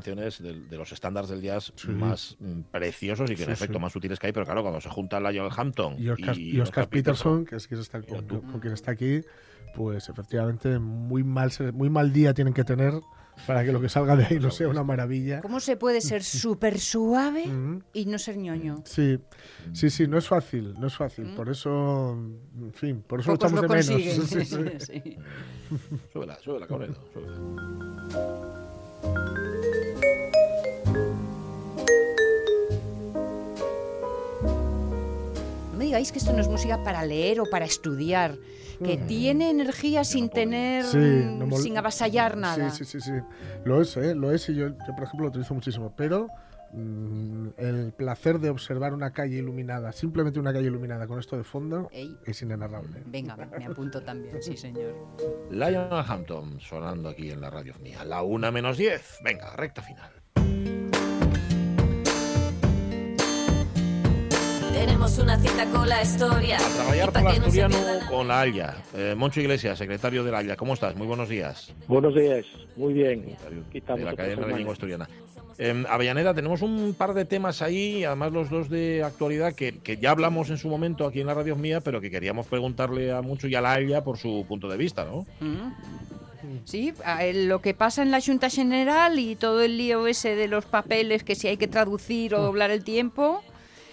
Canciones 0.03 0.43
de, 0.43 0.61
de 0.61 0.77
los 0.77 0.91
estándares 0.93 1.31
del 1.31 1.41
jazz 1.41 1.73
más 1.89 2.37
mm, 2.41 2.61
preciosos 2.71 3.31
y 3.31 3.37
que 3.37 3.43
en 3.43 3.49
Sí, 3.49 3.53
efecto 3.53 3.75
sí. 3.79 3.81
más 3.83 3.95
útiles 3.95 4.19
que 4.19 4.27
hay, 4.27 4.33
pero 4.33 4.45
claro, 4.47 4.63
cuando 4.63 4.81
se 4.81 4.89
junta 4.89 5.21
Lionel 5.21 5.53
Hampton 5.57 5.95
Y 5.99 6.09
Oscar, 6.09 6.39
y 6.39 6.61
Oscar 6.61 6.89
Peterson, 6.89 7.45
que 7.45 7.57
es 7.57 7.69
quien 7.69 7.81
está, 7.81 8.03
con, 8.03 8.27
con 8.27 8.61
quien 8.61 8.73
está 8.75 8.91
aquí, 8.91 9.21
pues 9.75 10.09
efectivamente 10.09 10.79
muy 10.79 11.23
mal, 11.23 11.51
muy 11.73 11.89
mal 11.91 12.13
día 12.13 12.35
tienen 12.35 12.53
que 12.55 12.65
tener 12.65 12.93
para 13.47 13.65
que 13.65 13.73
lo 13.73 13.81
que 13.81 13.89
salga 13.89 14.15
de 14.15 14.27
ahí 14.27 14.39
no 14.39 14.51
sea 14.51 14.69
una 14.69 14.83
maravilla. 14.83 15.41
¿Cómo 15.41 15.59
se 15.61 15.77
puede 15.77 16.01
ser 16.03 16.23
súper 16.25 16.79
suave 16.79 17.45
y 17.95 18.05
no 18.07 18.19
ser 18.19 18.37
ñoño? 18.37 18.83
Sí, 18.85 19.19
sí, 19.73 19.89
sí, 19.89 20.07
no 20.07 20.19
es 20.19 20.29
fácil, 20.29 20.75
no 20.79 20.87
es 20.89 20.97
fácil. 20.97 21.33
Por 21.35 21.49
eso, 21.49 22.13
en 22.13 22.73
fin, 22.75 23.03
por 23.07 23.21
eso 23.21 23.33
lo 23.33 23.39
Pocos 23.39 23.53
echamos 23.53 23.71
lo 23.71 23.75
de 23.75 23.99
menos. 23.99 24.29
Sí, 24.29 24.45
sí. 24.45 24.69
Sí. 24.79 25.17
Súbela, 26.13 26.39
súbela, 26.41 26.67
Cabredo, 26.67 26.95
súbela. 27.15 28.52
Que 36.11 36.19
esto 36.19 36.33
no 36.33 36.41
es 36.41 36.49
música 36.49 36.83
para 36.83 37.05
leer 37.05 37.39
o 37.41 37.45
para 37.45 37.65
estudiar, 37.67 38.39
que 38.83 38.97
tiene 38.97 39.51
energía 39.51 40.03
sin 40.03 40.29
tener, 40.31 40.85
Sí, 40.85 40.97
no 40.99 41.47
mol- 41.47 41.63
sin 41.63 41.77
avasallar 41.79 42.37
nada. 42.37 42.71
Sí, 42.71 42.85
sí, 42.85 43.01
sí, 43.01 43.11
sí. 43.13 43.13
Lo 43.65 43.81
es, 43.81 43.97
¿eh? 43.97 44.15
Lo 44.15 44.33
es 44.33 44.49
y 44.49 44.55
yo, 44.57 44.69
yo, 44.69 44.95
por 44.97 45.05
ejemplo, 45.05 45.27
lo 45.27 45.29
utilizo 45.29 45.55
muchísimo. 45.55 45.95
Pero 45.97 46.27
mm, 46.73 47.49
el 47.59 47.93
placer 47.93 48.41
de 48.41 48.51
observar 48.51 48.95
una 48.95 49.13
calle 49.13 49.37
iluminada, 49.37 49.93
simplemente 49.93 50.41
una 50.41 50.53
calle 50.53 50.67
iluminada 50.67 51.07
con 51.07 51.19
esto 51.21 51.37
de 51.37 51.45
fondo, 51.45 51.89
Ey. 51.93 52.17
es 52.27 52.43
inenarrable. 52.43 53.03
Venga, 53.07 53.37
me 53.37 53.65
apunto 53.67 54.03
también, 54.03 54.43
sí 54.43 54.57
señor. 54.57 54.95
Lionel 55.51 56.05
Hampton 56.09 56.59
sonando 56.61 57.11
aquí 57.11 57.31
en 57.31 57.41
la 57.41 57.51
radio 57.51 57.75
mía. 57.81 58.05
La 58.05 58.23
una 58.23 58.51
menos 58.51 58.77
10. 58.79 59.19
Venga, 59.23 59.55
recta 59.55 59.83
final. 59.83 60.11
Tenemos 64.85 65.17
una 65.19 65.39
cita 65.39 65.65
con 65.71 65.89
la 65.89 66.03
historia. 66.03 66.57
A 66.57 66.69
trabajar 67.13 67.13
no 67.13 67.31
asturiano 67.47 67.77
la- 67.81 68.07
con 68.09 68.27
la 68.27 68.41
Haya. 68.41 68.75
Eh, 68.97 69.15
Moncho 69.17 69.41
Iglesias, 69.41 69.79
secretario 69.79 70.25
de 70.25 70.33
la 70.33 70.39
Haya. 70.39 70.57
¿Cómo 70.57 70.75
estás? 70.75 70.97
Muy 70.97 71.07
buenos 71.07 71.29
días. 71.29 71.73
Buenos 71.87 72.13
días, 72.17 72.45
muy 72.77 72.93
bien. 72.93 73.37
De 73.71 74.05
la 74.05 74.17
cadena 74.17 74.45
de 74.45 74.55
lengua 74.57 74.73
asturiana. 74.73 75.09
Eh, 75.59 75.85
Avellaneda, 75.89 76.35
tenemos 76.35 76.63
un 76.63 76.95
par 76.99 77.15
de 77.15 77.25
temas 77.25 77.63
ahí, 77.63 78.03
además 78.03 78.33
los 78.33 78.51
dos 78.51 78.69
de 78.71 79.05
actualidad, 79.05 79.55
que, 79.55 79.79
que 79.79 79.99
ya 79.99 80.11
hablamos 80.11 80.51
en 80.51 80.59
su 80.59 80.69
momento 80.69 81.07
aquí 81.07 81.21
en 81.21 81.29
la 81.29 81.35
radio 81.35 81.55
mía, 81.55 81.81
pero 81.81 82.01
que 82.01 82.11
queríamos 82.11 82.49
preguntarle 82.49 83.13
a 83.13 83.23
Moncho 83.23 83.47
y 83.47 83.55
a 83.55 83.61
la 83.61 83.75
Haya 83.75 84.03
por 84.03 84.19
su 84.19 84.45
punto 84.49 84.69
de 84.69 84.77
vista, 84.79 85.05
¿no? 85.05 85.27
Mm. 85.41 85.71
Sí, 86.65 86.93
el- 87.21 87.47
lo 87.49 87.61
que 87.63 87.73
pasa 87.75 88.03
en 88.03 88.11
la 88.11 88.21
Junta 88.21 88.51
General 88.51 89.17
y 89.17 89.37
todo 89.37 89.63
el 89.63 89.79
lío 89.79 90.09
ese 90.09 90.35
de 90.35 90.49
los 90.49 90.65
papeles, 90.65 91.23
que 91.23 91.37
si 91.37 91.47
hay 91.47 91.57
que 91.57 91.69
traducir 91.69 92.35
o 92.35 92.43
doblar 92.43 92.73
el 92.73 92.83
tiempo, 92.83 93.43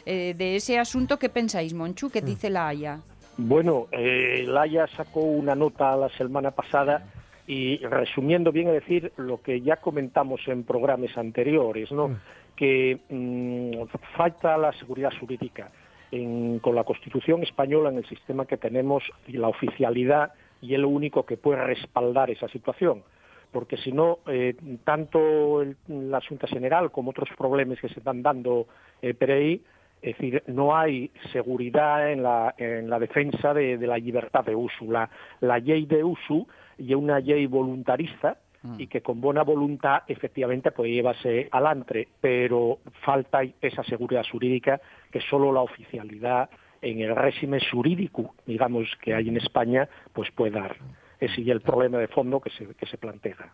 eh, 0.06 0.34
de 0.38 0.56
ese 0.56 0.78
asunto, 0.80 1.18
¿qué 1.18 1.30
pensáis, 1.30 1.74
Monchu? 1.74 2.10
¿Qué 2.10 2.22
dice 2.22 2.50
la 2.50 2.68
Haya? 2.68 3.00
Bueno, 3.38 3.88
eh, 3.92 4.42
el 4.42 4.58
Haya 4.58 4.88
sacó 4.98 5.22
una 5.22 5.56
nota 5.56 5.96
la 5.96 6.10
semana 6.10 6.52
pasada 6.52 7.06
y 7.48 7.78
resumiendo 7.78 8.52
bien 8.52 8.68
a 8.68 8.72
decir 8.74 9.12
lo 9.18 9.42
que 9.42 9.62
ya 9.62 9.78
comentamos 9.78 10.42
en 10.48 10.64
programas 10.64 11.18
anteriores, 11.18 11.92
¿no? 11.92 12.20
Que 12.56 13.00
mm, 13.10 13.88
falta 14.16 14.58
la 14.58 14.72
seguridad 14.74 15.12
jurídica 15.20 15.72
en- 16.12 16.60
con 16.60 16.76
la 16.76 16.84
Constitución 16.84 17.42
española 17.44 17.90
en 17.90 17.98
el 17.98 18.06
sistema 18.08 18.46
que 18.46 18.58
tenemos 18.58 19.04
y 19.28 19.34
la 19.34 19.48
oficialidad 19.48 20.34
y 20.62 20.74
es 20.74 20.80
lo 20.80 20.90
único 20.90 21.26
que 21.26 21.38
puede 21.38 21.64
respaldar 21.64 22.30
esa 22.30 22.48
situación. 22.50 23.04
Porque 23.52 23.78
si 23.78 23.92
no, 23.94 24.20
eh, 24.28 24.56
tanto 24.84 25.62
el- 25.62 25.78
la 25.88 26.20
Junta 26.22 26.46
General 26.48 26.92
como 26.92 27.12
otros 27.12 27.30
problemas 27.38 27.80
que 27.80 27.88
se 27.90 28.00
están 28.00 28.22
dando 28.22 28.68
eh, 29.02 29.14
por 29.14 29.32
ahí, 29.32 29.64
es 30.02 30.18
decir, 30.18 30.44
no 30.48 30.76
hay 30.76 31.12
seguridad 31.32 32.12
en 32.12 32.24
la, 32.24 32.56
en 32.58 32.90
la 32.90 33.00
defensa 33.00 33.54
de, 33.54 33.78
de 33.78 33.88
la 33.88 33.98
libertad 33.98 34.46
de 34.46 34.56
uso. 34.56 34.86
La, 34.86 35.10
la 35.42 35.60
ley 35.60 35.86
de 35.86 36.04
uso 36.04 36.48
y 36.78 36.94
una 36.94 37.20
ley 37.20 37.46
voluntarista 37.46 38.38
y 38.78 38.88
que 38.88 39.02
con 39.02 39.22
buena 39.22 39.44
voluntad 39.44 40.04
efectivamente 40.08 40.72
puede 40.72 40.92
llevarse 40.92 41.48
adelante, 41.52 42.10
pero 42.20 42.80
falta 43.06 43.40
esa 43.62 43.84
seguridad 43.84 44.26
jurídica 44.30 44.82
que 45.12 45.22
solo 45.22 45.54
la 45.54 45.62
oficialidad 45.62 46.50
en 46.82 47.00
el 47.00 47.16
régimen 47.16 47.62
jurídico, 47.72 48.36
digamos, 48.46 48.88
que 49.02 49.14
hay 49.14 49.30
en 49.30 49.38
España, 49.38 49.88
pues 50.14 50.30
puede 50.32 50.52
dar. 50.52 50.76
Ese 51.20 51.42
es 51.42 51.48
el 51.48 51.62
problema 51.62 51.98
de 51.98 52.08
fondo 52.08 52.40
que 52.40 52.50
se, 52.50 52.66
que 52.76 52.86
se 52.86 52.98
plantea. 52.98 53.52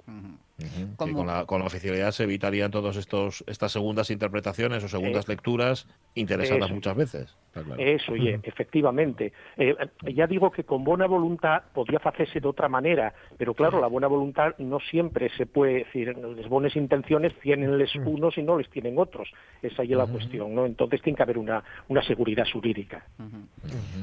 Que 0.57 1.13
con, 1.13 1.27
la, 1.27 1.45
con 1.45 1.59
la 1.59 1.65
oficialidad 1.65 2.11
se 2.11 2.23
evitarían 2.23 2.71
todas 2.71 2.95
estos 2.95 3.43
estas 3.45 3.73
segundas 3.73 4.09
interpretaciones 4.09 4.83
o 4.83 4.87
segundas 4.87 5.25
Eh, 5.25 5.33
lecturas 5.33 5.85
interesadas 6.13 6.67
eso. 6.67 6.73
muchas 6.75 6.95
veces. 6.95 7.35
Claro. 7.51 7.75
Eso, 7.77 8.13
oye, 8.13 8.39
efectivamente. 8.43 9.33
Eh, 9.57 9.75
ya 10.13 10.27
digo 10.27 10.51
que 10.51 10.63
con 10.63 10.83
buena 10.85 11.07
voluntad 11.07 11.63
podría 11.73 11.99
hacerse 12.03 12.39
de 12.39 12.47
otra 12.47 12.69
manera, 12.69 13.13
pero 13.37 13.53
claro, 13.53 13.81
la 13.81 13.87
buena 13.87 14.07
voluntad 14.07 14.55
no 14.57 14.79
siempre 14.79 15.29
se 15.37 15.45
puede 15.45 15.79
decir, 15.85 16.17
las 16.17 16.47
buenas 16.47 16.75
intenciones 16.75 17.33
tienen 17.41 17.77
les 17.77 17.93
unos 17.95 18.37
y 18.37 18.43
no 18.43 18.57
les 18.57 18.69
tienen 18.69 18.97
otros. 18.97 19.29
Esa 19.61 19.83
es 19.83 19.89
la 19.89 20.05
cuestión, 20.05 20.55
¿no? 20.55 20.65
Entonces 20.65 21.01
tiene 21.01 21.17
que 21.17 21.23
haber 21.23 21.37
una, 21.37 21.63
una 21.89 22.01
seguridad 22.03 22.45
jurídica. 22.51 23.05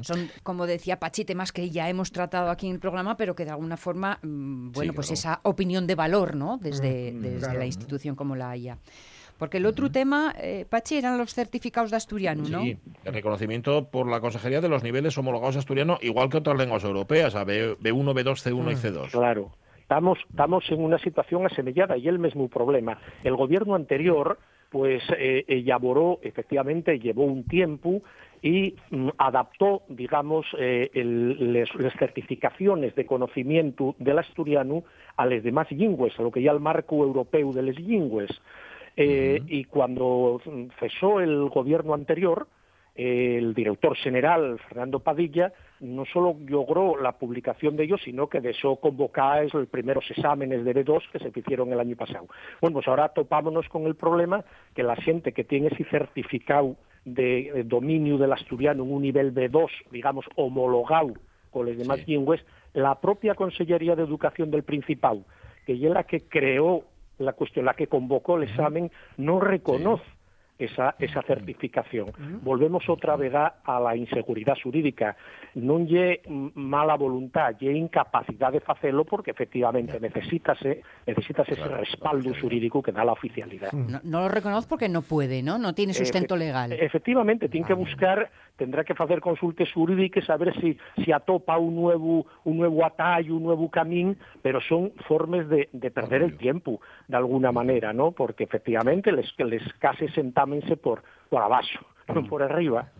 Son, 0.02 0.28
como 0.42 0.66
decía 0.66 0.98
Pachi, 0.98 1.24
temas 1.24 1.52
que 1.52 1.70
ya 1.70 1.88
hemos 1.88 2.12
tratado 2.12 2.50
aquí 2.50 2.66
en 2.66 2.74
el 2.74 2.80
programa, 2.80 3.16
pero 3.16 3.34
que 3.34 3.44
de 3.44 3.50
alguna 3.52 3.76
forma, 3.76 4.18
mm, 4.22 4.72
bueno, 4.72 4.92
pues 4.92 5.10
esa 5.10 5.40
opinión 5.44 5.86
de 5.86 5.94
valor, 5.94 6.34
¿no? 6.36 6.41
Desde, 6.60 7.12
Mm, 7.12 7.20
desde 7.20 7.38
claro. 7.38 7.58
la 7.58 7.66
institución 7.66 8.14
como 8.16 8.36
la 8.36 8.50
haya. 8.50 8.78
Porque 9.38 9.56
el 9.56 9.66
otro 9.66 9.90
tema, 9.90 10.34
eh, 10.38 10.66
Pachi, 10.68 10.96
eran 10.98 11.18
los 11.18 11.34
certificados 11.34 11.90
de 11.90 11.96
asturiano, 11.96 12.44
¿no? 12.48 12.62
Sí, 12.62 12.76
el 13.04 13.12
reconocimiento 13.12 13.88
por 13.88 14.06
la 14.08 14.20
Consejería 14.20 14.60
de 14.60 14.68
los 14.68 14.84
niveles 14.84 15.18
homologados 15.18 15.56
asturianos, 15.56 15.98
igual 16.02 16.28
que 16.28 16.36
otras 16.36 16.56
lenguas 16.56 16.84
europeas, 16.84 17.34
a 17.34 17.42
B, 17.42 17.76
1 17.92 18.14
B2, 18.14 18.36
C1 18.40 18.70
y 18.72 18.76
C2. 18.76 19.10
Claro. 19.10 19.50
Estamos, 19.80 20.18
estamos 20.30 20.64
en 20.70 20.80
una 20.82 20.98
situación 20.98 21.44
asemillada 21.44 21.96
y 21.96 22.06
el 22.08 22.18
mismo 22.18 22.48
problema. 22.48 22.98
El 23.24 23.34
gobierno 23.36 23.74
anterior, 23.74 24.38
pues, 24.70 25.02
eh, 25.18 25.44
elaboró, 25.48 26.20
efectivamente, 26.22 26.98
llevó 26.98 27.24
un 27.24 27.44
tiempo 27.44 28.00
y 28.42 28.74
mm, 28.90 29.10
adaptó, 29.18 29.82
digamos, 29.88 30.46
eh, 30.58 30.90
el- 30.94 31.52
les- 31.52 31.74
las 31.76 31.94
certificaciones 31.94 32.94
de 32.96 33.06
conocimiento 33.06 33.94
del 33.98 34.18
asturiano 34.18 34.82
a 35.16 35.26
las 35.26 35.42
demás 35.44 35.70
lingües, 35.70 36.18
a 36.18 36.22
lo 36.22 36.32
que 36.32 36.42
ya 36.42 36.50
el 36.50 36.60
marco 36.60 37.02
europeo 37.04 37.52
de 37.52 37.62
las 37.62 37.78
lingües. 37.78 38.30
Eh, 38.96 39.40
Y 39.46 39.64
cuando 39.64 40.40
mm, 40.44 40.64
cesó 40.78 41.20
el 41.20 41.48
gobierno 41.48 41.94
anterior, 41.94 42.46
el 42.94 43.54
director 43.54 43.96
general, 43.96 44.58
Fernando 44.68 45.00
Padilla, 45.00 45.52
no 45.80 46.04
solo 46.04 46.36
logró 46.46 47.00
la 47.00 47.12
publicación 47.12 47.76
de 47.76 47.84
ellos, 47.84 48.00
sino 48.04 48.28
que 48.28 48.40
dejó 48.40 48.76
convocados 48.76 49.54
los 49.54 49.68
primeros 49.68 50.10
exámenes 50.10 50.64
de 50.64 50.74
B2 50.74 51.02
que 51.10 51.18
se 51.18 51.32
hicieron 51.34 51.72
el 51.72 51.80
año 51.80 51.96
pasado. 51.96 52.26
Bueno, 52.60 52.74
pues 52.74 52.88
ahora 52.88 53.08
topámonos 53.08 53.68
con 53.68 53.86
el 53.86 53.94
problema 53.94 54.44
que 54.74 54.82
la 54.82 54.96
gente 54.96 55.32
que 55.32 55.44
tiene 55.44 55.68
ese 55.68 55.84
certificado 55.84 56.76
de 57.04 57.48
eh, 57.48 57.64
dominio 57.64 58.18
del 58.18 58.32
asturiano 58.32 58.84
en 58.84 58.92
un 58.92 59.02
nivel 59.02 59.34
B2, 59.34 59.68
digamos, 59.90 60.26
homologado 60.36 61.14
con 61.50 61.66
las 61.66 61.76
demás 61.76 62.06
lingües, 62.06 62.44
la 62.74 63.00
propia 63.00 63.34
Consellería 63.34 63.96
de 63.96 64.02
Educación 64.02 64.50
del 64.50 64.62
Principado, 64.62 65.24
que 65.66 65.74
es 65.74 65.80
la 65.80 66.04
que 66.04 66.20
creó 66.20 66.84
la 67.18 67.32
cuestión, 67.32 67.64
la 67.64 67.74
que 67.74 67.86
convocó 67.86 68.36
el 68.36 68.44
examen, 68.44 68.90
no 69.16 69.40
reconoce 69.40 70.04
esa, 70.64 70.94
esa 70.98 71.22
certificación. 71.22 72.12
Volvemos 72.42 72.88
otra 72.88 73.16
vez 73.16 73.34
a 73.34 73.54
a 73.64 73.80
la 73.80 73.96
inseguridad 73.96 74.56
jurídica. 74.62 75.16
Non 75.52 75.84
lle 75.84 76.24
mm, 76.24 76.56
mala 76.56 76.96
voluntad, 76.96 77.52
lle 77.60 77.76
incapacidad 77.76 78.50
de 78.52 78.60
facelo 78.64 79.04
porque 79.04 79.30
efectivamente 79.30 80.00
necesítase, 80.00 80.80
necesítase 81.06 81.52
ese 81.52 81.68
respaldo 81.68 82.32
jurídico 82.40 82.80
que 82.82 82.92
da 82.92 83.04
la 83.04 83.12
oficialidad. 83.12 83.72
No, 83.72 84.00
no 84.02 84.18
lo 84.24 84.28
reconozco 84.28 84.70
porque 84.80 84.88
no 84.88 85.02
puede, 85.02 85.42
¿no? 85.42 85.58
No 85.58 85.74
tiene 85.74 85.92
sustento 85.92 86.34
Efe- 86.36 86.38
legal. 86.38 86.72
Efectivamente, 86.72 87.48
tiene 87.48 87.66
que 87.66 87.74
buscar, 87.74 88.30
tendrá 88.56 88.84
que 88.84 88.94
hacer 88.96 89.20
consultas 89.20 89.70
jurídicas, 89.72 90.28
a 90.30 90.36
ver 90.36 90.54
si, 90.60 90.78
si 91.04 91.12
atopa 91.12 91.58
un 91.58 91.76
nuevo, 91.76 92.26
un 92.44 92.56
nuevo 92.56 92.84
atallo, 92.84 93.36
un 93.36 93.42
nuevo 93.42 93.68
camino, 93.70 94.14
pero 94.40 94.60
son 94.60 94.92
formas 95.06 95.48
de, 95.48 95.68
de 95.72 95.90
perder 95.90 96.22
el 96.22 96.36
tiempo, 96.38 96.80
de 97.08 97.16
alguna 97.16 97.52
manera, 97.52 97.92
¿no? 97.92 98.12
Porque 98.12 98.44
efectivamente 98.44 99.12
les, 99.12 99.28
les 99.38 99.62
case 99.74 100.08
por, 100.82 101.02
por 101.28 101.42
abajo, 101.42 101.86
no 102.14 102.24
por 102.26 102.42
arriba. 102.42 102.90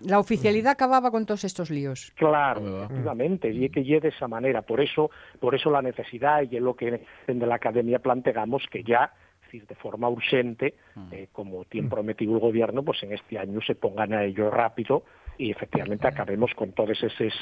La 0.00 0.18
oficialidad 0.18 0.72
acababa 0.72 1.10
con 1.10 1.24
todos 1.24 1.44
estos 1.44 1.70
líos. 1.70 2.12
Claro, 2.16 2.84
efectivamente, 2.84 3.50
y 3.50 3.64
es 3.64 3.72
que 3.72 3.84
llegue 3.84 4.00
de 4.00 4.08
esa 4.08 4.28
manera. 4.28 4.60
Por 4.62 4.80
eso, 4.80 5.10
por 5.40 5.54
eso 5.54 5.70
la 5.70 5.80
necesidad, 5.80 6.42
y 6.50 6.56
es 6.56 6.62
lo 6.62 6.74
que 6.76 7.06
desde 7.26 7.46
la 7.46 7.54
academia 7.54 8.00
planteamos, 8.00 8.64
que 8.70 8.82
ya, 8.82 9.12
es 9.40 9.46
decir, 9.46 9.66
de 9.66 9.74
forma 9.76 10.08
urgente, 10.10 10.74
eh, 11.10 11.28
como 11.32 11.64
tiene 11.64 11.88
prometido 11.88 12.34
el 12.34 12.40
gobierno, 12.40 12.82
pues 12.82 13.02
en 13.02 13.12
este 13.14 13.38
año 13.38 13.60
se 13.62 13.76
pongan 13.76 14.12
a 14.12 14.24
ello 14.24 14.50
rápido 14.50 15.04
y 15.38 15.50
efectivamente 15.50 16.06
acabemos 16.06 16.52
con 16.54 16.72
todas 16.72 17.02
esas 17.02 17.32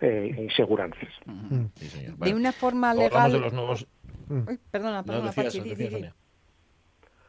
eh, 0.00 0.34
inseguranzas. 0.38 1.08
De 1.26 2.34
una 2.34 2.52
forma 2.52 2.90
Hablamos 2.90 3.12
de 3.12 3.38
legal. 3.38 3.40
los 3.42 3.52
nuevos. 3.52 3.86
Uy, 4.28 4.58
perdona, 4.70 4.98
No, 4.98 5.04
perdona, 5.04 5.26
decías, 5.28 5.46
Pachi, 5.46 5.58
decías, 5.60 5.78
di, 5.78 5.84
di. 5.86 5.90
Sonia. 5.90 6.14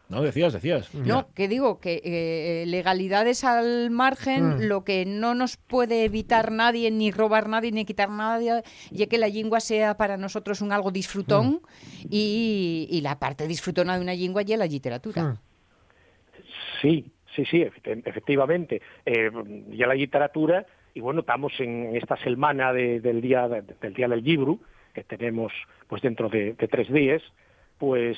No, 0.10 0.22
decías, 0.22 0.54
decías. 0.54 0.94
No, 0.94 1.28
que 1.34 1.48
digo 1.48 1.80
que 1.80 2.02
eh, 2.04 2.66
legalidades 2.68 3.44
al 3.44 3.90
margen, 3.90 4.58
Mm. 4.58 4.62
lo 4.68 4.84
que 4.84 5.06
no 5.06 5.34
nos 5.34 5.58
puede 5.58 6.04
evitar 6.04 6.52
nadie, 6.52 6.92
ni 6.92 7.10
robar 7.10 7.48
nadie, 7.50 7.72
ni 7.72 7.84
quitar 7.86 8.10
nadie, 8.10 8.62
ya 8.92 9.08
que 9.08 9.18
la 9.18 9.28
lengua 9.28 9.60
sea 9.60 9.96
para 9.98 10.18
nosotros 10.18 10.62
un 10.62 10.72
algo 10.72 10.92
disfrutón 10.92 11.62
y, 12.10 12.88
y 12.92 13.02
la 13.02 13.18
parte 13.18 13.48
disfrutona 13.48 13.96
de 13.96 14.02
una 14.02 14.14
lengua 14.14 14.44
y 14.44 14.56
la 14.58 14.66
literatura. 14.68 15.38
Sí, 16.82 17.06
sí, 17.36 17.46
sí, 17.46 17.62
efecti- 17.64 18.02
efectivamente. 18.06 18.82
Eh, 19.06 19.32
y 19.72 19.82
a 19.84 19.88
la 19.88 19.96
literatura, 19.96 20.66
y 20.94 21.00
bueno, 21.00 21.22
estamos 21.22 21.54
en 21.60 21.96
esta 21.96 22.18
semana 22.18 22.74
de- 22.74 23.00
del, 23.00 23.22
día, 23.22 23.48
de- 23.48 23.62
del 23.82 23.94
Día 23.94 24.08
del 24.08 24.24
Libro, 24.24 24.60
que 24.94 25.04
tenemos 25.04 25.52
pues 25.88 26.02
dentro 26.02 26.30
de, 26.30 26.54
de 26.54 26.68
tres 26.68 26.92
días, 26.92 27.22
pues, 27.80 28.18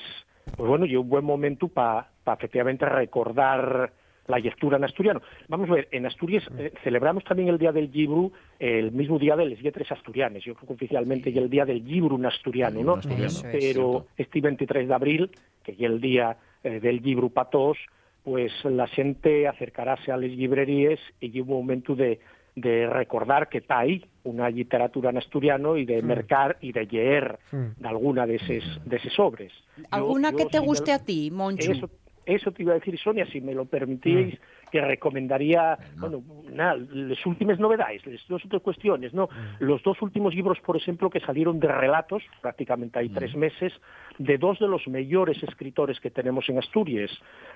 pues 0.55 0.69
bueno, 0.69 0.85
y 0.85 0.95
un 0.95 1.09
buen 1.09 1.25
momento 1.25 1.67
para 1.67 2.07
efectivamente 2.25 2.85
recordar 2.85 3.91
la 4.27 4.39
lectura 4.39 4.77
en 4.77 4.83
asturiano. 4.83 5.21
Vamos 5.47 5.69
a 5.69 5.73
ver, 5.73 5.87
en 5.91 6.05
Asturias 6.05 6.43
eh, 6.57 6.73
celebramos 6.83 7.23
también 7.23 7.49
el 7.49 7.57
Día 7.57 7.71
del 7.71 7.91
Libro 7.91 8.31
el 8.59 8.91
mismo 8.91 9.19
día 9.19 9.35
de 9.35 9.45
las 9.45 9.61
letras 9.61 9.91
asturianas. 9.91 10.43
Yo 10.43 10.55
creo 10.55 10.67
que 10.67 10.73
oficialmente 10.73 11.29
es 11.29 11.37
el 11.37 11.49
Día 11.49 11.65
del 11.65 11.85
Libro 11.85 12.15
en 12.15 12.25
asturiano, 12.25 12.81
¿no? 12.81 12.93
asturiano. 12.93 13.25
Eso 13.27 13.47
es, 13.47 13.53
Pero 13.53 14.07
este 14.17 14.41
23 14.41 14.87
de 14.87 14.93
abril, 14.93 15.31
que 15.63 15.73
es 15.73 15.81
el 15.81 16.01
Día 16.01 16.37
eh, 16.63 16.79
del 16.79 16.97
Libro 17.03 17.29
para 17.29 17.49
todos, 17.49 17.77
pues 18.23 18.51
la 18.63 18.87
xente 18.87 19.47
acercarase 19.47 20.11
a 20.11 20.17
las 20.17 20.31
librerías 20.31 20.99
y 21.19 21.39
un 21.39 21.47
momento 21.47 21.95
de, 21.95 22.19
de 22.55 22.87
recordar 22.87 23.49
que 23.49 23.59
está 23.59 23.79
ahí 23.79 24.03
una 24.25 24.49
literatura 24.49 25.09
en 25.11 25.17
asturiano 25.17 25.77
y 25.77 25.85
de 25.85 26.01
Mm. 26.01 26.05
mercar 26.05 26.57
y 26.61 26.71
de 26.71 26.85
leer 26.85 27.39
de 27.77 27.87
alguna 27.87 28.25
de 28.27 28.35
eses, 28.35 28.63
de 28.83 28.97
eses 28.97 29.17
obres. 29.19 29.51
Yo- 29.77 29.83
¿Alguna 29.91 30.31
yo, 30.31 30.37
que 30.37 30.45
te 30.45 30.57
si 30.57 30.61
me- 30.61 30.65
guste 30.67 30.91
a 30.91 30.99
ti, 30.99 31.31
Monchu? 31.31 31.71
Eso, 31.71 31.89
eso 32.25 32.51
te 32.51 32.63
iba 32.63 32.71
a 32.73 32.75
decir, 32.75 32.97
Sonia, 32.99 33.25
si 33.27 33.39
me 33.41 33.53
lo 33.53 33.65
permitís, 33.65 34.37
que 34.75 34.81
recomendaría, 34.81 35.77
bueno, 35.95 36.21
nada, 36.51 36.75
las 36.91 37.25
últimas 37.25 37.57
novedades, 37.59 38.05
las 38.05 38.27
dos 38.27 38.43
otras 38.43 38.61
cuestiones, 38.61 39.13
¿no? 39.13 39.29
Los 39.59 39.81
dos 39.83 40.01
últimos 40.01 40.35
libros, 40.35 40.59
por 40.59 40.75
ejemplo, 40.75 41.09
que 41.09 41.21
salieron 41.21 41.61
de 41.61 41.69
relatos, 41.69 42.21
prácticamente 42.41 42.99
hay 42.99 43.07
tres 43.07 43.33
meses, 43.37 43.71
de 44.17 44.37
dos 44.37 44.59
de 44.59 44.67
los 44.67 44.85
mejores 44.89 45.41
escritores 45.43 45.97
que 46.01 46.11
tenemos 46.11 46.49
en 46.49 46.57
Asturias, 46.57 47.09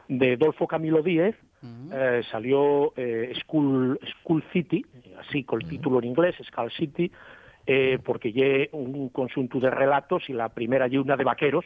de 0.07 0.37
Dolfo 0.37 0.65
Camilo 0.65 1.03
Díez, 1.03 1.35
eh, 1.91 2.21
salió 2.31 2.93
eh, 2.95 3.33
School, 3.41 3.99
School 4.21 4.41
City, 4.53 4.85
así 5.19 5.43
con 5.43 5.61
el 5.61 5.67
título 5.67 5.99
en 5.99 6.05
inglés, 6.05 6.35
Skull 6.41 6.71
City, 6.71 7.11
eh, 7.67 7.99
porque 8.01 8.31
lle 8.31 8.69
un 8.71 9.09
conjunto 9.09 9.59
de 9.59 9.69
relatos 9.69 10.29
y 10.29 10.33
la 10.33 10.47
primera 10.47 10.87
lle 10.87 10.99
una 10.99 11.17
de 11.17 11.25
vaqueros, 11.25 11.65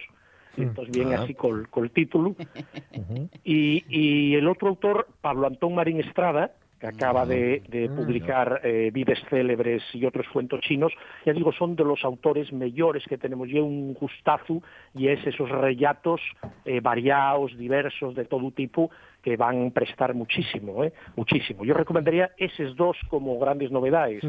entonces 0.61 0.93
viene 0.95 1.15
Ah. 1.15 1.21
así 1.23 1.33
con, 1.33 1.65
con 1.65 1.83
el 1.83 1.91
título. 1.91 2.35
y, 3.43 3.83
y 3.89 4.35
el 4.35 4.47
otro 4.47 4.69
autor, 4.69 5.07
Pablo 5.21 5.47
Antón 5.47 5.75
Marín 5.75 5.99
Estrada, 5.99 6.51
que 6.79 6.87
acaba 6.87 7.25
de, 7.25 7.63
de 7.69 7.87
publicar 7.87 8.59
eh, 8.61 8.91
Vides 8.93 9.23
Célebres 9.29 9.81
y 9.93 10.05
otros 10.05 10.27
cuentos 10.27 10.59
chinos, 10.59 10.91
ya 11.25 11.31
digo, 11.31 11.53
son 11.53 11.77
de 11.77 11.85
los 11.85 12.03
autores 12.03 12.51
mejores 12.51 13.05
que 13.07 13.17
tenemos. 13.17 13.47
Y 13.47 13.57
un 13.57 13.93
gustazo 13.93 14.61
y 14.93 15.07
es 15.07 15.25
esos 15.25 15.49
relatos 15.49 16.19
eh, 16.65 16.81
variados, 16.81 17.57
diversos, 17.57 18.15
de 18.15 18.25
todo 18.25 18.51
tipo, 18.51 18.91
que 19.21 19.37
van 19.37 19.67
a 19.67 19.69
prestar 19.69 20.13
muchísimo, 20.13 20.83
¿eh? 20.83 20.91
muchísimo. 21.15 21.63
Yo 21.63 21.73
recomendaría 21.73 22.31
esos 22.37 22.75
dos 22.75 22.97
como 23.07 23.39
grandes 23.39 23.71
novedades. 23.71 24.21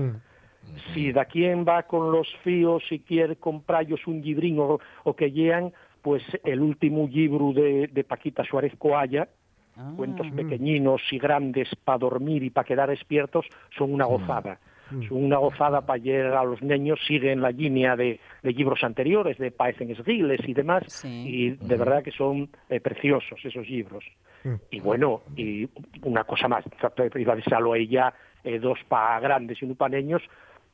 Si 0.95 1.11
de 1.13 1.27
quien 1.27 1.65
va 1.67 1.83
con 1.83 2.13
los 2.13 2.29
fíos 2.45 2.85
y 2.91 3.01
quiere 3.01 3.35
comprarlos 3.37 4.07
un 4.07 4.23
librín 4.23 4.61
o, 4.61 4.79
o 5.03 5.17
que 5.17 5.31
llean, 5.33 5.73
pues 6.05 6.23
el 6.45 6.61
último 6.61 7.09
libro 7.11 7.55
de, 7.55 7.89
de 7.91 8.05
Paquita 8.05 8.45
Suárez 8.45 8.75
Coalla, 8.77 9.27
cuentos 9.97 10.27
pequeñinos 10.37 11.01
y 11.11 11.19
grandes 11.19 11.71
para 11.83 11.97
dormir 11.97 12.43
y 12.43 12.51
para 12.51 12.67
quedar 12.67 12.91
despiertos, 12.91 13.47
son 13.77 13.91
una 13.95 14.05
gozada. 14.05 14.61
Son 15.09 15.25
una 15.25 15.39
gozada 15.39 15.81
para 15.81 15.97
llegar 15.97 16.35
a 16.35 16.45
los 16.45 16.61
niños, 16.61 17.01
siguen 17.09 17.41
la 17.41 17.51
línea 17.51 17.97
de, 17.97 18.21
de 18.43 18.53
libros 18.53 18.85
anteriores, 18.85 19.39
de 19.39 19.51
Paecen 19.51 19.91
Esgiles 19.93 20.41
y 20.47 20.53
demás, 20.53 21.03
y 21.07 21.53
de 21.53 21.77
verdad 21.77 22.03
que 22.03 22.13
son 22.13 22.51
eh, 22.69 22.81
preciosos 22.81 23.43
esos 23.43 23.67
libros. 23.67 24.05
Y 24.71 24.81
bueno, 24.81 25.23
y 25.37 25.67
una 26.03 26.25
cosa 26.25 26.49
más, 26.49 26.67
iba 27.17 27.33
a 27.33 27.37
decirlo 27.37 27.73
a 27.73 27.79
ella, 27.79 28.13
eh, 28.45 28.59
dos 28.59 28.79
para 28.87 29.19
grandes 29.21 29.61
y 29.63 29.65
uno 29.65 29.75
para 29.75 29.97
niños, 29.97 30.23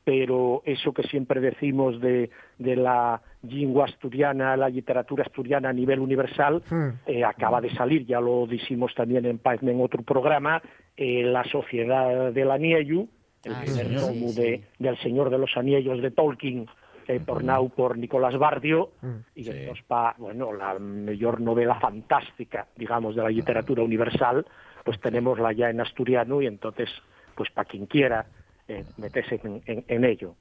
pero 0.03 0.61
eso 0.65 0.93
que 0.93 1.03
siempre 1.03 1.39
decimos 1.39 1.99
de, 2.01 2.29
de 2.57 2.75
la 2.75 3.21
lengua 3.43 3.85
asturiana, 3.85 4.57
la 4.57 4.69
literatura 4.69 5.23
asturiana 5.23 5.69
a 5.69 5.73
nivel 5.73 5.99
universal, 5.99 6.63
eh, 7.05 7.23
acaba 7.23 7.61
de 7.61 7.69
salir, 7.75 8.05
ya 8.05 8.19
lo 8.19 8.47
dijimos 8.47 8.93
también 8.95 9.25
en, 9.25 9.37
pa- 9.37 9.55
en 9.55 9.81
otro 9.81 10.01
programa, 10.03 10.61
eh, 10.97 11.23
La 11.23 11.43
Sociedad 11.45 12.31
del 12.31 12.51
Anillo, 12.51 13.05
el 13.43 13.53
Ah, 13.53 13.59
primer 13.61 13.87
sí, 13.89 13.95
tomo 13.99 14.29
sí, 14.33 14.41
de, 14.41 14.63
del 14.79 14.97
Señor 14.99 15.29
de 15.29 15.37
los 15.37 15.55
Anillos 15.57 16.01
de 16.01 16.11
Tolkien, 16.11 16.67
eh, 17.07 17.19
tornado 17.25 17.69
por 17.69 17.97
Nicolás 17.97 18.37
Bardio, 18.37 18.91
y 19.35 19.43
entonces 19.49 19.83
pa, 19.87 20.15
bueno, 20.17 20.53
la 20.53 20.77
mayor 20.77 21.41
novela 21.41 21.75
fantástica, 21.79 22.67
digamos, 22.75 23.15
de 23.15 23.23
la 23.23 23.29
literatura 23.29 23.83
universal, 23.83 24.45
pues 24.83 24.99
tenemos 24.99 25.39
la 25.39 25.51
ya 25.53 25.69
en 25.69 25.81
asturiano 25.81 26.41
y 26.41 26.47
entonces, 26.47 26.89
pues 27.35 27.49
para 27.51 27.67
quien 27.67 27.85
quiera 27.87 28.25
eh, 28.67 28.83
meterse 28.97 29.39
en, 29.43 29.61
en- 29.65 29.85
en 29.87 30.05
ello. 30.05 30.35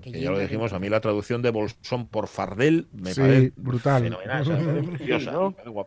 Que 0.00 0.20
ya 0.20 0.30
lo 0.30 0.38
dijimos, 0.38 0.72
a 0.72 0.78
mí 0.78 0.88
la 0.88 1.00
traducción 1.00 1.42
de 1.42 1.50
Bolsón 1.50 2.06
por 2.06 2.28
Fardel 2.28 2.86
me 2.92 3.12
Sí, 3.12 3.20
parece 3.20 3.52
brutal. 3.56 4.16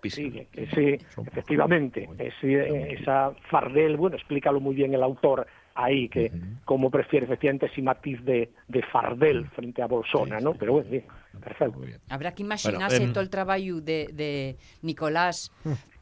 Sí, 0.10 0.48
sí, 0.74 0.98
efectivamente. 1.26 2.10
Es, 2.20 2.34
eh, 2.44 2.98
esa 3.00 3.32
Fardel, 3.50 3.98
bueno, 3.98 4.18
explícalo 4.18 4.60
muy 4.60 4.76
bien 4.76 4.94
el 4.94 5.04
autor 5.04 5.48
ahí, 5.76 6.10
que 6.10 6.32
cómo 6.66 6.90
prefiere 6.90 7.26
efectivamente 7.26 7.68
ese 7.68 7.82
matiz 7.82 8.22
de, 8.26 8.52
de 8.68 8.82
Fardel 8.84 9.48
frente 9.52 9.82
a 9.82 9.86
Bolsona, 9.88 10.40
¿no? 10.40 10.54
Pero 10.56 10.74
bueno, 10.74 10.90
bien, 10.90 11.04
perfecto. 11.40 11.80
Habrá 12.10 12.34
que 12.34 12.44
imaginarse 12.44 12.98
em, 13.04 13.14
todo 13.14 13.24
el 13.24 13.30
trabajo 13.30 13.62
de, 13.82 14.10
de 14.14 14.58
Nicolás 14.82 15.52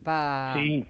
para 0.06 0.53
Sí, 0.53 0.86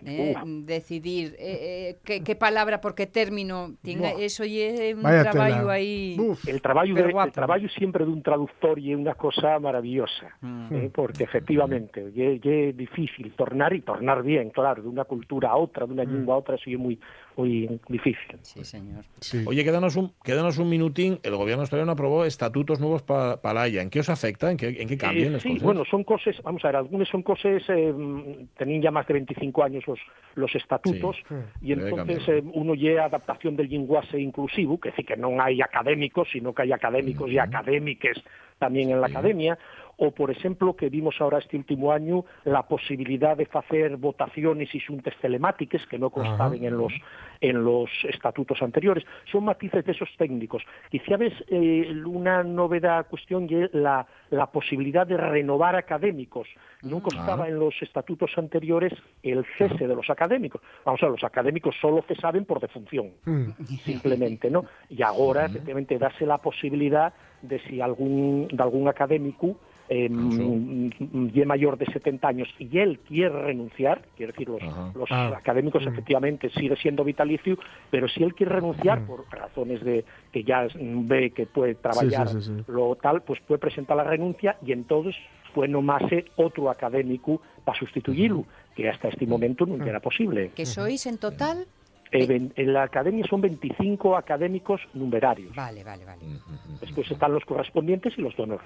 decidir 0.66 1.36
eh, 1.39 1.39
eh, 1.39 1.97
qué, 2.03 2.24
qué 2.24 2.36
palabra, 2.36 2.82
por 2.82 2.93
qué 2.93 3.07
término. 3.07 3.76
Tiene, 3.82 4.11
Buah. 4.13 4.22
eso 4.22 4.45
y 4.45 4.59
es 4.59 4.95
un 4.95 5.01
Vaya 5.03 5.24
trabajo 5.32 5.55
tela. 5.61 5.72
ahí. 5.74 6.18
El 6.45 6.61
trabajo, 6.61 6.88
de- 6.93 7.01
el 7.26 7.32
trabajo 7.32 7.68
siempre 7.78 8.05
de 8.05 8.11
un 8.11 8.22
traductor 8.22 8.78
y 8.78 8.91
es 8.91 8.97
una 8.97 9.16
cosa 9.16 9.57
maravillosa, 9.59 10.38
eh, 10.72 10.91
porque 10.93 11.24
efectivamente 11.24 12.05
es 12.13 12.78
difícil 12.78 13.32
tornar 13.36 13.74
y 13.74 13.82
tornar 13.82 14.22
bien, 14.22 14.49
claro, 14.51 14.84
de 14.84 14.89
una 14.89 15.05
cultura 15.05 15.49
a 15.49 15.55
otra, 15.57 15.86
de 15.88 15.93
una 15.93 16.03
lengua 16.03 16.36
a 16.36 16.38
otra, 16.39 16.55
eso 16.55 16.70
es 16.70 16.78
muy, 16.78 16.99
muy 17.38 17.80
difícil. 17.89 18.38
Sí, 18.41 18.63
señor. 18.63 19.05
Oye, 19.45 19.63
quédanos 19.63 19.95
un, 19.95 20.11
quédanos 20.24 20.57
un 20.57 20.70
minutín. 20.70 21.20
El 21.24 21.36
gobierno 21.36 21.61
australiano 21.61 21.93
aprobó 21.93 22.26
estatutos 22.26 22.80
nuevos 22.80 23.01
para 23.03 23.39
la 23.53 23.61
Haya. 23.63 23.82
¿En 23.82 23.89
qué 23.89 23.99
os 24.01 24.09
afecta? 24.09 24.51
¿En 24.51 24.57
qué, 24.57 24.68
en 24.82 24.88
qué 24.88 24.97
cambian 24.97 25.30
Eh, 25.30 25.32
las 25.32 25.41
sí, 25.41 25.49
cosas? 25.49 25.63
bueno, 25.63 25.84
son 25.89 26.03
cosas, 26.03 26.36
vamos 26.43 26.63
a 26.66 26.68
ver, 26.68 26.76
algunas 26.78 27.07
son 27.07 27.24
cosas, 27.24 27.63
eh, 27.70 27.93
mm, 27.93 28.47
tenían 28.57 28.82
ya 28.82 28.91
más 28.91 29.04
de 29.07 29.13
25 29.13 29.63
años 29.63 29.87
los, 29.87 29.99
los 30.35 30.53
estatutos, 30.55 31.15
Sí. 31.27 31.35
y 31.61 31.71
entonces 31.73 32.27
eh, 32.27 32.43
uno 32.53 32.73
lleva 32.75 33.05
adaptación 33.05 33.55
del 33.55 33.69
lenguaje 33.69 34.19
inclusivo, 34.19 34.79
que 34.79 34.91
sí 34.91 35.03
que 35.03 35.15
no 35.17 35.41
hay 35.41 35.61
académicos, 35.61 36.27
sino 36.31 36.53
que 36.53 36.63
hay 36.63 36.71
académicos 36.71 37.29
y 37.31 37.37
académiques 37.37 38.17
también 38.57 38.89
en 38.91 39.01
la 39.01 39.07
academia, 39.07 39.57
o, 39.97 40.11
por 40.11 40.31
ejemplo, 40.31 40.75
que 40.75 40.89
vimos 40.89 41.15
ahora 41.19 41.39
este 41.39 41.57
último 41.57 41.91
año 41.91 42.25
la 42.43 42.63
posibilidad 42.63 43.37
de 43.37 43.47
hacer 43.51 43.97
votaciones 43.97 44.73
y 44.75 44.79
xuntes 44.79 45.15
telemáticas 45.21 45.85
que 45.87 45.97
no 45.97 46.09
constaban 46.09 46.63
en 46.63 46.77
los 46.77 46.93
en 47.41 47.63
los 47.63 47.89
estatutos 48.09 48.61
anteriores. 48.61 49.03
Son 49.31 49.43
matices 49.43 49.85
de 49.85 49.91
esos 49.91 50.09
técnicos. 50.17 50.63
Quizá 50.89 51.17
ves 51.17 51.33
eh, 51.47 51.93
una 52.05 52.43
novedad 52.43 53.07
cuestión 53.07 53.47
y 53.49 53.67
la, 53.77 54.07
la 54.29 54.47
posibilidad 54.47 55.05
de 55.05 55.17
renovar 55.17 55.75
académicos. 55.75 56.47
No 56.81 57.01
constaba 57.01 57.47
en 57.47 57.59
los 57.59 57.75
estatutos 57.81 58.31
anteriores 58.37 58.93
el 59.21 59.45
cese 59.57 59.87
de 59.87 59.95
los 59.95 60.09
académicos. 60.09 60.61
Vamos 60.85 61.01
a 61.03 61.07
ver, 61.07 61.11
los 61.13 61.23
académicos 61.23 61.75
solo 61.79 62.03
cesaben 62.07 62.45
por 62.45 62.59
defunción 62.59 63.11
simplemente, 63.83 64.49
¿no? 64.49 64.65
Y 64.89 65.01
ahora, 65.03 65.45
efectivamente, 65.45 65.97
darse 65.97 66.25
la 66.25 66.37
posibilidad 66.37 67.13
de 67.41 67.59
si 67.59 67.81
algún, 67.81 68.47
de 68.51 68.63
algún 68.63 68.88
académico 68.88 69.55
eh, 69.88 70.09
mm, 70.09 70.89
mm, 70.99 71.45
mayor 71.45 71.77
de 71.77 71.86
70 71.86 72.27
años 72.27 72.47
y 72.57 72.79
él 72.79 72.99
quiere 73.07 73.29
renunciar, 73.43 74.01
quiere 74.17 74.31
decir, 74.31 74.49
los, 74.49 74.61
los 74.95 75.11
Ah. 75.11 75.33
académicos 75.38 75.86
efectivamente 75.86 76.49
sigue 76.49 76.75
siendo 76.77 77.03
vitalicio, 77.03 77.57
pero 77.91 78.07
si 78.07 78.23
él 78.23 78.33
quiere 78.33 78.53
renunciar 78.55 79.05
por 79.05 79.25
razones 79.29 79.83
de 79.83 80.03
que 80.31 80.43
ya 80.43 80.63
mm, 80.63 81.07
ve 81.07 81.29
que 81.31 81.45
puede 81.45 81.75
trabajar 81.75 82.29
sí, 82.29 82.41
sí, 82.41 82.55
sí. 82.57 82.63
lo 82.67 82.95
tal, 82.95 83.21
pues 83.21 83.39
puede 83.41 83.59
presentar 83.59 83.95
la 83.95 84.03
renuncia 84.03 84.57
y 84.65 84.71
entonces 84.71 85.15
puede 85.53 85.69
nomarse 85.69 86.25
otro 86.36 86.69
académico 86.71 87.41
para 87.63 87.77
sustituirlo, 87.77 88.43
que 88.75 88.89
hasta 88.89 89.09
este 89.09 89.25
momento 89.27 89.65
no 89.65 89.86
era 89.86 89.99
posible. 89.99 90.51
Que 90.55 90.65
sois 90.65 91.05
en 91.05 91.17
total. 91.17 91.67
Eh, 92.11 92.49
en 92.55 92.73
la 92.73 92.83
academia 92.83 93.25
son 93.29 93.41
25 93.41 94.15
académicos 94.15 94.81
numerarios. 94.93 95.55
Vale, 95.55 95.83
vale, 95.83 96.05
vale. 96.05 96.21
Después 96.81 97.09
están 97.11 97.33
los 97.33 97.43
correspondientes 97.45 98.13
y 98.17 98.21
los 98.21 98.35
de 98.37 98.43
honor. 98.43 98.61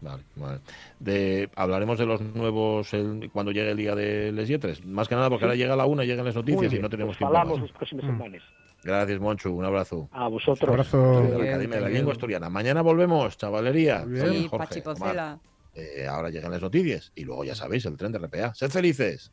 Vale, 0.00 0.22
vale. 0.36 0.60
De, 1.00 1.48
hablaremos 1.56 1.98
de 1.98 2.06
los 2.06 2.20
nuevos 2.20 2.92
el- 2.94 3.30
cuando 3.32 3.50
llegue 3.52 3.70
el 3.70 3.76
día 3.76 3.94
de 3.94 4.30
Les 4.32 4.48
Yetres. 4.48 4.84
Más 4.84 5.08
que 5.08 5.14
nada 5.14 5.28
porque 5.28 5.40
Sí. 5.40 5.44
ahora 5.46 5.56
llega 5.56 5.76
la 5.76 5.86
una, 5.86 6.04
llegan 6.04 6.24
las 6.24 6.34
noticias 6.36 6.72
y 6.72 6.78
no 6.78 6.88
tenemos 6.90 7.12
pues 7.16 7.18
tiempo. 7.18 7.36
Hablamos 7.36 7.60
más. 7.60 7.68
las 7.70 7.76
próximas 7.78 8.04
Mm. 8.04 8.08
semanas. 8.08 8.42
Gracias, 8.84 9.20
Monchu. 9.20 9.50
Un 9.50 9.64
abrazo. 9.64 10.08
A 10.12 10.28
vosotros. 10.28 10.68
Abrazo. 10.68 11.22
De 11.22 11.38
la 11.38 11.44
Academia 11.44 11.76
de 11.76 11.82
la 11.82 11.88
Lengua 11.88 12.12
Asturiana. 12.12 12.48
Mañana 12.50 12.82
volvemos, 12.82 13.36
chavalería. 13.36 14.04
Sí, 14.04 14.46
Jorge, 14.48 14.80
Pachi 14.82 14.82
Omar. 15.02 15.38
Eh, 15.74 16.06
ahora 16.08 16.30
llegan 16.30 16.50
las 16.52 16.62
noticias 16.62 17.10
y 17.14 17.24
luego 17.24 17.44
ya 17.44 17.54
sabéis, 17.54 17.84
el 17.86 17.96
tren 17.96 18.12
de 18.12 18.18
RPA. 18.18 18.54
Sed 18.54 18.70
felices. 18.70 19.32